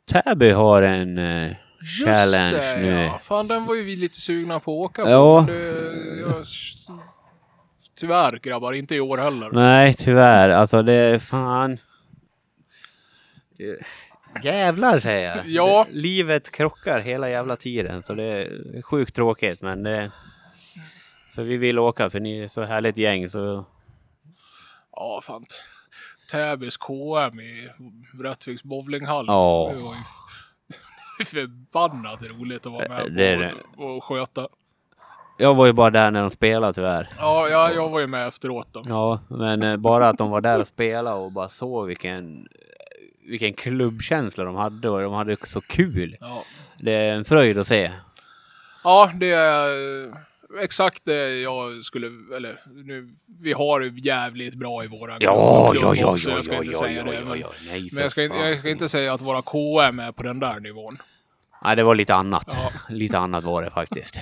Täby 0.07 0.51
har 0.51 0.83
en 0.83 1.19
eh, 1.19 1.53
Just 1.81 2.05
challenge 2.05 2.57
det, 2.57 2.83
nu. 2.83 2.89
ja. 2.89 3.19
Fan, 3.23 3.47
den 3.49 3.65
var 3.65 3.75
ju 3.75 3.85
vi 3.85 3.97
lite 3.97 4.21
sugna 4.21 4.61
på 4.61 4.85
att 4.85 4.91
åka 4.91 5.03
på. 5.05 5.11
Ja. 5.11 5.45
Det, 5.49 6.21
jag, 6.21 6.45
tyvärr 7.99 8.39
grabbar, 8.39 8.73
inte 8.73 8.95
i 8.95 9.01
år 9.01 9.19
heller. 9.19 9.51
Nej, 9.53 9.95
tyvärr. 9.95 10.49
Alltså 10.49 10.83
det 10.83 10.93
är 10.93 11.19
fan... 11.19 11.79
Jävlar 14.43 14.99
säger 14.99 15.37
jag. 15.37 15.47
Ja. 15.47 15.87
Det, 15.89 15.99
livet 15.99 16.51
krockar 16.51 17.01
hela 17.01 17.31
jävla 17.31 17.57
tiden 17.57 18.03
så 18.03 18.15
det 18.15 18.25
är 18.25 18.83
sjukt 18.83 19.15
tråkigt 19.15 19.63
men 19.63 19.83
det... 19.83 20.11
För 21.35 21.43
vi 21.43 21.57
vill 21.57 21.79
åka 21.79 22.11
för 22.11 22.21
ni 22.21 22.39
är 22.39 22.49
så 22.49 22.65
härligt 22.65 22.97
gäng 22.97 23.29
så... 23.29 23.65
Ja, 24.93 25.21
fan. 25.25 25.45
Täbys 26.31 26.77
KM 26.77 27.41
i 27.41 27.69
Rättviks 28.23 28.63
bowlinghall. 28.63 29.25
Ja. 29.29 29.73
Det 29.75 29.83
var 29.83 29.95
ju 29.95 31.25
förbannat 31.25 32.23
roligt 32.23 32.67
att 32.67 32.73
vara 32.73 32.89
med 32.89 33.13
Det 33.13 33.29
är 33.29 33.55
på 33.77 33.83
och 33.83 34.05
sköta. 34.05 34.49
Jag 35.41 35.55
var 35.55 35.67
ju 35.67 35.73
bara 35.73 35.91
där 35.91 36.11
när 36.11 36.21
de 36.21 36.31
spelade 36.31 36.73
tyvärr. 36.73 37.09
Ja, 37.19 37.49
jag, 37.49 37.75
jag 37.75 37.89
var 37.89 38.01
ju 38.01 38.07
med 38.07 38.29
efteråt 38.29 38.69
då. 38.73 38.83
Ja, 38.87 39.21
men 39.29 39.63
eh, 39.63 39.77
bara 39.77 40.09
att 40.09 40.19
de 40.19 40.31
var 40.31 40.41
där 40.41 40.61
och 40.61 40.69
spelade 40.69 41.17
och 41.17 41.33
bara 41.33 41.49
såg 41.49 41.87
vilken, 41.87 42.49
vilken 43.29 43.53
klubbkänsla 43.53 44.45
de 44.45 44.55
hade 44.55 44.91
och 44.91 45.01
de 45.01 45.13
hade 45.13 45.37
så 45.47 45.61
kul. 45.61 46.17
Ja. 46.21 46.45
Det 46.79 46.93
är 46.93 47.13
en 47.13 47.25
fröjd 47.25 47.59
att 47.59 47.69
se. 47.69 47.91
Ja, 48.85 49.11
det 49.15 49.31
är 49.31 49.69
eh, 49.69 50.15
exakt 50.63 51.03
det 51.05 51.41
jag 51.41 51.85
skulle, 51.85 52.07
eller 52.37 52.61
nu, 52.85 53.09
vi 53.41 53.53
har 53.53 53.81
det 53.81 53.87
jävligt 53.87 54.55
bra 54.55 54.85
i 54.85 54.87
våran 54.87 55.17
Ja, 55.21 55.69
klubb 55.73 55.85
ja, 55.85 55.95
ja, 55.97 56.13
också, 56.13 56.31
ja, 56.31 56.35
jag 56.37 56.45
ska 56.45 56.55
ja, 56.55 56.61
inte 56.61 56.73
ja, 56.73 56.79
säga 56.79 57.03
ja, 57.07 57.13
det. 57.13 57.15
ja, 57.15 57.25
Men, 57.25 57.41
ja, 57.41 58.01
jag, 58.03 58.11
ska 58.11 58.23
jag 58.23 58.59
ska 58.59 58.69
inte 58.69 58.89
säga 58.89 59.13
att 59.13 59.23
våra 59.23 59.43
KM 59.43 60.01
är 60.01 60.13
på 60.13 60.23
den 60.23 60.41
där 60.41 60.61
nivån. 60.61 60.99
Nej, 61.65 61.77
det 61.77 61.83
var 61.83 61.95
lite 61.95 62.15
annat. 62.15 62.45
Ja. 62.57 62.71
Lite 62.95 63.19
annat 63.19 63.45
var 63.45 63.63
det 63.63 63.71
faktiskt. 63.71 64.21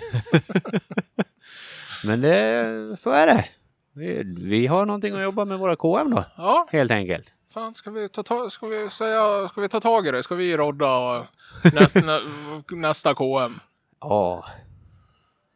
men 2.04 2.20
det, 2.20 2.96
så 3.00 3.10
är 3.10 3.26
det. 3.26 3.44
Vi, 3.92 4.22
vi 4.38 4.66
har 4.66 4.86
någonting 4.86 5.14
att 5.14 5.22
jobba 5.22 5.44
med 5.44 5.58
våra 5.58 5.76
KM 5.76 6.10
då, 6.10 6.24
Ja, 6.36 6.66
helt 6.70 6.90
enkelt. 6.90 7.32
fan 7.54 7.74
ska 7.74 7.90
vi 7.90 8.08
ta, 8.08 8.50
ska 8.50 8.66
vi 8.66 8.90
säga, 8.90 9.48
ska 9.48 9.60
vi 9.60 9.68
ta 9.68 9.80
tag 9.80 10.06
i 10.06 10.10
det? 10.10 10.22
Ska 10.22 10.34
vi 10.34 10.56
rodda 10.56 11.26
nästa, 11.72 12.00
nä, 12.00 12.20
nästa 12.70 13.14
KM? 13.14 13.60
Ja. 14.00 14.44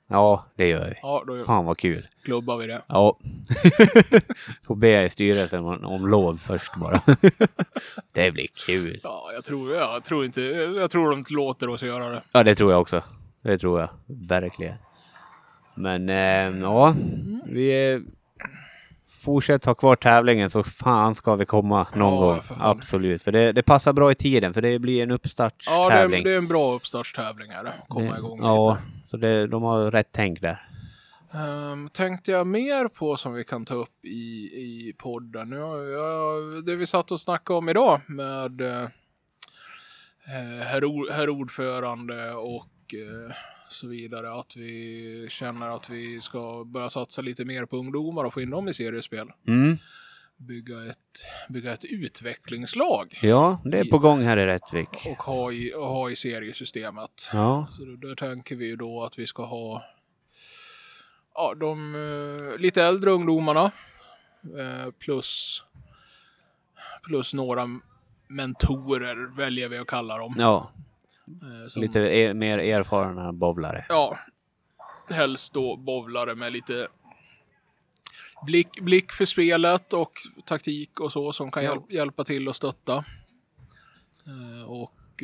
Ja, 0.09 0.45
det 0.57 0.69
gör 0.69 0.89
vi. 0.89 0.95
Ja, 1.03 1.25
då 1.27 1.45
Fan 1.45 1.65
vad 1.65 1.79
kul. 1.79 2.07
Klubbar 2.31 2.57
vi 2.59 2.67
det. 2.67 2.83
Ja. 2.87 3.19
Får 4.67 4.77
be 4.77 5.05
i 5.05 5.11
styrelsen 5.11 5.65
om, 5.65 5.85
om 5.85 6.09
lov 6.09 6.37
först 6.37 6.75
bara. 6.77 7.01
det 8.13 8.31
blir 8.31 8.47
kul. 8.67 9.01
Ja, 9.03 9.31
jag 9.35 9.45
tror, 9.45 9.75
jag 9.75 10.05
tror 10.05 10.25
inte, 10.25 10.41
jag 10.77 10.91
tror 10.91 11.11
de 11.11 11.25
låter 11.35 11.69
oss 11.69 11.83
göra 11.83 12.09
det. 12.11 12.23
Ja, 12.33 12.43
det 12.43 12.55
tror 12.55 12.73
jag 12.73 12.81
också. 12.81 13.03
Det 13.43 13.59
tror 13.59 13.81
jag. 13.81 13.89
Verkligen. 14.07 14.75
Men 15.75 16.09
eh, 16.09 16.61
ja, 16.63 16.95
vi 17.47 17.71
är 17.71 18.03
fortsätt 19.25 19.65
ha 19.65 19.75
kvar 19.75 19.97
tävlingen 19.97 20.51
så 20.51 20.63
fan 20.63 21.15
ska 21.15 21.35
vi 21.37 21.47
komma 21.47 21.87
någon 21.95 22.15
Ja, 22.15 22.21
gång. 22.21 22.43
för. 22.43 22.57
Absolut. 22.61 23.23
För 23.23 23.33
det, 23.33 23.53
det 23.53 23.63
passar 23.63 23.93
bra 23.93 24.13
i 24.13 24.15
tiden 24.15 24.55
för 24.55 24.63
det 24.63 24.79
blir 24.79 24.95
en 24.95 24.99
Ja, 25.01 25.07
det 25.07 25.13
är, 25.13 25.15
uppstartstävling. 25.15 26.25
det 26.25 26.33
är 26.33 26.39
en 26.39 26.49
bra 26.49 26.73
uppstartstävling 26.75 27.51
här. 27.51 27.73
Komma 27.89 28.13
Det- 28.13 28.19
igång 28.19 28.39
Ja, 28.43 28.71
lite. 28.73 29.09
så 29.11 29.17
det, 29.17 29.47
de 29.47 29.63
har 29.63 29.91
rätt 29.91 30.09
tänk 30.13 30.41
där. 30.41 30.67
Um, 31.35 31.89
tänkte 31.89 32.31
jag 32.31 32.47
mer 32.47 32.89
på 32.89 33.17
som 33.17 33.35
vi 33.35 33.45
kan 33.45 33.65
ta 33.65 33.75
upp 33.75 34.05
i, 34.05 34.51
i 34.55 34.95
podden. 34.99 35.51
Nu 35.51 35.59
har 35.59 35.79
jag, 35.79 36.65
det 36.67 36.77
vi 36.77 36.87
satt 36.87 37.11
och 37.11 37.21
snackade 37.21 37.57
om 37.59 37.69
idag 37.69 38.01
med 38.07 38.61
eh, 38.61 38.83
eh, 38.83 40.65
herr, 40.67 40.81
or- 40.85 41.13
herr 41.13 41.29
ordförande 41.29 42.33
och 42.33 42.95
eh, 42.95 43.35
så 43.69 43.89
vidare. 43.89 44.33
Att 44.41 44.57
vi 44.57 45.27
känner 45.31 45.75
att 45.75 45.91
vi 45.91 46.21
ska 46.21 46.65
börja 46.65 46.91
satsa 46.91 47.23
lite 47.23 47.45
mer 47.45 47.67
på 47.67 47.77
ungdomar 47.77 48.25
och 48.25 48.35
få 48.35 48.41
in 48.41 48.51
dem 48.51 48.69
i 48.69 48.75
seriespel. 48.75 49.29
Mm. 49.49 49.79
Bygga 50.37 50.85
ett, 50.85 51.25
bygga 51.49 51.73
ett 51.73 51.85
utvecklingslag 51.85 53.19
Ja, 53.23 53.61
det 53.65 53.79
är 53.79 53.85
på 53.85 53.99
gång 53.99 54.21
här 54.23 54.37
i 54.37 54.47
Rättvik. 54.47 54.89
och 55.07 55.23
ha 55.23 55.53
i, 55.53 55.75
och 55.75 55.87
ha 55.87 56.11
i 56.11 56.17
seriesystemet. 56.17 57.31
Ja, 57.33 57.69
Så 57.71 57.85
då, 57.85 58.09
där 58.09 58.15
tänker 58.15 58.57
vi 58.57 58.67
ju 58.67 58.77
då 58.77 59.03
att 59.05 59.19
vi 59.19 59.27
ska 59.27 59.45
ha 59.45 59.85
ja, 61.41 61.55
de 61.55 61.95
eh, 61.95 62.59
lite 62.61 62.83
äldre 62.85 63.11
ungdomarna 63.11 63.71
eh, 64.59 64.91
plus, 64.99 65.63
plus 67.07 67.35
några 67.35 67.69
mentorer 68.29 69.37
väljer 69.37 69.69
vi 69.69 69.79
att 69.79 69.87
kalla 69.87 70.19
dem. 70.19 70.35
ja 70.39 70.71
Eh, 71.43 71.69
som, 71.69 71.83
lite 71.83 71.99
er, 72.01 72.35
mer 72.35 72.59
erfarna 72.59 73.33
bowlare. 73.33 73.87
Ja, 73.89 74.19
helst 75.11 75.55
då 75.55 75.77
bowlare 75.77 76.35
med 76.35 76.53
lite 76.53 76.89
blick, 78.47 78.81
blick 78.81 79.13
för 79.13 79.25
spelet 79.25 79.93
och 79.93 80.13
taktik 80.45 81.01
och 81.01 81.13
så 81.13 81.33
som 81.33 81.51
kan 81.51 81.65
Ja. 81.65 81.71
hjäl- 81.75 81.95
hjälpa 81.95 82.25
till 82.25 82.49
och 82.49 82.57
stötta. 82.57 83.05
Och 84.67 85.23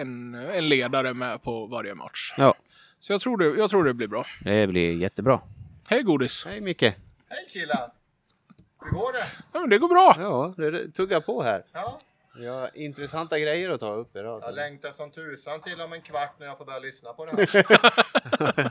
en, 0.00 0.34
en 0.34 0.68
ledare 0.68 1.14
med 1.14 1.42
på 1.42 1.66
varje 1.66 1.94
match. 1.94 2.34
Ja, 2.36 2.54
Så 3.00 3.12
jag 3.12 3.20
tror 3.20 3.36
det, 3.36 3.44
jag 3.58 3.70
tror 3.70 3.84
det 3.84 3.94
blir 3.94 4.08
bra. 4.08 4.24
det 4.44 4.66
blir 4.66 4.96
jättebra. 4.96 5.40
Hej 5.88 6.02
godis! 6.02 6.44
Hej 6.46 6.60
Micke! 6.60 6.82
Hej 7.28 7.46
killar! 7.52 7.90
Hur 8.84 8.90
går 8.90 9.12
det? 9.12 9.24
Ja, 9.52 9.60
men 9.60 9.70
det 9.70 9.78
går 9.78 9.88
bra! 9.88 10.14
Ja, 10.18 10.54
det 10.70 10.90
tuggar 10.92 11.20
på 11.20 11.42
här. 11.42 11.64
Ja, 11.72 11.98
Vi 12.38 12.46
har 12.46 12.70
intressanta 12.74 13.38
grejer 13.38 13.70
att 13.70 13.80
ta 13.80 13.92
upp 13.92 14.16
idag. 14.16 14.42
jag 14.42 14.54
längtar 14.54 14.90
som 14.92 15.10
tusan 15.10 15.60
till 15.60 15.80
om 15.80 15.92
en 15.92 16.00
kvart 16.02 16.34
när 16.38 16.46
jag 16.46 16.58
får 16.58 16.64
börja 16.64 16.78
lyssna 16.78 17.12
på 17.12 17.24
det 17.26 17.30
här. 17.52 18.70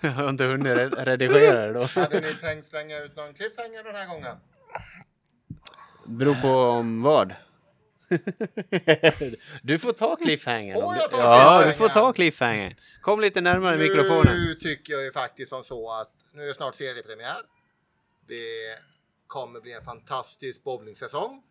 Jag 0.00 0.10
har 0.10 0.28
inte 0.28 0.44
hunnit 0.44 0.76
re- 0.78 1.04
redigera 1.04 1.66
det 1.66 1.72
då. 1.72 1.84
Hade 2.00 2.20
ni 2.20 2.32
tänkt 2.34 2.66
slänga 2.66 2.98
ut 2.98 3.16
någon 3.16 3.34
cliffhanger 3.34 3.84
den 3.84 3.94
här 3.94 4.06
gången? 4.08 4.36
Beror 6.06 6.34
på 6.42 6.48
om 6.48 7.02
vad? 7.02 7.34
Du 9.62 9.78
får 9.78 9.92
ta 9.92 10.16
cliffhangern. 10.16 10.74
Får 10.82 10.94
jag 10.94 11.10
du- 11.10 11.16
ta 11.16 11.22
Ja, 11.22 11.64
du 11.66 11.72
får 11.72 11.88
ta 11.88 12.12
cliffhangern. 12.12 12.74
Kom 13.00 13.20
lite 13.20 13.40
närmare 13.40 13.76
mikrofonen. 13.76 14.36
Nu 14.36 14.54
tycker 14.54 14.92
jag 14.92 15.02
ju 15.04 15.12
faktiskt 15.12 15.48
som 15.50 15.64
så 15.64 15.92
att 15.92 16.10
nu 16.34 16.42
är 16.42 16.46
det 16.46 16.54
snart 16.54 16.74
seriepremiär. 16.74 17.42
Det 18.26 18.78
kommer 19.26 19.60
bli 19.60 19.72
en 19.72 19.84
fantastisk 19.84 20.64
bowlingsäsong. 20.64 21.42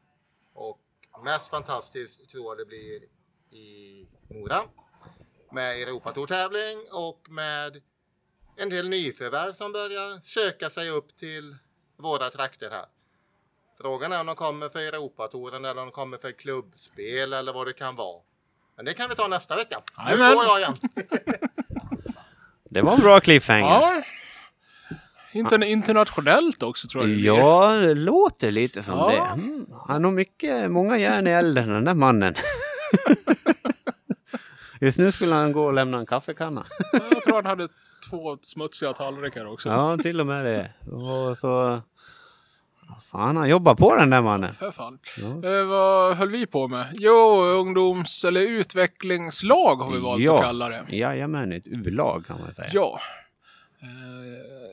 Och 0.53 0.79
mest 1.23 1.49
fantastiskt 1.49 2.29
tror 2.29 2.45
jag 2.45 2.57
det 2.57 2.65
blir 2.65 3.01
i 3.59 4.07
Mora. 4.29 4.61
Med 5.51 5.81
Europatour-tävling 5.81 6.77
och 6.91 7.27
med 7.29 7.81
en 8.57 8.69
del 8.69 8.89
nyförvärv 8.89 9.53
som 9.53 9.71
börjar 9.71 10.19
söka 10.23 10.69
sig 10.69 10.89
upp 10.89 11.17
till 11.17 11.57
våra 11.97 12.29
trakter 12.29 12.69
här. 12.69 12.86
Frågan 13.81 14.11
är 14.11 14.19
om 14.19 14.25
de 14.25 14.36
kommer 14.36 14.69
för 14.69 14.79
Europatouren 14.79 15.65
eller 15.65 15.81
om 15.81 15.88
de 15.88 15.91
kommer 15.91 16.17
för 16.17 16.31
klubbspel 16.31 17.34
eller 17.34 17.53
vad 17.53 17.67
det 17.67 17.73
kan 17.73 17.95
vara. 17.95 18.21
Men 18.75 18.86
det 18.86 18.93
kan 18.93 19.09
vi 19.09 19.15
ta 19.15 19.27
nästa 19.27 19.55
vecka. 19.55 19.81
Nu 20.09 20.17
går 20.17 20.43
jag 20.43 20.59
igen. 20.59 20.77
Det 22.69 22.81
var 22.81 22.93
en 22.93 22.99
bra 22.99 23.19
cliffhanger. 23.19 23.65
Ja. 23.65 24.03
Inter 25.34 25.63
internationellt 25.63 26.63
också 26.63 26.88
tror 26.88 27.07
jag. 27.09 27.17
Ja, 27.38 27.71
det 27.73 27.93
låter 27.93 28.51
lite 28.51 28.84
som 28.84 28.97
Ja. 28.97 29.09
det. 29.09 29.41
Mm. 29.41 29.65
Han 29.88 30.03
har 30.03 30.11
mycket, 30.11 30.71
många 30.71 30.97
järn 30.97 31.27
i 31.27 31.29
elden 31.29 31.69
den 31.69 31.86
där 31.86 31.93
mannen. 31.93 32.36
Just 34.81 34.97
nu 34.97 35.11
skulle 35.11 35.36
han 35.36 35.51
gå 35.51 35.65
och 35.65 35.73
lämna 35.73 35.97
en 35.97 36.05
kaffekanna. 36.05 36.65
Jag 37.11 37.21
tror 37.23 37.36
han 37.36 37.45
hade 37.45 37.67
två 38.09 38.38
smutsiga 38.41 38.93
tallrikar 38.93 39.45
också. 39.53 39.69
Ja, 39.69 39.97
till 39.97 40.19
och 40.19 40.27
med 40.27 40.45
det. 40.45 40.71
Och 40.91 41.38
så... 41.38 41.81
Fan, 43.11 43.38
han 43.38 43.49
jobbar 43.49 43.75
på 43.75 43.95
den 43.95 44.09
där 44.09 44.21
mannen. 44.21 44.53
För 44.53 44.71
fan. 44.71 44.99
Ja. 45.17 45.49
Eh, 45.59 45.65
vad 45.65 46.15
höll 46.17 46.29
vi 46.29 46.45
på 46.45 46.67
med? 46.67 46.86
Jo, 46.93 47.41
ungdoms 47.43 48.23
eller 48.25 48.41
utvecklingslag 48.41 49.75
har 49.75 49.91
vi 49.91 49.99
valt 49.99 50.21
Ja. 50.23 50.38
att 50.38 50.43
kalla 50.45 50.69
det. 50.69 50.86
Jajamän, 50.89 51.51
ett 51.51 51.63
U-lag 51.67 52.25
kan 52.27 52.38
man 52.45 52.53
säga. 52.53 52.69
Ja. 52.73 52.99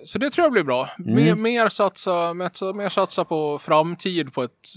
Så 0.04 0.18
det 0.18 0.30
tror 0.30 0.44
jag 0.44 0.52
blir 0.52 0.62
bra. 0.62 0.88
Mm. 0.98 1.14
Mer, 1.14 1.34
mer, 1.34 1.68
satsa, 1.68 2.34
mer, 2.34 2.88
satsa 2.88 3.24
på 3.24 3.58
framtid 3.58 4.32
på 4.32 4.42
ett... 4.42 4.68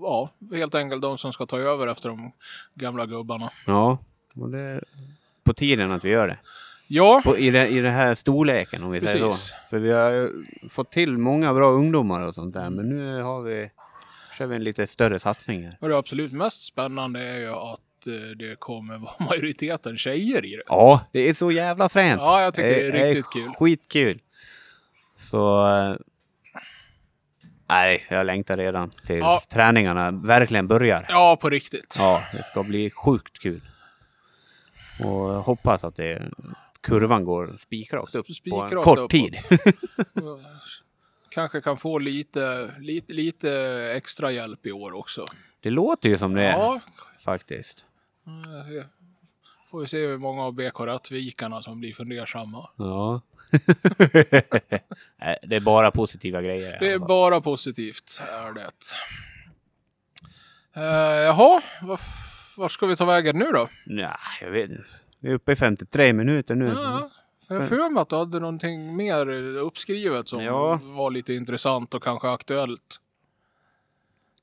Ja, 0.00 0.30
helt 0.52 0.74
enkelt 0.74 1.02
de 1.02 1.18
som 1.18 1.32
ska 1.32 1.46
ta 1.46 1.58
över 1.58 1.86
efter 1.86 2.08
de 2.08 2.32
gamla 2.74 3.06
gubbarna. 3.06 3.50
Ja, 3.66 3.98
och 4.34 4.50
det 4.50 4.58
är 4.58 4.84
på 5.44 5.54
tiden 5.54 5.92
att 5.92 6.04
vi 6.04 6.10
gör 6.10 6.28
det. 6.28 6.38
Ja, 6.90 7.22
På, 7.24 7.38
i, 7.38 7.50
det, 7.50 7.68
I 7.68 7.80
den 7.80 7.92
här 7.92 8.14
storleken 8.14 8.82
om 8.82 8.90
vi 8.90 9.00
säger 9.00 9.26
Precis. 9.26 9.48
så. 9.48 9.54
För 9.70 9.78
vi 9.78 9.92
har 9.92 10.10
ju 10.10 10.44
fått 10.68 10.92
till 10.92 11.18
många 11.18 11.54
bra 11.54 11.70
ungdomar 11.70 12.20
och 12.20 12.34
sånt 12.34 12.54
där. 12.54 12.70
Men 12.70 12.88
nu 12.88 13.22
har 13.22 13.42
vi, 13.42 13.70
kör 14.38 14.46
vi 14.46 14.56
en 14.56 14.64
lite 14.64 14.86
större 14.86 15.18
satsning 15.18 15.64
här. 15.64 15.76
och 15.80 15.88
det 15.88 15.96
absolut 15.96 16.32
mest 16.32 16.62
spännande 16.62 17.20
är 17.20 17.38
ju 17.38 17.48
att 17.48 17.80
eh, 18.06 18.12
det 18.36 18.58
kommer 18.60 18.98
vara 18.98 19.12
majoriteten 19.30 19.98
tjejer 19.98 20.44
i 20.44 20.56
det. 20.56 20.62
Ja, 20.66 21.06
det 21.12 21.28
är 21.28 21.34
så 21.34 21.50
jävla 21.52 21.88
fränt. 21.88 22.20
Ja, 22.20 22.42
jag 22.42 22.54
tycker 22.54 22.68
det 22.68 22.86
är 22.98 23.06
riktigt 23.06 23.32
kul. 23.32 23.48
Skitkul. 23.58 24.18
Så... 25.18 25.66
eh, 25.68 25.96
Nej, 27.70 28.06
jag 28.10 28.26
längtar 28.26 28.56
redan 28.56 28.90
till 28.90 29.18
Ja. 29.18 29.40
träningarna 29.50 30.10
verkligen 30.10 30.68
börjar. 30.68 31.06
Ja, 31.08 31.36
på 31.40 31.50
riktigt. 31.50 31.96
Ja, 31.98 32.22
det 32.32 32.42
ska 32.42 32.62
bli 32.62 32.90
sjukt 32.90 33.38
kul. 33.38 33.60
Och 35.04 35.30
jag 35.30 35.42
hoppas 35.42 35.84
att 35.84 35.96
det, 35.96 36.22
kurvan 36.80 37.24
går 37.24 37.54
spikrakt 37.58 38.14
upp 38.14 38.26
på 38.26 38.30
en 38.30 38.34
Spikrakt 38.34 38.84
kort 38.84 38.98
uppåt. 38.98 39.10
tid. 39.10 39.34
Kanske 41.30 41.60
kan 41.60 41.76
få 41.76 41.98
lite, 41.98 42.70
lite, 42.78 43.12
lite 43.12 43.50
extra 43.96 44.30
hjälp 44.30 44.66
i 44.66 44.72
år 44.72 44.96
också. 44.96 45.24
Det 45.60 45.70
låter 45.70 46.08
ju 46.08 46.18
som 46.18 46.34
det 46.34 46.42
Ja, 46.44 46.80
faktiskt. 47.24 47.84
Eh, 48.28 48.84
får 49.70 49.80
vi 49.80 49.86
se 49.86 50.06
hur 50.06 50.18
många 50.18 50.42
av 50.42 50.52
BK 50.52 50.80
Rättvikarna 50.80 51.62
som 51.62 51.80
blir 51.80 51.92
fundersamma. 51.94 52.68
Ja. 52.76 53.20
Nej, 55.20 55.38
det 55.42 55.56
är 55.56 55.60
bara 55.60 55.90
positiva 55.90 56.42
grejer. 56.42 56.76
Det 56.80 56.92
är 56.92 56.98
bara 56.98 57.40
positivt, 57.40 58.20
är 58.32 58.52
det. 58.52 58.70
Uh, 60.76 60.82
jaha, 61.24 61.62
vad 61.82 61.98
f- 62.00 62.54
vart 62.56 62.72
ska 62.72 62.86
vi 62.86 62.96
ta 62.96 63.04
vägen 63.04 63.38
nu 63.38 63.44
då? 63.52 63.68
Nej, 63.86 64.10
jag 64.40 64.50
vet 64.50 64.70
inte. 64.70 64.84
Vi 65.20 65.30
är 65.30 65.34
uppe 65.34 65.52
i 65.52 65.56
53 65.56 66.12
minuter 66.12 66.54
nu. 66.54 66.74
så- 66.74 66.80
Ja, 66.80 67.10
jag 67.48 67.60
har 67.60 67.66
för 67.68 67.90
mig 67.90 68.00
att 68.00 68.08
du 68.08 68.16
hade 68.16 68.40
någonting 68.40 68.96
mer 68.96 69.28
uppskrivet 69.58 70.28
som 70.28 70.42
Ja. 70.42 70.80
var 70.82 71.10
lite 71.10 71.34
intressant 71.34 71.94
och 71.94 72.02
kanske 72.02 72.28
aktuellt. 72.30 73.00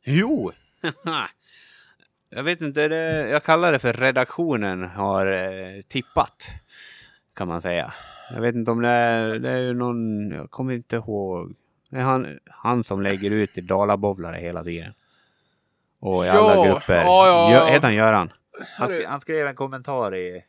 Jo! 0.03 0.51
jag 2.30 2.43
vet 2.43 2.61
inte, 2.61 2.88
det, 2.88 3.30
jag 3.30 3.43
kallar 3.43 3.71
det 3.71 3.80
för 3.80 3.93
redaktionen 3.93 4.84
har 4.84 5.28
eh, 5.28 5.82
tippat. 5.82 6.47
Kan 7.34 7.47
man 7.47 7.61
säga. 7.61 7.93
Jag 8.34 8.41
vet 8.41 8.55
inte 8.55 8.71
om 8.71 8.82
det 8.82 8.89
är, 8.89 9.39
det 9.39 9.49
är 9.49 9.73
någon, 9.73 10.32
jag 10.32 10.51
kommer 10.51 10.73
inte 10.73 10.95
ihåg. 10.95 11.55
Det 11.89 11.97
är 11.97 12.01
han, 12.01 12.39
han 12.45 12.84
som 12.84 13.01
lägger 13.01 13.32
ut 13.32 13.57
i 13.57 13.61
Dalabowlare 13.61 14.38
hela 14.38 14.63
tiden. 14.63 14.93
Och 15.99 16.26
i 16.26 16.30
alla 16.30 16.55
Ja, 16.55 16.63
grupper. 16.63 16.95
ja, 17.01 17.28
ja. 17.28 17.51
Gö, 17.51 17.71
heter 17.73 17.88
han 17.88 17.95
Göran? 17.95 18.32
Han, 18.78 18.88
skrev, 18.88 19.05
han 19.05 19.21
skrev 19.21 19.47
en 19.47 19.55
kommentar 19.55 20.15
i... 20.15 20.43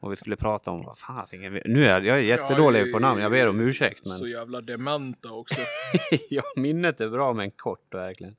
Och 0.00 0.12
vi 0.12 0.16
skulle 0.16 0.36
prata 0.36 0.70
om, 0.70 0.84
vad 0.84 0.98
fasiken, 0.98 1.60
nu 1.64 1.84
är 1.84 1.88
jag, 1.88 2.06
jag 2.06 2.16
är 2.16 2.22
jättedålig 2.22 2.92
på 2.92 2.98
namn, 2.98 3.20
jag 3.20 3.30
ber 3.30 3.48
om 3.48 3.60
ursäkt. 3.60 4.06
Men... 4.06 4.18
Så 4.18 4.26
jävla 4.26 4.60
dementa 4.60 5.32
också. 5.32 5.60
ja, 6.30 6.42
minnet 6.56 7.00
är 7.00 7.08
bra 7.08 7.32
men 7.32 7.50
kort 7.50 7.94
verkligen. 7.94 8.36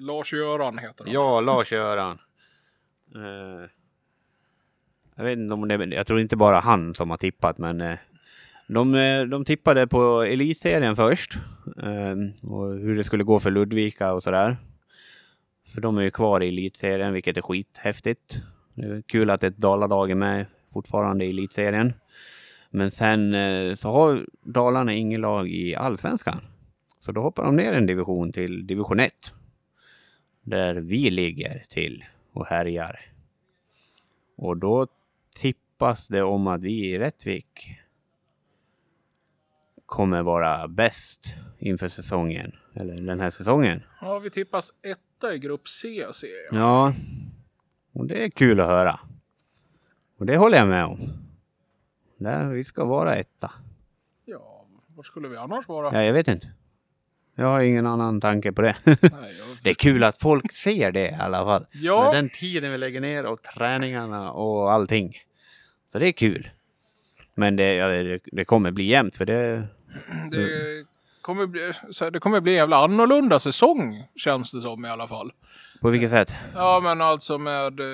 Lars-Göran 0.00 0.78
heter 0.78 1.04
han. 1.04 1.12
Ja, 1.12 1.40
Lars-Göran. 1.40 2.18
Eh, 3.14 3.68
jag 5.16 5.24
vet 5.24 5.38
inte 5.38 5.54
om 5.54 5.68
det 5.68 5.84
jag 5.94 6.06
tror 6.06 6.20
inte 6.20 6.36
bara 6.36 6.60
han 6.60 6.94
som 6.94 7.10
har 7.10 7.16
tippat 7.16 7.58
men 7.58 7.80
eh, 7.80 7.98
de, 8.68 8.94
eh, 8.94 9.22
de 9.22 9.44
tippade 9.44 9.86
på 9.86 10.22
elitserien 10.22 10.96
först. 10.96 11.34
eh, 11.82 12.48
och 12.50 12.74
hur 12.74 12.96
det 12.96 13.04
skulle 13.04 13.24
gå 13.24 13.40
för 13.40 13.50
Ludvika 13.50 14.12
och 14.12 14.22
sådär. 14.22 14.56
För 15.74 15.80
de 15.80 15.98
är 15.98 16.02
ju 16.02 16.10
kvar 16.10 16.42
i 16.42 16.48
elitserien 16.48 17.12
vilket 17.12 17.36
är 17.36 17.42
skithäftigt. 17.42 18.42
Det 18.74 18.86
är 18.86 19.02
kul 19.02 19.30
att 19.30 19.42
ett 19.42 19.56
Dalalag 19.56 20.10
är 20.10 20.14
med 20.14 20.46
fortfarande 20.72 21.24
i 21.24 21.28
elitserien. 21.30 21.92
Men 22.70 22.90
sen 22.90 23.34
eh, 23.34 23.74
så 23.76 23.92
har 23.92 24.26
Dalarna 24.42 24.92
ingen 24.92 25.20
lag 25.20 25.48
i 25.48 25.74
Allsvenskan. 25.74 26.40
Så 27.00 27.12
då 27.12 27.20
hoppar 27.20 27.44
de 27.44 27.56
ner 27.56 27.72
en 27.72 27.86
division 27.86 28.32
till 28.32 28.66
division 28.66 29.00
1. 29.00 29.12
Där 30.44 30.74
vi 30.74 31.10
ligger 31.10 31.64
till 31.68 32.04
och 32.32 32.46
härjar. 32.46 33.00
Och 34.36 34.56
då 34.56 34.86
tippas 35.36 36.08
det 36.08 36.22
om 36.22 36.46
att 36.46 36.62
vi 36.62 36.86
i 36.86 36.98
Rättvik 36.98 37.78
kommer 39.86 40.22
vara 40.22 40.68
bäst 40.68 41.34
inför 41.58 41.88
säsongen. 41.88 42.52
Eller 42.74 43.00
den 43.00 43.20
här 43.20 43.30
säsongen. 43.30 43.82
Ja, 44.00 44.18
vi 44.18 44.30
tippas 44.30 44.72
etta 44.82 45.34
i 45.34 45.38
grupp 45.38 45.68
C 45.68 46.06
ser 46.12 46.28
jag. 46.50 46.60
Ja, 46.60 46.92
och 47.92 48.06
det 48.06 48.24
är 48.24 48.30
kul 48.30 48.60
att 48.60 48.66
höra. 48.66 49.00
Och 50.16 50.26
det 50.26 50.36
håller 50.36 50.58
jag 50.58 50.68
med 50.68 50.84
om. 50.84 50.98
Där 52.16 52.48
vi 52.48 52.64
ska 52.64 52.84
vara 52.84 53.16
etta. 53.16 53.52
Ja, 54.24 54.66
var 54.86 55.02
skulle 55.02 55.28
vi 55.28 55.36
annars 55.36 55.68
vara? 55.68 55.94
Ja, 55.94 56.02
jag 56.02 56.12
vet 56.12 56.28
inte. 56.28 56.52
Jag 57.34 57.46
har 57.46 57.60
ingen 57.60 57.86
annan 57.86 58.20
tanke 58.20 58.52
på 58.52 58.62
det. 58.62 58.76
Nej. 58.84 59.00
Det 59.62 59.70
är 59.70 59.74
kul 59.74 60.04
att 60.04 60.18
folk 60.18 60.52
ser 60.52 60.92
det 60.92 61.08
i 61.10 61.14
alla 61.20 61.44
fall. 61.44 61.66
Ja. 61.72 62.04
Med 62.04 62.14
den 62.14 62.28
tiden 62.28 62.72
vi 62.72 62.78
lägger 62.78 63.00
ner 63.00 63.26
och 63.26 63.42
träningarna 63.42 64.32
och 64.32 64.72
allting. 64.72 65.16
Så 65.92 65.98
det 65.98 66.08
är 66.08 66.12
kul. 66.12 66.50
Men 67.34 67.56
det, 67.56 67.74
ja, 67.74 67.88
det, 67.88 68.18
det 68.24 68.44
kommer 68.44 68.70
bli 68.70 68.84
jämnt 68.84 69.16
för 69.16 69.26
det... 69.26 69.66
Det 70.30 70.48
kommer, 71.20 71.46
bli, 71.46 71.72
så 71.90 72.04
här, 72.04 72.10
det 72.10 72.18
kommer 72.20 72.40
bli 72.40 72.52
en 72.52 72.58
jävla 72.58 72.76
annorlunda 72.84 73.40
säsong 73.40 74.04
känns 74.16 74.52
det 74.52 74.60
som 74.60 74.84
i 74.84 74.88
alla 74.88 75.08
fall. 75.08 75.32
På 75.80 75.90
vilket 75.90 76.10
sätt? 76.10 76.34
Ja 76.54 76.80
men 76.82 77.00
alltså 77.00 77.38
med 77.38 77.80
eh, 77.80 77.86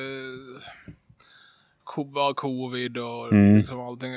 covid 2.34 2.98
och 2.98 3.32
Mm. 3.32 3.56
liksom 3.58 3.80
allting. 3.80 4.10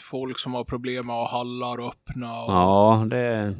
Folk 0.00 0.38
som 0.38 0.54
har 0.54 0.64
problem 0.64 1.06
med 1.06 1.16
att 1.16 1.30
ha 1.30 1.38
hallar 1.38 1.88
öppna. 1.88 2.42
Och, 2.42 2.52
Ja, 2.52 3.06
det, 3.10 3.54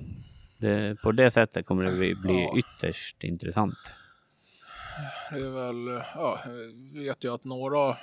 det... 0.59 0.97
På 1.03 1.13
det 1.13 1.31
sättet 1.31 1.67
kommer 1.67 1.83
det 1.83 1.93
bli, 1.97 2.15
bli 2.15 2.43
Ja. 2.43 2.59
ytterst 2.59 3.25
intressant. 3.25 3.79
Det 5.31 5.37
är 5.37 5.51
väl, 5.51 6.03
ja, 6.15 6.41
jag 6.95 7.01
vet 7.03 7.25
ju 7.25 7.35
att 7.35 7.45
några, 7.45 7.97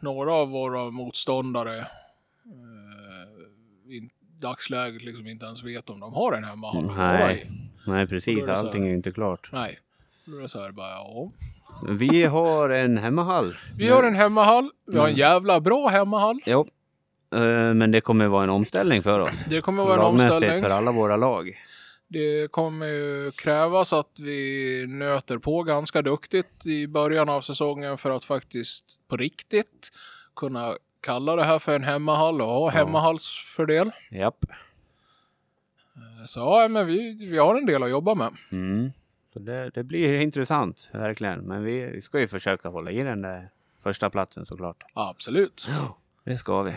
några 0.00 0.32
av 0.32 0.48
våra 0.48 0.90
motståndare 0.90 1.78
eh, 1.78 1.86
i 3.92 4.10
dagsläget 4.40 5.02
liksom 5.02 5.26
inte 5.26 5.46
ens 5.46 5.64
vet 5.64 5.90
om 5.90 6.00
de 6.00 6.14
har 6.14 6.32
en 6.32 6.44
hemmahall 6.44 6.92
Nej. 6.96 7.50
Nej, 7.86 8.06
precis. 8.06 8.38
är 8.38 8.42
så 8.44 8.50
här. 8.50 8.58
Allting 8.58 8.84
är 8.84 8.88
ju 8.88 8.94
inte 8.94 9.12
klart. 9.12 9.48
Nej. 9.52 9.78
Då 10.24 10.36
är 10.38 10.42
det 10.42 10.48
så 10.48 10.62
här 10.62 10.72
bara, 10.72 10.88
ja. 10.90 11.30
Vi 11.88 12.24
har 12.24 12.70
en 12.70 12.98
hemmahall. 12.98 13.56
Vi 13.76 13.88
har 13.88 14.02
en 14.02 14.14
hemmahall. 14.14 14.70
Vi 14.86 14.98
har 14.98 15.04
en 15.04 15.10
Mm. 15.10 15.18
jävla 15.18 15.60
bra 15.60 15.88
hemmahall. 15.88 16.40
Jo. 16.46 16.66
Eh, 17.36 17.74
Men 17.74 17.90
det 17.90 18.00
kommer 18.00 18.28
vara 18.28 18.44
en 18.44 18.50
omställning 18.50 19.02
för 19.02 19.20
oss. 19.20 19.44
Det 19.48 19.60
kommer 19.60 19.82
vara 19.84 19.94
en 19.94 20.00
omställning. 20.00 20.62
för 20.62 20.70
alla 20.70 20.92
våra 20.92 21.16
lag. 21.16 21.56
Det 22.08 22.50
kommer 22.50 22.86
ju 22.86 23.30
krävas 23.30 23.92
att 23.92 24.20
vi 24.20 24.84
nöter 24.88 25.38
på 25.38 25.62
ganska 25.62 26.02
duktigt 26.02 26.66
i 26.66 26.86
början 26.88 27.28
av 27.28 27.40
säsongen 27.40 27.98
för 27.98 28.10
att 28.10 28.24
faktiskt 28.24 28.84
på 29.08 29.16
riktigt 29.16 29.88
kunna 30.36 30.72
kalla 31.00 31.36
det 31.36 31.44
här 31.44 31.58
för 31.58 31.74
en 31.76 31.84
hemmahall 31.84 32.40
och 32.40 32.46
ha 32.46 32.60
Ja. 32.72 32.78
hemmahallsfördel. 32.78 33.90
Japp. 34.10 34.44
Så 36.26 36.40
ja, 36.40 36.68
men 36.68 36.86
vi, 36.86 37.26
vi 37.30 37.38
har 37.38 37.54
en 37.54 37.66
del 37.66 37.82
att 37.82 37.90
jobba 37.90 38.14
med. 38.14 38.32
Mm. 38.52 38.90
Så 39.32 39.38
det, 39.38 39.70
det 39.74 39.82
blir 39.84 40.20
intressant, 40.20 40.88
verkligen. 40.92 41.38
Men 41.40 41.64
vi, 41.64 42.02
ska 42.02 42.20
ju 42.20 42.28
försöka 42.28 42.68
hålla 42.68 42.90
i 42.90 43.02
den 43.02 43.22
där 43.22 43.48
första 43.82 44.10
platsen 44.10 44.46
såklart. 44.46 44.84
Absolut. 44.94 45.68
Det 46.24 46.38
ska 46.38 46.62
vi. 46.62 46.72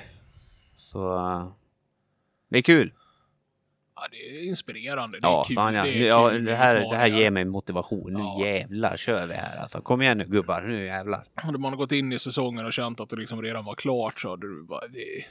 Så 0.91 1.53
det 2.49 2.57
är 2.57 2.61
kul. 2.61 2.93
Ja, 3.95 4.01
det 4.11 4.17
är 4.17 4.47
inspirerande. 4.47 5.19
Det 5.19 5.27
är 5.27 5.29
Ja, 5.31 5.43
kul. 5.47 5.55
fan 5.55 5.73
ja. 5.73 5.83
Det, 5.83 6.03
är 6.03 6.07
ja 6.07 6.29
kul 6.29 6.45
det, 6.45 6.55
här, 6.55 6.75
det 6.75 6.95
här 6.95 7.07
ger 7.07 7.31
mig 7.31 7.45
motivation. 7.45 8.13
Nu 8.13 8.19
Ja. 8.19 8.45
jävlar 8.45 8.97
kör 8.97 9.27
vi 9.27 9.33
här 9.33 9.57
alltså. 9.57 9.81
Kom 9.81 10.01
igen 10.01 10.17
nu 10.17 10.25
gubbar, 10.25 10.61
nu 10.61 10.85
jävlar. 10.85 11.23
Hade 11.35 11.57
man 11.57 11.77
gått 11.77 11.91
in 11.91 12.11
i 12.13 12.19
säsongen 12.19 12.65
och 12.65 12.73
känt 12.73 12.99
att 12.99 13.09
det 13.09 13.15
liksom 13.15 13.41
redan 13.41 13.65
var 13.65 13.75
klart 13.75 14.19
så 14.19 14.29
hade 14.29 14.47
du 14.47 14.63
bara... 14.63 14.87
Det, 14.87 15.25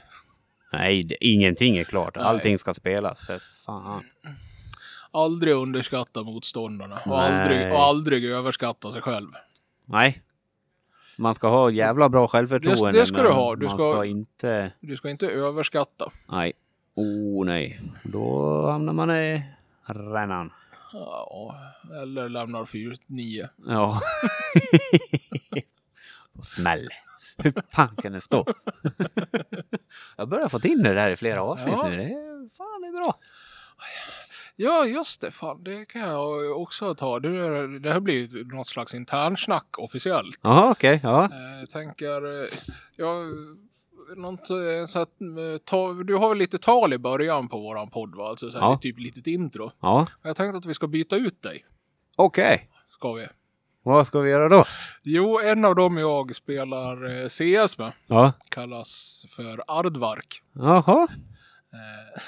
Nej, 0.73 1.03
det, 1.03 1.25
ingenting 1.25 1.77
är 1.77 1.83
klart. 1.83 2.15
Nej. 2.15 2.25
Allting 2.25 2.59
ska 2.59 2.73
spelas. 2.73 3.25
För 3.25 3.39
fan. 3.65 4.03
aldrig 5.11 5.53
underskatta 5.53 6.23
motståndarna 6.23 6.99
och 7.05 7.21
aldrig, 7.21 7.71
och 7.73 7.79
aldrig 7.79 8.25
överskatta 8.25 8.91
sig 8.91 9.01
själv. 9.01 9.27
Nej. 9.85 10.21
Man 11.19 11.35
ska 11.35 11.47
ha 11.49 11.71
jävla 11.71 12.09
bra 12.09 12.27
självförtroende. 12.27 12.91
Det- 12.91 12.99
det 12.99 13.05
ska 13.05 13.21
du 13.23 13.29
ha. 13.29 13.55
Du 13.55 13.67
ska- 13.67 13.77
ska 13.77 14.05
inte... 14.05 14.71
Du 14.79 14.97
ska 14.97 15.09
inte 15.09 15.27
överskatta. 15.27 16.11
Nej. 16.29 16.53
Oh 16.95 17.45
nej. 17.45 17.79
Då 18.03 18.65
hamnar 18.71 18.93
man 18.93 19.11
i 19.11 19.43
rännan. 19.85 20.53
Ja, 20.93 21.55
eller 22.01 22.29
lämnar 22.29 22.63
4-9. 22.63 23.47
Ja. 23.67 23.99
På 26.35 26.41
smäll. 26.43 26.87
Hur 27.37 27.53
fan 27.69 27.95
kan 28.01 28.11
det 28.11 28.21
stå? 28.21 28.45
Jag 30.17 30.29
börjar 30.29 30.47
få 30.49 30.59
in 30.67 30.83
det 30.83 30.93
där 30.93 31.09
i 31.09 31.15
flera 31.15 31.41
avsnitt 31.41 31.73
Ja. 31.77 31.87
nu. 31.89 31.97
Det 31.97 32.03
är, 32.03 32.49
fan, 32.57 32.81
det 32.81 32.87
är 32.87 33.03
bra. 33.03 33.15
Ja, 34.61 34.85
just 34.85 35.21
det. 35.21 35.31
Fan, 35.31 35.63
det 35.63 35.85
kan 35.85 36.01
jag 36.01 36.61
också 36.61 36.95
ta. 36.95 37.19
Det, 37.19 37.79
det 37.79 37.91
här 37.91 37.99
blir 37.99 38.53
något 38.55 38.67
slags 38.67 38.93
internsnack 38.93 39.65
officiellt. 39.77 40.39
Jaha, 40.43 40.71
okej. 40.71 40.99
Ja. 41.03 41.23
Eh, 41.23 41.59
Jag 41.59 41.69
tänker, 41.69 42.41
eh, 42.43 42.49
jag, 42.95 43.25
något, 44.17 44.49
eh, 44.49 44.85
så 44.87 44.99
att, 44.99 45.21
eh, 45.21 45.57
ta, 45.65 45.93
du 45.93 46.15
har 46.15 46.29
väl 46.29 46.37
lite 46.37 46.57
tal 46.57 46.93
i 46.93 46.97
början 46.97 47.47
på 47.47 47.59
våran 47.59 47.89
podd 47.89 48.15
va? 48.15 48.27
Alltså 48.29 48.49
så 48.51 48.59
här, 48.59 48.65
Ja. 48.65 48.77
typ 48.81 48.99
litet 48.99 49.27
intro. 49.27 49.71
Ja. 49.81 50.07
Jag 50.23 50.35
tänkte 50.35 50.57
att 50.57 50.65
vi 50.65 50.73
ska 50.73 50.87
byta 50.87 51.15
ut 51.15 51.41
dig. 51.41 51.65
Okej. 52.15 52.69
Ska 52.91 53.13
vi? 53.13 53.27
Vad 53.83 54.07
ska 54.07 54.19
vi 54.19 54.29
göra 54.29 54.49
då? 54.49 54.65
Jo, 55.03 55.39
en 55.39 55.65
av 55.65 55.75
dem 55.75 55.97
jag 55.97 56.35
spelar 56.35 57.21
eh, 57.23 57.27
CS 57.29 57.77
med 57.77 57.91
Ja. 58.07 58.33
kallas 58.49 59.25
för 59.29 59.63
Ardvark. 59.67 60.41
Jaha. 60.53 61.07
Eh, 61.73 62.21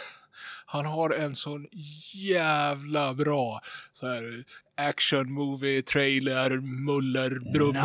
han 0.72 0.86
har 0.86 1.10
en 1.10 1.36
sån 1.36 1.66
jävla 2.14 3.14
bra 3.14 3.62
så 3.94 4.08
här, 4.08 4.44
action 4.90 5.32
movie 5.34 5.82
trailer 5.82 6.50
muller 6.86 7.30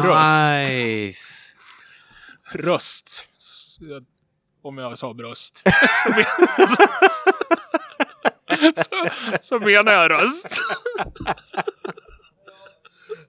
röst. 0.03 0.70
Nice. 0.70 1.55
Röst. 2.53 3.24
Jag- 3.80 4.05
Om 4.62 4.78
jag 4.78 4.99
sa 4.99 5.14
bröst. 5.14 5.62
så, 6.05 6.11
men, 6.11 6.24
så, 8.76 9.09
så 9.43 9.59
menar 9.61 9.93
jag 9.93 10.11
röst. 10.11 10.61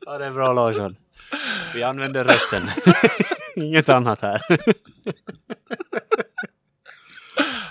Ja, 0.06 0.18
det 0.18 0.26
är 0.26 0.32
bra 0.32 0.54
Larsson. 0.54 0.96
Vi 1.74 1.84
använder 1.84 2.24
rösten. 2.24 2.64
Inget 3.56 3.90
annat 3.90 4.22
här. 4.22 4.42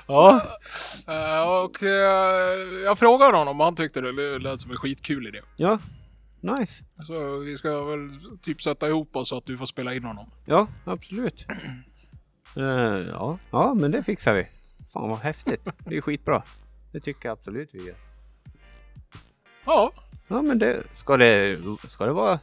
ja. 0.07 0.59
Eh, 1.09 1.63
och 1.65 1.83
eh, 1.83 2.83
jag 2.85 2.99
frågade 2.99 3.37
honom 3.37 3.61
och 3.61 3.65
han 3.65 3.77
tyckte 3.77 4.01
det 4.01 4.39
lät 4.39 4.61
som 4.61 4.71
en 4.71 4.77
skitkul 4.77 5.27
idé. 5.27 5.41
Ja. 5.57 5.79
Nice. 6.41 6.85
Så 7.07 7.39
vi 7.39 7.57
ska 7.57 7.85
väl 7.85 7.99
typ 8.43 8.63
sätta 8.63 8.89
ihop 8.89 9.17
oss 9.17 9.29
så 9.29 9.37
att 9.37 9.47
du 9.47 9.59
får 9.59 9.67
spela 9.67 9.95
in 9.95 10.05
honom. 10.05 10.31
Ja, 10.45 10.67
absolut. 10.85 11.47
Eh, 12.57 12.63
ja. 13.13 13.39
ja, 13.51 13.75
men 13.75 13.91
det 13.91 14.03
fixar 14.03 14.35
vi. 14.35 14.49
Fan 14.93 15.09
vad 15.09 15.19
häftigt. 15.19 15.69
Det 15.79 15.97
är 15.97 16.01
skitbra. 16.01 16.43
Det 16.93 17.01
tycker 17.01 17.29
jag 17.29 17.33
absolut 17.39 17.69
vi 17.73 17.87
gör. 17.87 17.97
Ja, 19.65 19.93
Ja, 20.29 20.43
men 20.43 20.59
det 20.59 20.83
ska 20.95 21.17
det, 21.17 21.59
ska 21.89 22.07
det 22.07 22.13
vara 22.13 22.39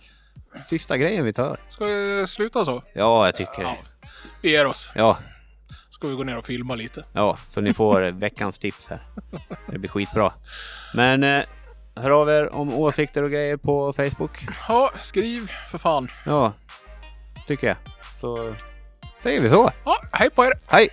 sista 0.66 0.98
grejen 0.98 1.26
vi 1.26 1.34
tar? 1.34 1.60
ska 1.70 1.86
vi 1.86 2.26
sluta 2.28 2.66
så? 2.66 2.84
Ja, 2.94 3.26
jag 3.26 3.36
tycker 3.36 3.62
Ja, 3.62 3.78
det. 4.02 4.08
vi 4.42 4.52
ger 4.52 4.66
oss. 4.66 4.92
Ja, 4.96 5.18
Ska 6.04 6.08
vi 6.10 6.16
gå 6.16 6.24
ner 6.24 6.38
och 6.38 6.46
filma 6.46 6.76
lite. 6.76 7.06
ja, 7.14 7.38
så 7.52 7.62
ni 7.62 7.74
får 7.74 8.02
veckans 8.12 8.60
tips 8.60 8.88
här. 8.88 9.02
Det 9.68 9.78
blir 9.78 9.90
skitbra. 9.90 10.34
Men 10.94 11.24
eh, 11.24 11.44
hör 11.96 12.10
av 12.22 12.30
er 12.30 12.54
om 12.54 12.74
åsikter 12.74 13.24
och 13.24 13.32
grejer 13.32 13.58
på 13.58 13.94
Facebook. 13.94 14.46
Ja, 14.68 14.92
skriv 15.00 15.52
för 15.72 15.78
fan. 15.78 16.08
Ja, 16.26 16.54
tycker 17.48 17.68
jag. 17.68 17.76
Så 18.22 18.56
säger 19.24 19.42
vi 19.42 19.50
så. 19.50 19.72
Ja, 19.86 20.02
hej 20.12 20.30
på 20.30 20.46
er! 20.46 20.54
Hej! 20.68 20.90